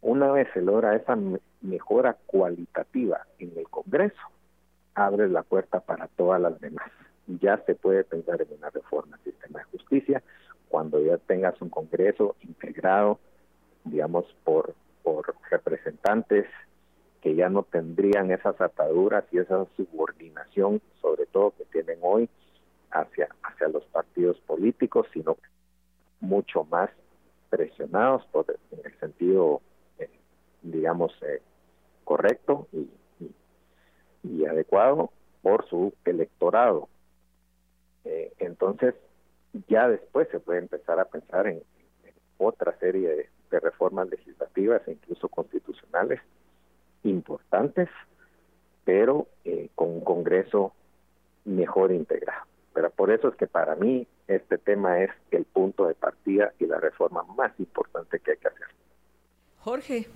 [0.00, 1.16] una vez se logra esa
[1.60, 4.20] mejora cualitativa en el Congreso,
[4.94, 6.90] abre la puerta para todas las demás.
[7.26, 10.22] Ya se puede pensar en una reforma del sistema de justicia
[10.68, 13.18] cuando ya tengas un Congreso integrado,
[13.84, 16.46] digamos, por, por representantes
[17.20, 22.28] que ya no tendrían esas ataduras y esa subordinación, sobre todo que tienen hoy,
[22.90, 25.36] hacia, hacia los partidos políticos, sino
[26.20, 26.90] mucho más
[27.50, 29.60] presionados por, en el sentido
[30.62, 31.42] digamos, eh,
[32.04, 32.88] correcto y,
[34.24, 35.10] y, adecuado
[35.42, 36.88] por su electorado.
[38.04, 38.94] Eh, entonces,
[39.68, 41.62] ya después se puede empezar a pensar en,
[42.38, 43.28] otra serie de,
[43.60, 46.20] reformas legislativas e incluso constitucionales
[47.02, 47.88] importantes,
[48.84, 50.74] pero eh, con un Congreso
[51.46, 52.44] mejor integrado.
[52.74, 56.66] Pero por eso es que para mí este tema es el punto de partida y
[56.66, 58.68] la reforma más importante que hay que hacer.
[59.64, 60.06] Jorge.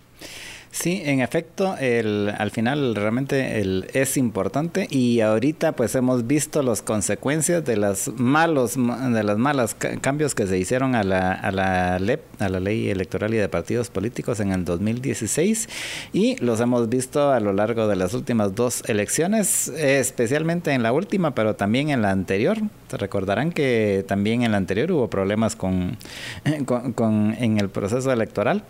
[0.73, 6.63] Sí, en efecto, el, al final realmente el, es importante y ahorita pues hemos visto
[6.63, 11.53] las consecuencias de las malos de las malas cambios que se hicieron a la, a
[11.53, 15.69] la LEP, a la Ley Electoral y de Partidos Políticos en el 2016
[16.15, 20.95] y los hemos visto a lo largo de las últimas dos elecciones, especialmente en la
[20.95, 22.57] última, pero también en la anterior.
[22.89, 25.99] Se recordarán que también en la anterior hubo problemas con,
[26.95, 28.65] con, en el proceso electoral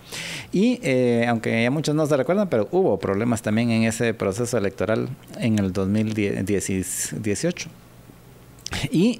[0.53, 4.59] y eh, aunque ya muchos no se recuerdan, pero hubo problemas también en ese proceso
[4.59, 5.09] electoral
[5.39, 7.69] en el 2018.
[8.91, 9.19] Y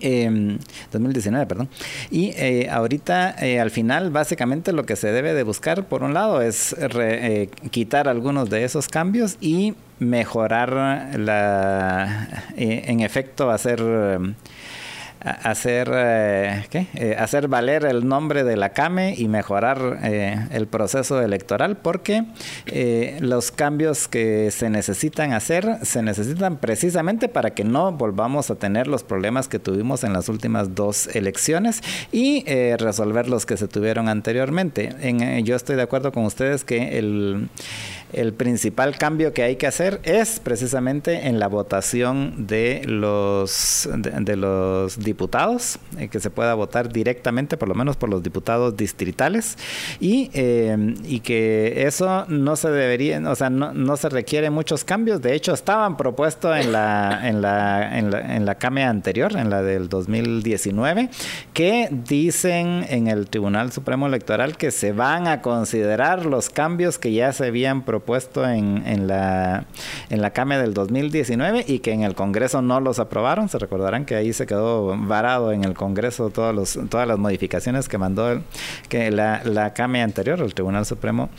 [0.93, 1.69] 2019, em, perdón.
[2.11, 6.15] Y eh, ahorita eh, al final básicamente lo que se debe de buscar por un
[6.15, 13.81] lado es eh, quitar algunos de esos cambios y mejorar la, en efecto hacer
[15.25, 16.87] hacer, eh, ¿qué?
[16.95, 22.25] Eh, hacer valer el nombre de la CAME y mejorar eh, el proceso electoral porque
[23.21, 28.87] los cambios que se necesitan hacer se necesitan precisamente para que no volvamos a tener
[28.87, 31.81] los problemas que tuvimos en las últimas dos elecciones
[32.11, 32.45] y
[32.77, 34.95] resolver los que se tuvieron anteriormente.
[35.01, 37.49] En, yo estoy de acuerdo con ustedes que el
[38.13, 44.37] el principal cambio que hay que hacer es precisamente en la votación de los, de,
[44.37, 49.57] los diputados eh, que se pueda votar directamente, por lo menos por los diputados distritales,
[49.99, 54.85] y, eh, y que eso no se debería, o sea, no, no, se requiere muchos
[54.85, 55.23] cambios.
[55.23, 59.49] De hecho, estaban propuestos en la, en la, en la, en la CAME anterior, en
[59.49, 61.09] la del 2019,
[61.55, 67.13] que dicen en el Tribunal Supremo Electoral que se van a considerar los cambios que
[67.13, 68.02] ya se habían propuesto
[68.45, 69.67] en, en la,
[70.11, 73.49] en la CAME del 2019 y que en el Congreso no los aprobaron.
[73.49, 77.89] Se recordarán que ahí se quedó varado en el Congreso todos los, todas las modificaciones
[77.89, 78.41] que mandó
[78.89, 81.31] que la, la CAME anterior, el Tribunal Supremo.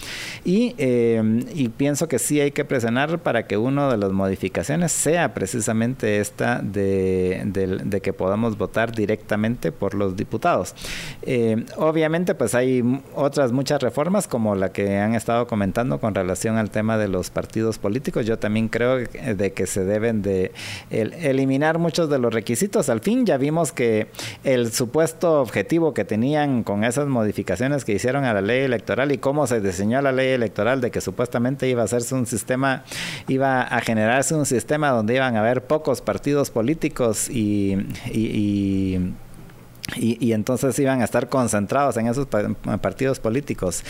[0.44, 4.92] Y, eh, y pienso que sí hay que presionar para que una de las modificaciones
[4.92, 10.76] sea precisamente esta de, de, que podamos votar directamente por los diputados.
[11.22, 12.84] Eh, obviamente, pues hay
[13.16, 17.30] otras muchas reformas como la que han estado comentando con relación al tema de los
[17.30, 18.26] partidos políticos.
[18.26, 20.52] Yo también creo de que se deben de
[20.90, 22.90] eliminar muchos de los requisitos.
[22.90, 24.08] Al fin ya vimos que
[24.44, 29.18] el supuesto objetivo que tenían con esas modificaciones que hicieron a la ley electoral y
[29.18, 32.84] cómo se diseñó la ley electoral de que supuestamente iba a hacerse un sistema,
[33.28, 37.78] iba a generarse un sistema donde iban a haber pocos partidos políticos y,
[38.12, 39.00] y y,
[39.98, 43.84] entonces iban a estar concentrados en esos partidos políticos.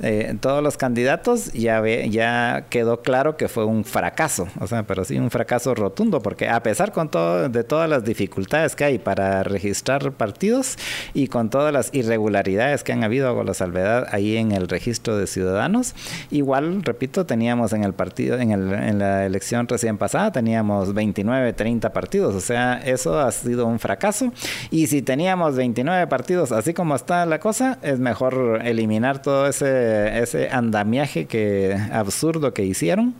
[0.00, 4.82] Eh, todos los candidatos ya, ve, ya quedó claro que fue un fracaso, o sea,
[4.82, 8.84] pero sí un fracaso rotundo, porque a pesar con todo, de todas las dificultades que
[8.84, 10.76] hay para registrar partidos
[11.14, 15.16] y con todas las irregularidades que han habido con la salvedad ahí en el registro
[15.16, 15.94] de ciudadanos,
[16.30, 21.52] igual, repito, teníamos en el partido, en, el, en la elección recién pasada, teníamos 29,
[21.52, 24.32] 30 partidos, o sea, eso ha sido un fracaso.
[24.70, 30.18] Y si teníamos 29 partidos, así como está la cosa, es mejor eliminar todo ese,
[30.18, 33.14] ese andamiaje que, absurdo que hicieron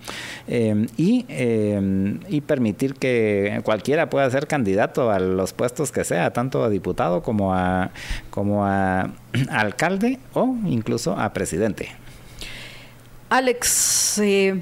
[0.48, 6.32] eh, y, eh, y permitir que cualquiera pueda ser candidato a los puestos que sea,
[6.32, 7.90] tanto a diputado como a,
[8.30, 9.10] como a
[9.50, 11.90] alcalde o incluso a presidente.
[13.28, 14.60] Alex, eh,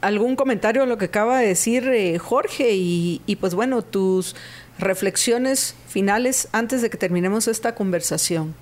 [0.00, 4.36] algún comentario a lo que acaba de decir Jorge y, y pues bueno, tus
[4.80, 8.54] reflexiones finales antes de que terminemos esta conversación.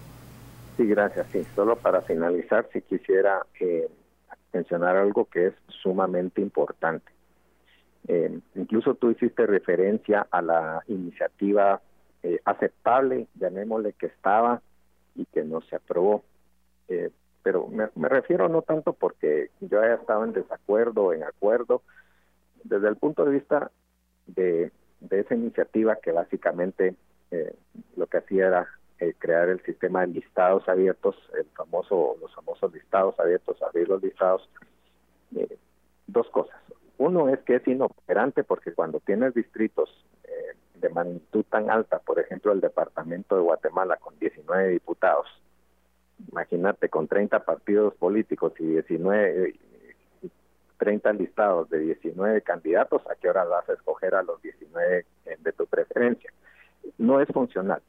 [0.77, 1.27] Sí, gracias.
[1.32, 3.89] Sí, solo para finalizar, si quisiera eh,
[4.53, 7.11] mencionar algo que es sumamente importante.
[8.07, 11.81] Eh, incluso tú hiciste referencia a la iniciativa
[12.23, 14.62] eh, aceptable, llamémosle que estaba
[15.15, 16.23] y que no se aprobó.
[17.43, 21.82] pero me, me, refiero no tanto porque yo haya estado en desacuerdo o en acuerdo,
[22.65, 23.70] desde el punto de vista
[24.27, 24.70] de
[25.01, 26.95] de esa iniciativa que básicamente
[27.31, 27.55] eh,
[27.97, 28.69] lo que hacía era
[28.99, 34.03] eh, crear el sistema de listados abiertos, el famoso, los famosos listados abiertos, abrir los
[34.03, 34.49] listados.
[35.37, 35.59] Eh,
[36.07, 36.59] dos cosas.
[36.97, 39.91] Uno es que es inoperante porque cuando tienes distritos
[40.75, 45.27] de magnitud tan alta, por ejemplo el departamento de Guatemala con 19 diputados,
[46.31, 49.55] imagínate con 30 partidos políticos y 19
[50.79, 55.05] 30 listados de 19 candidatos, ¿a qué hora vas a escoger a los 19
[55.39, 56.33] de tu preferencia?
[56.97, 57.83] No es funcional,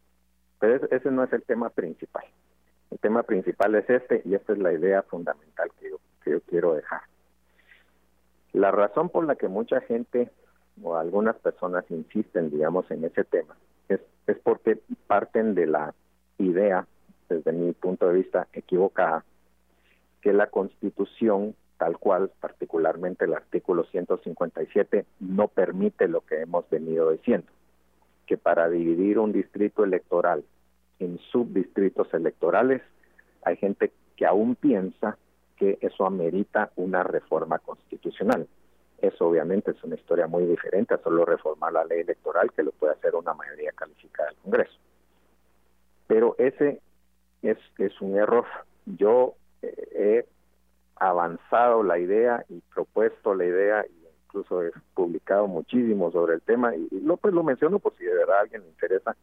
[0.60, 2.26] pero ese no es el tema principal.
[2.92, 6.42] El tema principal es este y esta es la idea fundamental que yo, que yo
[6.42, 7.02] quiero dejar.
[8.54, 10.32] La razón por la que mucha gente
[10.82, 13.56] o algunas personas insisten, digamos, en ese tema
[13.88, 15.94] es, es porque parten de la
[16.40, 16.88] idea,
[17.28, 19.24] desde mi punto de vista equivocada,
[20.22, 27.10] que la constitución tal cual, particularmente el artículo 157, no permite lo que hemos venido
[27.10, 27.48] diciendo,
[28.28, 30.44] que para dividir un distrito electoral
[31.00, 32.82] en subdistritos electorales,
[33.44, 35.18] hay gente que aún piensa
[35.56, 38.46] que eso amerita una reforma constitucional.
[39.02, 42.74] Eso obviamente es una historia muy diferente a solo reformar la ley electoral que lo
[42.74, 44.78] puede hacer una mayoría calificada del Congreso.
[46.08, 46.82] Pero ese
[47.42, 47.58] es,
[48.02, 48.46] un error.
[48.86, 50.26] Yo eh, he
[51.00, 56.76] avanzado la idea y propuesto la idea y incluso he publicado muchísimo sobre el tema
[56.76, 59.16] y, lo pues lo menciono por si de verdad a alguien le interesa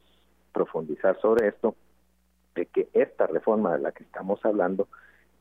[0.53, 1.77] profundizar sobre esto
[2.55, 4.89] de que esta reforma de la que estamos hablando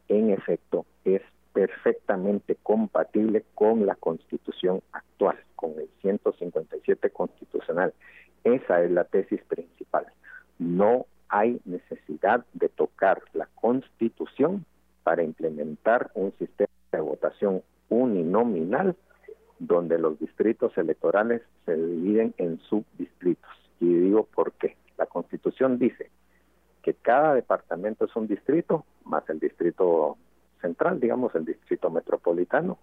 [0.07, 1.21] en efecto es
[1.53, 7.93] perfectamente compatible con la constitución actual, con el 157 constitucional.
[8.43, 10.05] Esa es la tesis principal.
[10.59, 14.65] No hay necesidad de tocar la constitución
[15.05, 18.95] para implementar un sistema de votación uninominal
[19.59, 23.51] donde los distritos electorales se dividen en subdistritos.
[23.79, 24.75] Y digo por qué.
[24.97, 26.09] La Constitución dice
[26.81, 30.17] que cada departamento es un distrito, más el distrito
[30.59, 32.79] central, digamos el distrito metropolitano,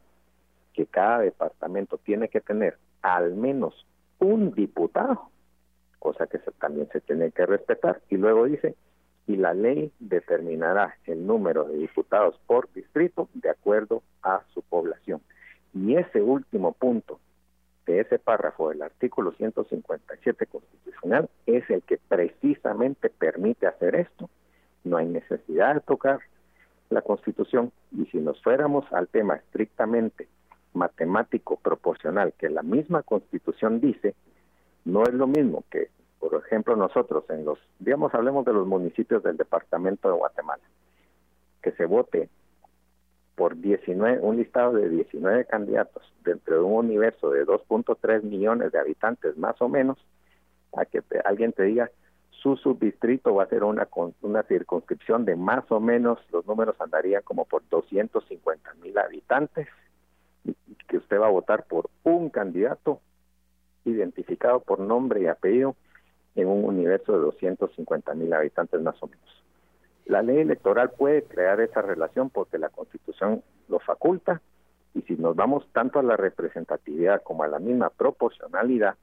[0.72, 3.84] que cada departamento tiene que tener al menos
[4.20, 5.32] un diputado
[5.98, 8.00] cosa que también se tiene que respetar.
[8.10, 8.76] Y luego dice,
[9.26, 15.20] y la ley determinará el número de diputados por distrito de acuerdo a su población.
[15.74, 17.20] Y ese último punto
[17.86, 24.28] de ese párrafo del artículo 157 constitucional es el que precisamente permite hacer esto.
[24.84, 26.20] No hay necesidad de tocar
[26.90, 30.28] la constitución y si nos fuéramos al tema estrictamente
[30.74, 34.14] matemático proporcional que la misma constitución dice,
[34.84, 35.88] no es lo mismo que,
[36.22, 40.62] por ejemplo, nosotros en los, digamos, hablemos de los municipios del departamento de Guatemala,
[41.60, 42.28] que se vote
[43.34, 48.78] por 19, un listado de 19 candidatos dentro de un universo de 2.3 millones de
[48.78, 49.98] habitantes más o menos,
[50.76, 51.90] a que alguien te diga
[52.30, 53.88] su subdistrito va a ser una,
[54.20, 59.66] una circunscripción de más o menos, los números andarían como por 250 mil habitantes,
[60.44, 60.54] y
[60.86, 63.00] que usted va a votar por un candidato
[63.84, 65.74] identificado por nombre y apellido
[66.34, 69.44] en un universo de 250 mil habitantes más o menos.
[70.06, 74.40] La ley electoral puede crear esa relación porque la constitución lo faculta
[74.94, 78.96] y si nos vamos tanto a la representatividad como a la misma proporcionalidad,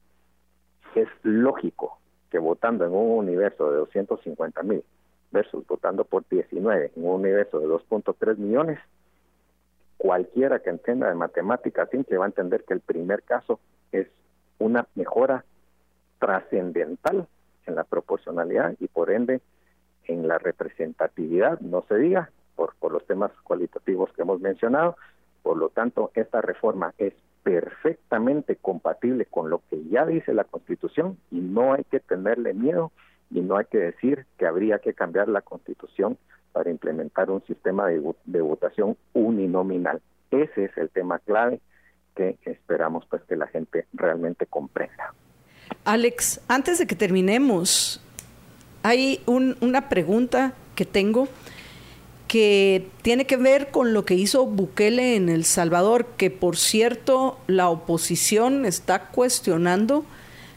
[0.94, 1.98] es lógico
[2.30, 4.84] que votando en un universo de 250 mil
[5.32, 8.78] versus votando por 19 en un universo de 2.3 millones,
[9.96, 13.60] cualquiera que entienda de matemáticas simple va a entender que el primer caso
[13.92, 14.08] es
[14.58, 15.44] una mejora
[16.20, 17.26] trascendental
[17.66, 19.40] en la proporcionalidad y por ende
[20.04, 24.96] en la representatividad, no se diga, por, por los temas cualitativos que hemos mencionado.
[25.42, 31.18] Por lo tanto, esta reforma es perfectamente compatible con lo que ya dice la Constitución
[31.30, 32.92] y no hay que tenerle miedo
[33.30, 36.18] y no hay que decir que habría que cambiar la Constitución
[36.52, 40.02] para implementar un sistema de, de votación uninominal.
[40.30, 41.60] Ese es el tema clave
[42.14, 45.14] que esperamos pues que la gente realmente comprenda.
[45.84, 48.00] Alex, antes de que terminemos,
[48.82, 51.28] hay una pregunta que tengo
[52.30, 57.40] que tiene que ver con lo que hizo Bukele en El Salvador, que por cierto
[57.48, 60.04] la oposición está cuestionando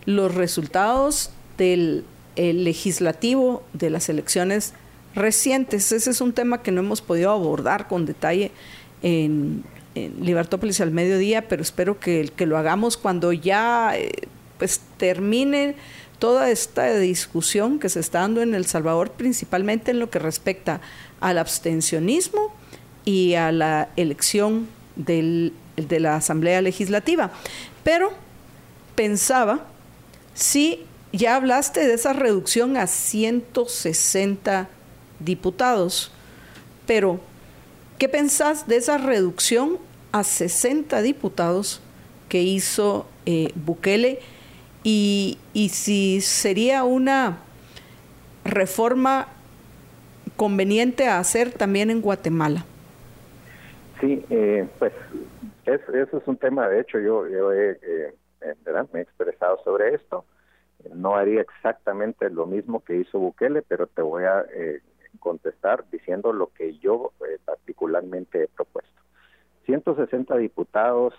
[0.05, 4.73] los resultados del legislativo de las elecciones
[5.15, 5.91] recientes.
[5.91, 8.51] Ese es un tema que no hemos podido abordar con detalle
[9.01, 9.63] en,
[9.95, 14.11] en Libertópolis al mediodía, pero espero que, que lo hagamos cuando ya eh,
[14.57, 15.75] pues termine
[16.19, 20.79] toda esta discusión que se está dando en El Salvador, principalmente en lo que respecta
[21.19, 22.53] al abstencionismo
[23.05, 27.31] y a la elección del, de la Asamblea Legislativa.
[27.83, 28.13] Pero
[28.95, 29.65] pensaba,
[30.33, 34.69] si ya hablaste de esa reducción a 160
[35.19, 36.11] diputados,
[36.85, 37.19] pero
[37.97, 39.77] ¿qué pensás de esa reducción
[40.11, 41.81] a 60 diputados
[42.29, 44.19] que hizo eh, Bukele?
[44.83, 47.39] Y, y si sería una
[48.43, 49.27] reforma
[50.35, 52.65] conveniente a hacer también en Guatemala.
[53.99, 54.91] Sí, eh, pues
[55.65, 58.13] eso es un tema, de hecho yo, yo he, eh,
[58.91, 60.25] me he expresado sobre esto.
[60.93, 64.81] No haría exactamente lo mismo que hizo Bukele, pero te voy a eh,
[65.19, 67.13] contestar diciendo lo que yo
[67.45, 68.91] particularmente he propuesto.
[69.65, 71.13] 160 diputados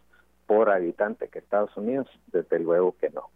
[0.48, 3.31] por habitante que Estados Unidos, desde luego que no.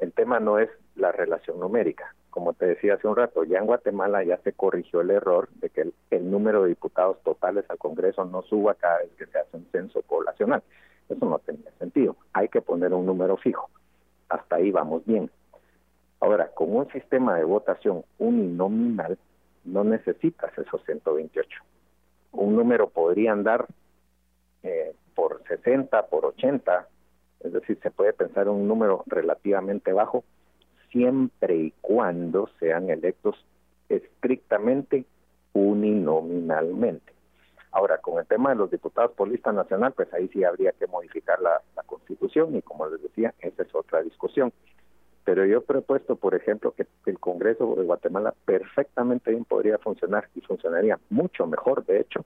[0.00, 2.12] El tema no es la relación numérica.
[2.30, 5.70] Como te decía hace un rato, ya en Guatemala ya se corrigió el error de
[5.70, 9.38] que el, el número de diputados totales al Congreso no suba cada vez que se
[9.38, 10.64] hace un censo poblacional.
[11.08, 12.16] Eso no tenía sentido.
[12.32, 13.70] Hay que poner un número fijo.
[14.28, 15.30] Hasta ahí vamos bien.
[16.20, 19.18] Ahora, con un sistema de votación uninominal,
[19.64, 21.48] no necesitas esos 128.
[22.32, 23.66] Un número podría andar
[24.62, 26.88] eh, por 60, por 80,
[27.40, 30.24] es decir, se puede pensar en un número relativamente bajo,
[30.90, 33.36] siempre y cuando sean electos
[33.88, 35.04] estrictamente
[35.52, 37.15] uninominalmente.
[37.76, 40.86] Ahora, con el tema de los diputados por lista nacional, pues ahí sí habría que
[40.86, 44.50] modificar la, constitución y como les decía, esa es otra discusión.
[45.24, 50.30] Pero yo he propuesto, por ejemplo, que el Congreso de Guatemala perfectamente bien podría funcionar
[50.34, 52.24] y funcionaría mucho mejor, de hecho,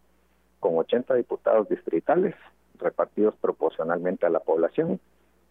[0.60, 2.36] con 80 diputados distritales
[2.78, 5.01] repartidos proporcionalmente a la población,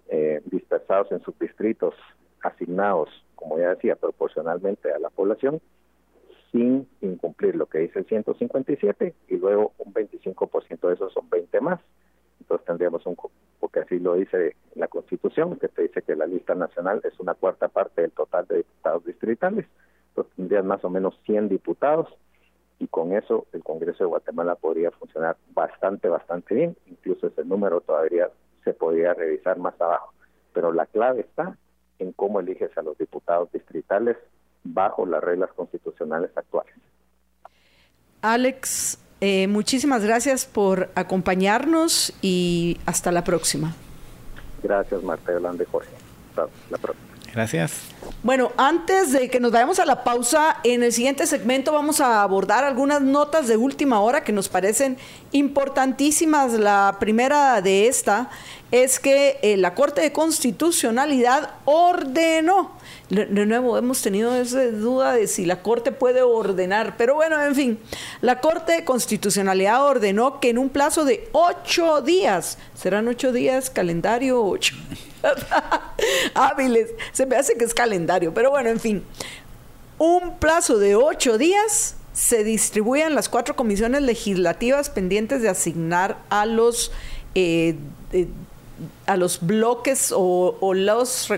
[0.08, 1.94] eh, dispersados en subdistritos
[2.42, 5.60] asignados, como ya decía, proporcionalmente a la población,
[6.52, 11.62] sin incumplir lo que dice el 157 y luego un 25% de esos son 20
[11.62, 11.80] más.
[12.40, 13.16] Entonces tendríamos un,
[13.60, 17.36] porque así lo dice la Constitución, que te dice que la lista nacional es una
[17.36, 19.66] cuarta parte del total de diputados distritales,
[20.10, 22.08] entonces tendrían más o menos 100 diputados
[22.80, 27.82] y con eso el Congreso de Guatemala podría funcionar bastante, bastante bien, incluso ese número
[27.82, 28.30] todavía
[28.64, 30.14] se podría revisar más abajo,
[30.54, 31.58] pero la clave está
[32.00, 34.18] en cómo eliges a los diputados distritales
[34.64, 36.74] bajo las reglas constitucionales actuales.
[38.22, 43.76] Alex, eh, muchísimas gracias por acompañarnos y hasta la próxima.
[44.64, 45.90] Gracias, Marta Yolanda y Jorge.
[46.30, 47.10] Hasta la próxima.
[47.34, 47.82] Gracias.
[48.24, 52.24] Bueno, antes de que nos vayamos a la pausa, en el siguiente segmento vamos a
[52.24, 54.98] abordar algunas notas de última hora que nos parecen
[55.32, 56.54] importantísimas.
[56.54, 58.30] La primera de esta
[58.72, 62.72] es que eh, la Corte de Constitucionalidad ordenó
[63.10, 67.56] de nuevo, hemos tenido esa duda de si la Corte puede ordenar, pero bueno, en
[67.56, 67.80] fin,
[68.22, 73.72] la Corte de Constitucionalidad ordenó que en un plazo de ocho días, serán ocho días,
[73.72, 74.76] calendario ocho,
[76.36, 79.04] hábiles, se me hace que es calendario, pero bueno, en fin,
[79.98, 86.46] un plazo de ocho días se distribuyen las cuatro comisiones legislativas pendientes de asignar a
[86.46, 86.92] los
[87.34, 87.76] eh,
[89.06, 91.30] a los bloques o, los,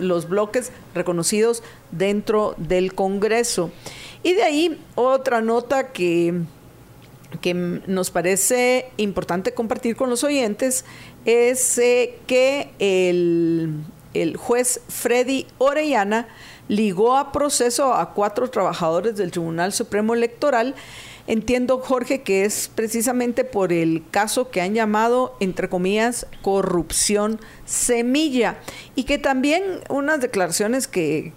[0.00, 3.70] los bloques reconocidos dentro del Congreso.
[4.22, 6.34] Y de ahí otra nota que,
[7.40, 10.84] que nos parece importante compartir con los oyentes
[11.24, 13.74] es eh, que el,
[14.14, 16.28] el juez Freddy Orellana
[16.68, 20.74] ligó a proceso a cuatro trabajadores del Tribunal Supremo Electoral
[21.28, 28.56] Entiendo, Jorge, que es precisamente por el caso que han llamado, entre comillas, corrupción semilla.
[28.94, 31.34] Y que también unas declaraciones que,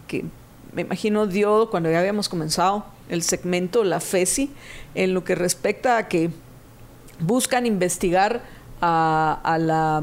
[0.74, 4.50] me imagino dio cuando ya habíamos comenzado el segmento, la FESI,
[4.96, 6.30] en lo que respecta a que
[7.20, 8.44] buscan investigar
[8.80, 10.02] a la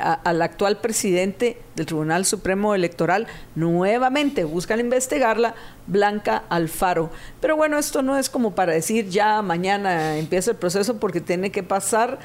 [0.00, 3.26] al actual presidente del Tribunal Supremo Electoral.
[3.54, 5.54] Nuevamente buscan investigarla,
[5.86, 7.10] Blanca Alfaro.
[7.40, 11.50] Pero bueno, esto no es como para decir ya mañana empieza el proceso porque tiene
[11.50, 12.18] que pasar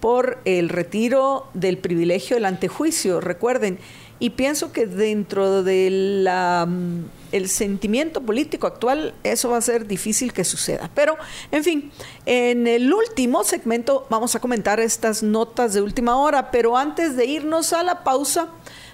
[0.00, 3.20] por el retiro del privilegio del antejuicio.
[3.20, 3.78] Recuerden,
[4.18, 6.28] y pienso que dentro del
[7.32, 10.90] mm, sentimiento político actual eso va a ser difícil que suceda.
[10.94, 11.16] Pero,
[11.50, 11.92] en fin,
[12.26, 17.26] en el último segmento vamos a comentar estas notas de última hora, pero antes de
[17.26, 18.48] irnos a la pausa,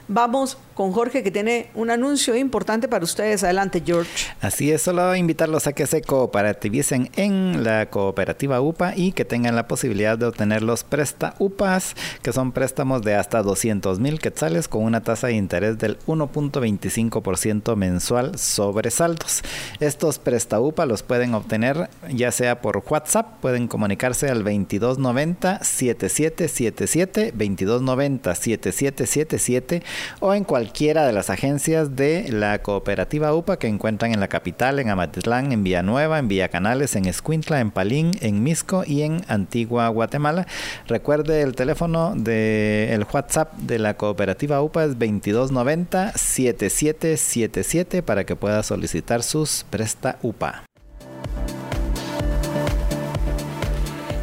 [0.09, 3.43] Vamos con Jorge que tiene un anuncio importante para ustedes.
[3.43, 4.11] Adelante, George.
[4.43, 9.57] Así es, solo invitarlos a que se cooperativicen en la cooperativa UPA y que tengan
[9.57, 14.69] la posibilidad de obtener los presta UPAs, que son préstamos de hasta 200 mil quetzales
[14.69, 19.41] con una tasa de interés del 1.25% mensual sobre saldos.
[19.81, 27.33] Estos presta UPA los pueden obtener ya sea por WhatsApp, pueden comunicarse al 2290 7777
[27.33, 29.83] 2290 7777
[30.21, 34.81] o en cualquiera de las agencias de la cooperativa UPA que encuentran en la capital,
[34.81, 39.87] en Amatitlán, en Villanueva, en Villacanales, en Escuintla, en Palín, en Misco y en Antigua
[39.87, 40.49] Guatemala.
[40.89, 48.65] Recuerde el teléfono del WhatsApp de la cooperativa UPA es 2290 7777 para que pueda
[48.65, 50.65] solicitar sus presta UPA.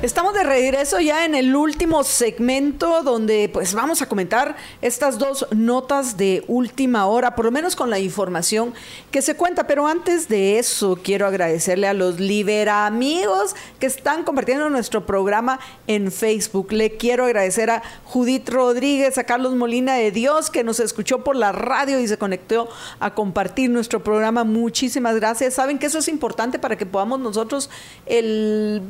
[0.04, 5.48] Estamos de regreso ya en el último segmento donde pues vamos a comentar estas dos
[5.52, 8.74] notas de última hora, por lo menos con la información
[9.12, 9.66] que se cuenta.
[9.66, 15.62] Pero antes de eso quiero agradecerle a los Libera amigos que están compartiendo nuestro programa
[15.88, 16.74] en Facebook.
[16.74, 21.38] Le quiero agradecer a Judith Rodríguez, a Carlos Molina de Dios que nos escuchó por
[21.38, 22.68] la radio y se conectó
[23.00, 24.44] a compartir nuestro programa.
[24.44, 25.54] Muchísimas gracias.
[25.54, 27.70] Saben que eso es importante para que podamos nosotros
[28.06, 28.82] el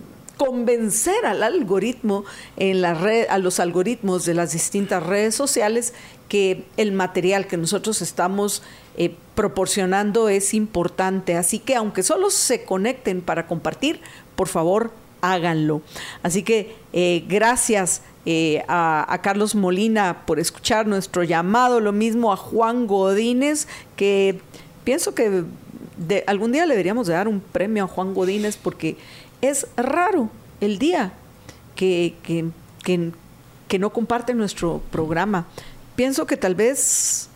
[0.46, 2.26] convencer al algoritmo
[2.58, 5.94] en la red, a los algoritmos de las distintas redes sociales
[6.28, 8.62] que el material que nosotros estamos
[8.98, 11.38] eh, proporcionando es importante.
[11.38, 14.02] Así que aunque solo se conecten para compartir,
[14.36, 14.92] por favor
[15.22, 15.82] háganlo.
[16.24, 22.36] Así que eh, gracias eh, a, Carlos Molina por escuchar nuestro llamado, lo mismo a
[22.36, 24.42] Juan Godínez, que
[24.84, 25.46] pienso que
[25.96, 28.98] de, algún día le deberíamos dar un premio a Juan Godínez porque
[29.44, 30.30] es raro
[30.62, 31.12] el día
[31.76, 35.48] que, que, no comparte nuestro programa.
[35.96, 37.28] Pienso que tal vez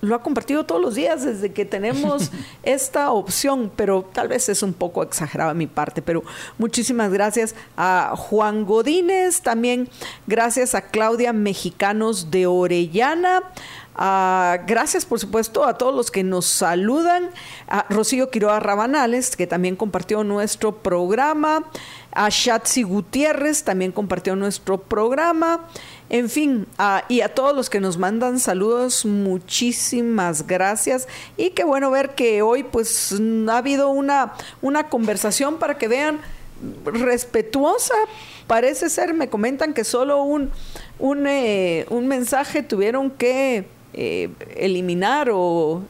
[0.00, 2.32] lo ha compartido todos los días desde que tenemos
[2.62, 6.24] esta opción, pero tal vez es un poco exagerado de mi parte, pero
[6.58, 9.88] muchísimas gracias a Juan Godínez, también
[10.26, 13.42] gracias a Claudia Mexicanos de Orellana,
[13.96, 17.30] Ah, gracias, por supuesto, a todos los que nos saludan.
[17.68, 21.64] A Rocío Quiroga Rabanales, que también compartió nuestro programa.
[22.12, 25.60] A Shatsi Gutiérrez, también compartió nuestro programa.
[26.10, 26.66] En fin,
[27.08, 31.08] y a todos los que nos mandan saludos, muchísimas gracias.
[31.36, 33.14] Y qué bueno ver que hoy pues
[33.48, 36.20] ha habido una, una conversación para que vean
[36.84, 37.94] respetuosa.
[38.46, 40.50] Parece ser, me comentan que solo un,
[40.98, 43.66] un, eh, un mensaje tuvieron que
[43.96, 45.82] eh, eliminar o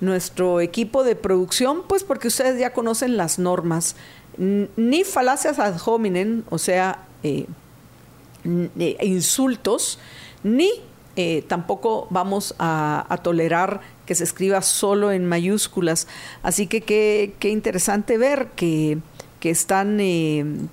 [0.00, 3.96] nuestro equipo de producción, pues porque ustedes ya conocen las normas.
[4.36, 7.46] Ni falacias ad hominem, o sea, eh,
[8.44, 9.98] eh, insultos,
[10.42, 10.70] ni
[11.48, 16.08] tampoco vamos a, tolerar que se escriba solo en mayúsculas.
[16.42, 18.98] Así que qué, interesante ver que,
[19.40, 19.98] que están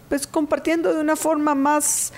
[0.09, 2.11] pues compartiendo de una forma más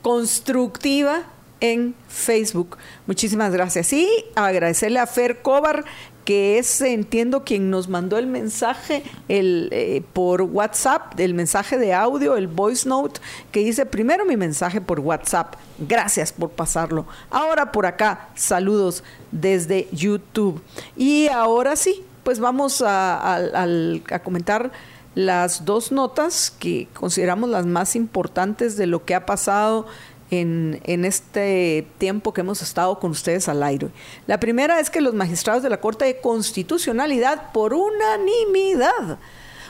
[0.00, 1.24] constructiva
[1.60, 2.76] en Facebook.
[3.06, 3.92] Muchísimas gracias.
[3.92, 5.84] Y agradecerle a Fer Cobar,
[6.24, 11.94] que es, entiendo, quien nos mandó el mensaje el, eh, por WhatsApp, el mensaje de
[11.94, 13.20] audio, el voice note,
[13.52, 15.54] que dice primero mi mensaje por WhatsApp.
[15.78, 17.06] Gracias por pasarlo.
[17.30, 20.60] Ahora por acá, saludos desde YouTube.
[20.96, 24.72] Y ahora sí, pues vamos a, a comentar
[25.14, 29.86] las dos notas que consideramos las más importantes de lo que ha pasado
[30.30, 33.88] en, este tiempo que hemos estado con ustedes al aire.
[34.26, 39.18] La primera es que los magistrados de la Corte de Constitucionalidad, por unanimidad,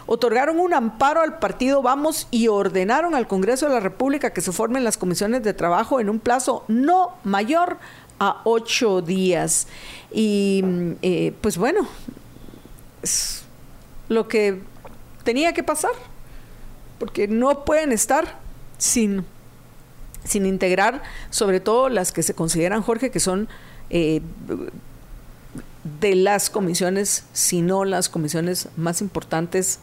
[0.06, 4.52] otorgaron un amparo al partido Vamos y ordenaron al Congreso de la República que se
[4.52, 7.78] formen las comisiones de trabajo en un plazo no mayor
[8.18, 9.66] a ocho días.
[10.12, 10.62] Y
[11.02, 11.86] eh, pues bueno,
[13.02, 13.42] es
[14.08, 14.62] lo que
[15.24, 15.92] tenía que pasar,
[16.98, 18.38] porque no pueden estar
[18.78, 19.26] sin
[20.26, 23.48] sin integrar sobre todo las que se consideran, Jorge, que son
[23.90, 24.20] eh,
[26.00, 29.78] de las comisiones, si no las comisiones más importantes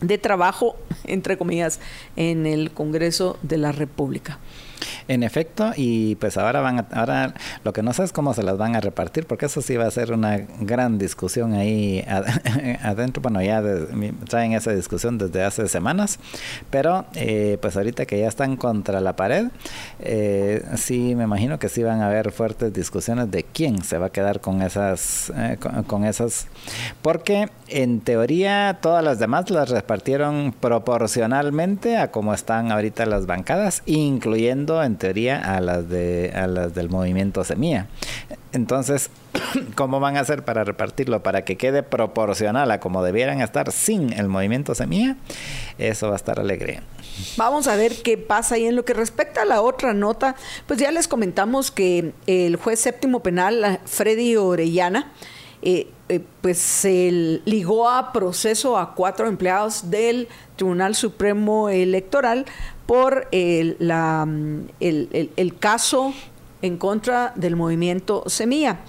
[0.00, 1.78] de trabajo, entre comillas,
[2.16, 4.38] en el Congreso de la República.
[5.08, 7.34] En efecto, y pues ahora van a, ahora
[7.64, 9.86] lo que no sé es cómo se las van a repartir, porque eso sí va
[9.86, 12.04] a ser una gran discusión ahí
[12.82, 13.22] adentro.
[13.22, 13.62] Bueno, ya
[14.28, 16.18] traen esa discusión desde hace semanas,
[16.70, 19.46] pero eh, pues ahorita que ya están contra la pared,
[20.00, 24.06] eh, sí me imagino que sí van a haber fuertes discusiones de quién se va
[24.06, 26.46] a quedar con esas, eh, con esas,
[27.02, 33.82] porque en teoría todas las demás las repartieron proporcionalmente a cómo están ahorita las bancadas,
[33.86, 37.88] incluyendo en teoría a las de a las del movimiento Semilla.
[38.52, 39.10] Entonces,
[39.74, 44.12] ¿cómo van a hacer para repartirlo para que quede proporcional a como debieran estar sin
[44.12, 45.16] el movimiento Semilla?
[45.78, 46.80] Eso va a estar alegre.
[47.36, 50.36] Vamos a ver qué pasa y en lo que respecta a la otra nota,
[50.66, 55.12] pues ya les comentamos que el juez séptimo penal Freddy Orellana
[55.64, 62.46] eh, eh, pues se ligó a proceso a cuatro empleados del Tribunal Supremo Electoral
[62.92, 64.28] por el, la,
[64.78, 66.12] el, caso
[66.60, 68.80] en contra del movimiento Semilla.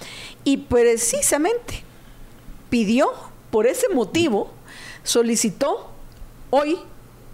[0.44, 1.82] Y precisamente
[2.68, 3.08] pidió,
[3.50, 4.50] por ese motivo,
[5.04, 5.90] solicitó
[6.50, 6.76] hoy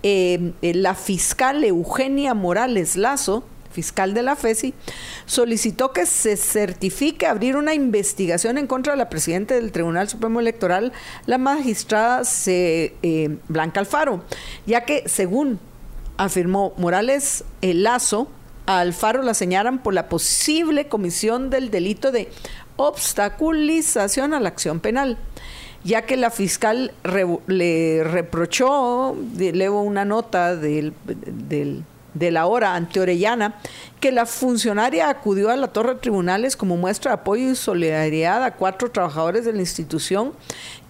[0.05, 3.43] eh, la fiscal Eugenia Morales Lazo,
[3.73, 4.73] fiscal de la FESI,
[5.27, 10.39] solicitó que se certifique abrir una investigación en contra de la presidenta del Tribunal Supremo
[10.39, 10.93] Electoral,
[11.27, 14.23] la magistrada eh, Blanca Alfaro,
[14.67, 15.59] ya que según
[16.25, 18.29] afirmó Morales el Lazo,
[18.67, 22.31] a Alfaro la señalan por la posible comisión del delito de
[22.77, 25.19] obstaculización a la acción penal
[25.83, 26.93] ya que la fiscal
[27.47, 33.55] le reprochó, leo una nota del, de la hora ante Orellana,
[33.99, 38.45] que la funcionaria acudió a la torre de tribunales como muestra de apoyo y solidaridad
[38.45, 40.35] a cuatro trabajadores de la institución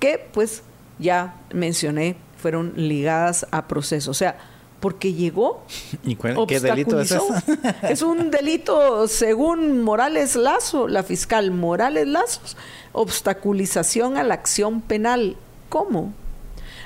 [0.00, 0.64] que, pues,
[0.98, 4.10] ya mencioné, fueron ligadas a proceso.
[4.10, 4.38] O sea,
[4.80, 5.62] porque llegó.
[6.04, 7.28] ¿Y qué delito es eso?
[7.82, 12.56] es un delito, según Morales Lazo, la fiscal Morales Lazos,
[12.92, 15.36] obstaculización a la acción penal.
[15.68, 16.12] ¿Cómo?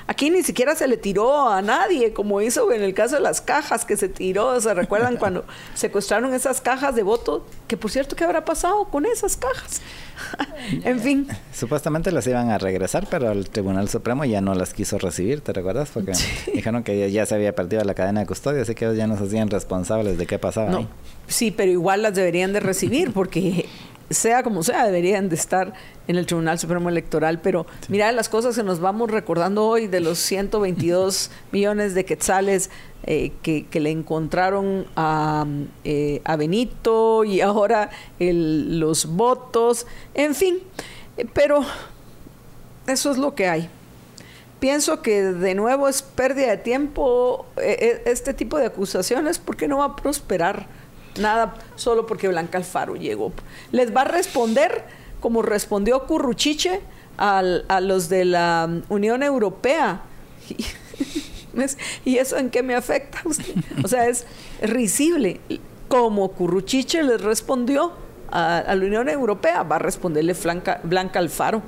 [0.07, 3.41] Aquí ni siquiera se le tiró a nadie, como hizo en el caso de las
[3.41, 4.59] cajas que se tiró.
[4.61, 7.41] ¿Se recuerdan cuando secuestraron esas cajas de votos?
[7.67, 9.81] Que por cierto, ¿qué habrá pasado con esas cajas?
[10.83, 11.27] en fin.
[11.51, 15.53] Supuestamente las iban a regresar, pero el Tribunal Supremo ya no las quiso recibir, ¿te
[15.53, 15.89] recuerdas?
[15.91, 16.13] Porque
[16.53, 19.17] dijeron que ya, se había perdido la cadena de custodia, así que ellos ya no
[19.17, 20.87] se hacían responsables de qué pasaba.
[21.27, 23.65] Sí, pero igual las deberían de recibir porque
[24.09, 25.73] sea como sea, deberían de estar
[26.07, 27.39] en el Tribunal Supremo Electoral.
[27.41, 32.69] Pero mira las cosas que nos vamos recordando hoy de los 122 millones de quetzales
[33.03, 35.45] eh, que, le encontraron a,
[35.83, 40.59] eh, a Benito y ahora los votos, en fin.
[41.33, 41.63] Pero
[42.87, 43.69] eso es lo que hay.
[44.59, 49.79] Pienso que de nuevo es pérdida de tiempo eh, este tipo de acusaciones porque no
[49.79, 50.67] va a prosperar
[51.19, 53.31] nada solo porque Blanca Alfaro llegó.
[53.71, 54.83] Les va a responder
[55.19, 56.81] como respondió Curruchiche
[57.17, 57.41] a
[57.81, 60.01] los de la Unión Europea.
[62.05, 63.21] ¿Y eso en qué me afecta
[63.83, 64.25] O sea, es
[64.61, 65.39] risible.
[65.87, 67.93] Como Curruchiche les respondió
[68.31, 70.35] a, la Unión Europea, va a responderle
[70.83, 71.61] Blanca Alfaro.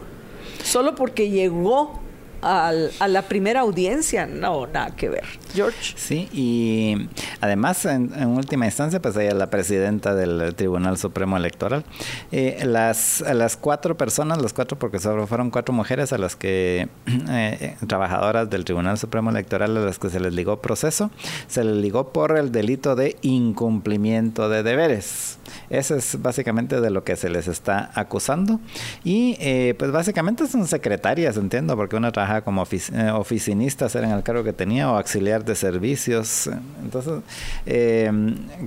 [0.64, 2.02] Solo porque llegó
[2.42, 2.74] a
[3.08, 5.26] la primera audiencia, no, nada que ver.
[5.54, 5.94] George.
[5.96, 7.08] Sí, y
[7.42, 11.84] además, en, última instancia, pues ella es la presidenta del Tribunal Supremo Electoral.
[12.32, 16.90] Eh, las, las cuatro personas, las cuatro, porque solo fueron cuatro mujeres a las que,
[17.30, 21.12] eh, trabajadoras del Tribunal Supremo Electoral, a las que se les ligó proceso,
[21.48, 25.38] se les ligó por el delito de incumplimiento de deberes.
[25.70, 28.60] Eso es básicamente de lo que se les está acusando.
[29.04, 34.24] Y eh, pues básicamente son secretarias, entiendo, porque una trabaja como eh, oficinistas, era el
[34.24, 36.50] cargo que tenía, o auxiliar de servicios.
[36.82, 37.22] Entonces,
[37.66, 38.12] eh,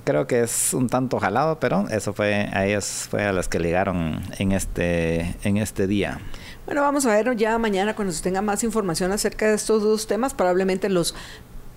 [0.05, 3.59] creo que es un tanto jalado, pero eso fue a ellos fue a las que
[3.59, 6.21] ligaron en este, en este día.
[6.67, 10.07] Bueno, vamos a ver ya mañana cuando se tenga más información acerca de estos dos
[10.07, 11.15] temas, probablemente los,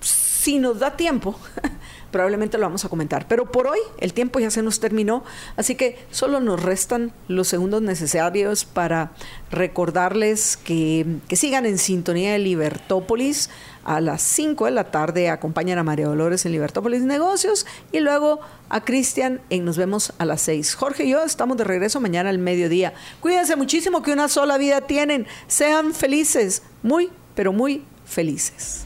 [0.01, 1.39] si nos da tiempo,
[2.13, 3.27] probablemente lo vamos a comentar.
[3.27, 5.25] Pero por hoy el tiempo ya se nos terminó,
[5.57, 9.11] así que solo nos restan los segundos necesarios para
[9.51, 13.49] recordarles que, sigan en sintonía de Libertópolis.
[13.83, 18.39] A las 5 de la tarde acompañan a María Dolores en Libertópolis Negocios y luego
[18.69, 20.75] a Cristian en Nos vemos a las 6.
[20.75, 22.93] Jorge y yo estamos de regreso mañana al mediodía.
[23.19, 25.27] Cuídense muchísimo que una sola vida tienen.
[25.47, 28.85] Sean felices, muy, pero muy felices.